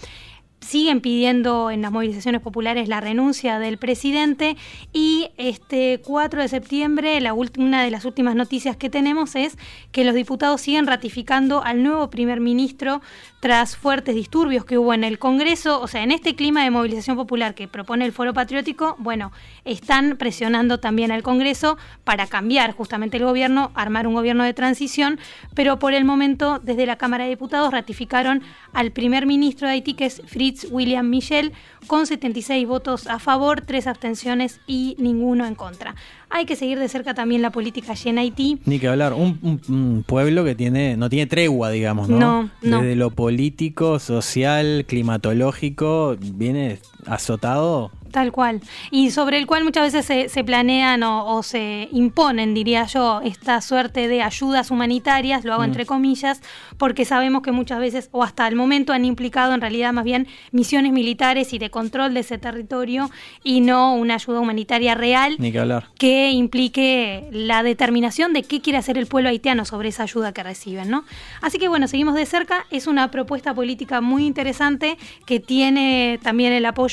siguen 0.63 1.01
pidiendo 1.01 1.69
en 1.69 1.81
las 1.81 1.91
movilizaciones 1.91 2.41
populares 2.41 2.87
la 2.87 3.01
renuncia 3.01 3.59
del 3.59 3.77
presidente 3.77 4.55
y 4.91 5.29
este 5.37 6.01
4 6.03 6.41
de 6.41 6.47
septiembre 6.47 7.19
la 7.21 7.33
una 7.33 7.83
de 7.83 7.91
las 7.91 8.05
últimas 8.05 8.35
noticias 8.35 8.77
que 8.77 8.89
tenemos 8.89 9.35
es 9.35 9.57
que 9.91 10.03
los 10.03 10.15
diputados 10.15 10.61
siguen 10.61 10.87
ratificando 10.87 11.63
al 11.63 11.83
nuevo 11.83 12.09
primer 12.09 12.39
ministro 12.39 13.01
tras 13.43 13.75
fuertes 13.75 14.15
disturbios 14.15 14.63
que 14.63 14.77
hubo 14.77 14.93
en 14.93 15.03
el 15.03 15.19
Congreso, 15.19 15.81
o 15.81 15.87
sea, 15.89 16.01
en 16.01 16.11
este 16.11 16.33
clima 16.33 16.63
de 16.63 16.71
movilización 16.71 17.17
popular 17.17 17.55
que 17.55 17.67
propone 17.67 18.05
el 18.05 18.13
Foro 18.13 18.33
Patriótico, 18.33 18.95
bueno, 18.99 19.33
están 19.65 20.15
presionando 20.15 20.79
también 20.79 21.11
al 21.11 21.23
Congreso 21.23 21.77
para 22.05 22.27
cambiar 22.27 22.71
justamente 22.71 23.17
el 23.17 23.25
gobierno, 23.25 23.71
armar 23.75 24.07
un 24.07 24.13
gobierno 24.13 24.45
de 24.45 24.53
transición, 24.53 25.19
pero 25.55 25.77
por 25.77 25.93
el 25.93 26.05
momento 26.05 26.61
desde 26.63 26.85
la 26.85 26.95
Cámara 26.95 27.25
de 27.25 27.31
Diputados 27.31 27.73
ratificaron 27.73 28.43
al 28.71 28.91
primer 28.91 29.25
ministro 29.25 29.67
de 29.67 29.73
Haití, 29.73 29.93
que 29.93 30.05
es 30.05 30.21
Fritz 30.25 30.65
William 30.71 31.09
Michel, 31.09 31.51
con 31.87 32.07
76 32.07 32.65
votos 32.65 33.07
a 33.07 33.19
favor, 33.19 33.59
3 33.59 33.87
abstenciones 33.87 34.61
y 34.67 34.95
ninguno 34.99 35.45
en 35.45 35.55
contra. 35.55 35.95
Hay 36.35 36.45
que 36.45 36.55
seguir 36.55 36.79
de 36.79 36.87
cerca 36.89 37.13
también 37.13 37.43
la 37.43 37.51
política 37.51 37.91
allí 37.91 38.09
en 38.09 38.17
Haití. 38.17 38.57
Ni 38.65 38.79
que 38.79 38.87
hablar, 38.87 39.13
un, 39.13 39.37
un- 39.43 39.61
un 39.69 40.03
pueblo 40.05 40.43
que 40.43 40.55
tiene 40.55 40.97
no 40.97 41.07
tiene 41.07 41.27
tregua, 41.27 41.69
digamos, 41.69 42.09
¿no? 42.09 42.17
No, 42.17 42.49
no. 42.63 42.81
Desde 42.81 42.95
lo 42.95 43.11
político, 43.11 43.99
social, 43.99 44.85
climatológico, 44.87 46.17
viene 46.19 46.79
azotado. 47.07 47.91
Tal 48.11 48.31
cual. 48.31 48.61
Y 48.91 49.09
sobre 49.09 49.39
el 49.39 49.47
cual 49.47 49.63
muchas 49.63 49.91
veces 49.91 50.05
se, 50.05 50.29
se 50.29 50.43
planean 50.43 51.01
o, 51.01 51.25
o 51.35 51.41
se 51.41 51.89
imponen, 51.91 52.53
diría 52.53 52.85
yo, 52.85 53.21
esta 53.23 53.59
suerte 53.59 54.07
de 54.07 54.21
ayudas 54.21 54.69
humanitarias, 54.69 55.43
lo 55.45 55.53
hago 55.53 55.63
Mm. 55.63 55.65
entre 55.65 55.85
comillas, 55.87 56.39
porque 56.77 57.05
sabemos 57.05 57.41
que 57.41 57.51
muchas 57.51 57.79
veces, 57.79 58.09
o 58.11 58.21
hasta 58.23 58.47
el 58.47 58.55
momento, 58.55 58.93
han 58.93 59.03
implicado 59.05 59.55
en 59.55 59.61
realidad 59.61 59.93
más 59.93 60.03
bien 60.03 60.27
misiones 60.51 60.91
militares 60.91 61.53
y 61.53 61.57
de 61.57 61.71
control 61.71 62.13
de 62.13 62.19
ese 62.19 62.37
territorio 62.37 63.09
y 63.43 63.61
no 63.61 63.95
una 63.95 64.13
ayuda 64.15 64.39
humanitaria 64.41 64.93
real 64.93 65.35
Ni 65.39 65.51
que 65.51 65.59
hablar. 65.59 65.87
que 65.97 66.29
implique 66.31 67.27
la 67.31 67.63
determinación 67.63 68.31
de 68.33 68.43
qué 68.43 68.61
quiere 68.61 68.77
hacer 68.77 68.99
el 68.99 69.07
pueblo 69.07 69.29
haitiano 69.29 69.65
sobre 69.65 69.89
esa 69.89 70.03
ayuda 70.03 70.33
que 70.33 70.43
reciben, 70.43 70.87
¿no? 70.91 71.03
Así 71.41 71.57
que 71.57 71.67
bueno, 71.67 71.87
seguimos 71.87 72.13
de 72.13 72.27
cerca, 72.27 72.67
es 72.69 72.85
una 72.85 73.09
propuesta 73.09 73.55
política 73.55 74.01
muy 74.01 74.27
interesante 74.27 74.99
que 75.25 75.39
tiene 75.39 76.19
también 76.21 76.53
el 76.53 76.65
apoyo, 76.67 76.92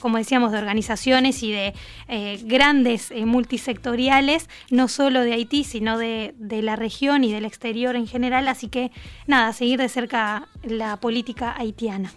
como 0.00 0.18
decíamos, 0.18 0.52
de 0.52 0.58
organizaciones 0.58 1.42
y 1.42 1.52
de 1.52 1.74
eh, 2.08 2.40
grandes 2.44 3.10
eh, 3.10 3.24
multisectoriales, 3.26 4.48
no 4.70 4.88
solo 4.88 5.20
de 5.22 5.32
Haití, 5.34 5.64
sino 5.64 5.98
de, 5.98 6.34
de 6.38 6.62
la 6.62 6.76
región 6.76 7.24
y 7.24 7.32
del 7.32 7.44
exterior 7.44 7.96
en 7.96 8.06
general, 8.06 8.48
así 8.48 8.68
que 8.68 8.90
nada, 9.26 9.52
seguir 9.52 9.78
de 9.78 9.88
cerca 9.88 10.48
la 10.62 10.96
política 10.98 11.54
haitiana. 11.56 12.12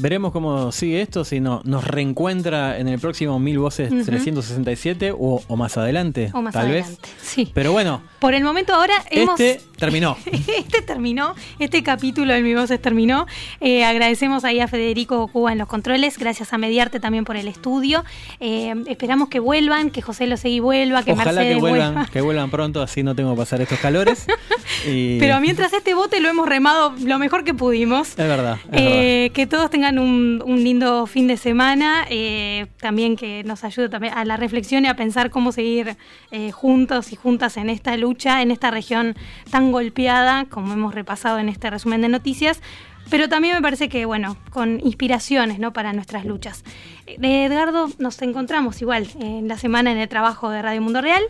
Veremos 0.00 0.30
cómo 0.30 0.70
sigue 0.70 1.00
esto, 1.02 1.24
si 1.24 1.40
no, 1.40 1.60
nos 1.64 1.84
reencuentra 1.84 2.78
en 2.78 2.86
el 2.86 3.00
próximo 3.00 3.40
Mil 3.40 3.58
Voces 3.58 3.90
Ujú. 3.90 4.04
367 4.04 5.10
o, 5.12 5.42
o 5.46 5.56
más 5.56 5.76
adelante, 5.76 6.30
O 6.34 6.40
más 6.40 6.54
tal 6.54 6.66
adelante, 6.66 7.00
vez. 7.02 7.10
sí. 7.20 7.50
Pero 7.52 7.72
bueno, 7.72 8.02
Por 8.20 8.34
el 8.34 8.44
momento 8.44 8.74
ahora 8.74 8.94
hemos... 9.10 9.40
este 9.40 9.60
terminó. 9.78 10.16
Este 10.58 10.82
terminó, 10.82 11.34
este 11.58 11.82
capítulo 11.82 12.32
de 12.34 12.42
Mi 12.42 12.54
Voces 12.54 12.80
terminó. 12.80 13.26
Eh, 13.60 13.84
agradecemos 13.84 14.44
ahí 14.44 14.60
a 14.60 14.68
Federico 14.68 15.26
Cuba 15.28 15.52
en 15.52 15.58
los 15.58 15.68
controles, 15.68 16.18
gracias 16.18 16.52
a 16.52 16.58
Mediarte 16.58 17.00
también 17.00 17.24
por 17.24 17.36
el 17.36 17.48
estudio. 17.48 18.04
Eh, 18.40 18.74
esperamos 18.86 19.28
que 19.28 19.40
vuelvan, 19.40 19.90
que 19.90 20.02
José 20.02 20.26
Losegui 20.26 20.60
vuelva, 20.60 21.02
que 21.04 21.12
Ojalá 21.12 21.32
Mercedes 21.32 21.54
que 21.56 21.60
vuelvan, 21.60 21.94
vuelva. 21.94 22.10
que 22.12 22.20
vuelvan 22.20 22.50
pronto, 22.50 22.82
así 22.82 23.02
no 23.02 23.14
tengo 23.14 23.32
que 23.32 23.38
pasar 23.38 23.60
estos 23.60 23.78
calores. 23.78 24.26
Y- 24.86 25.18
Pero 25.18 25.40
mientras 25.40 25.72
este 25.72 25.94
bote 25.94 26.20
lo 26.20 26.28
hemos 26.28 26.48
remado 26.48 26.94
lo 27.04 27.18
mejor 27.18 27.42
que 27.44 27.52
pudimos. 27.54 28.10
Es 28.10 28.16
verdad, 28.16 28.58
es 28.66 28.70
verdad. 28.70 28.86
Eh, 28.92 29.30
que 29.34 29.46
todos 29.46 29.70
tengan 29.70 29.98
un, 29.98 30.42
un 30.44 30.62
lindo 30.62 31.06
fin 31.06 31.26
de 31.26 31.36
semana, 31.36 32.06
eh, 32.10 32.66
también 32.80 33.16
que 33.16 33.42
nos 33.44 33.64
ayude 33.64 33.88
también 33.88 34.14
a 34.14 34.24
la 34.24 34.36
reflexión 34.36 34.84
y 34.84 34.88
a 34.88 34.94
pensar 34.94 35.30
cómo 35.30 35.50
seguir 35.52 35.96
eh, 36.30 36.52
juntos 36.52 37.12
y 37.12 37.16
juntas 37.16 37.56
en 37.56 37.70
esta 37.70 37.96
lucha, 37.96 38.42
en 38.42 38.50
esta 38.50 38.70
región 38.70 39.16
tan 39.50 39.67
golpeada, 39.72 40.46
como 40.46 40.72
hemos 40.72 40.94
repasado 40.94 41.38
en 41.38 41.48
este 41.48 41.70
resumen 41.70 42.00
de 42.00 42.08
noticias. 42.08 42.60
Pero 43.10 43.28
también 43.28 43.54
me 43.54 43.62
parece 43.62 43.88
que, 43.88 44.04
bueno, 44.04 44.36
con 44.50 44.80
inspiraciones 44.80 45.58
¿no? 45.58 45.72
para 45.72 45.92
nuestras 45.92 46.24
luchas. 46.24 46.62
Eh, 47.06 47.44
Edgardo, 47.44 47.88
nos 47.98 48.20
encontramos 48.20 48.82
igual 48.82 49.08
en 49.18 49.48
la 49.48 49.56
semana 49.56 49.90
en 49.92 49.98
el 49.98 50.08
trabajo 50.08 50.50
de 50.50 50.60
Radio 50.60 50.82
Mundo 50.82 51.00
Real. 51.00 51.22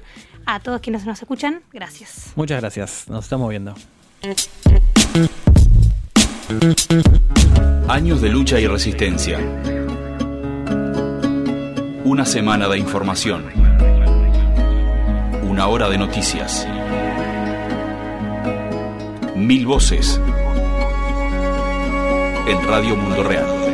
A 0.45 0.61
todos 0.61 0.81
quienes 0.81 1.05
nos 1.05 1.21
escuchan, 1.21 1.63
gracias. 1.73 2.33
Muchas 2.35 2.61
gracias, 2.61 3.05
nos 3.09 3.25
estamos 3.25 3.51
viendo. 3.51 3.75
Años 7.89 8.21
de 8.23 8.29
lucha 8.31 8.59
y 8.59 8.67
resistencia. 8.67 9.39
Una 12.05 12.25
semana 12.25 12.67
de 12.69 12.79
información. 12.79 13.45
Una 15.43 15.67
hora 15.67 15.91
de 15.91 15.99
noticias. 15.99 16.67
Mil 19.39 19.67
voces. 19.67 20.21
En 22.49 22.67
Radio 22.67 22.97
Mundo 22.97 23.23
Real. 23.23 23.68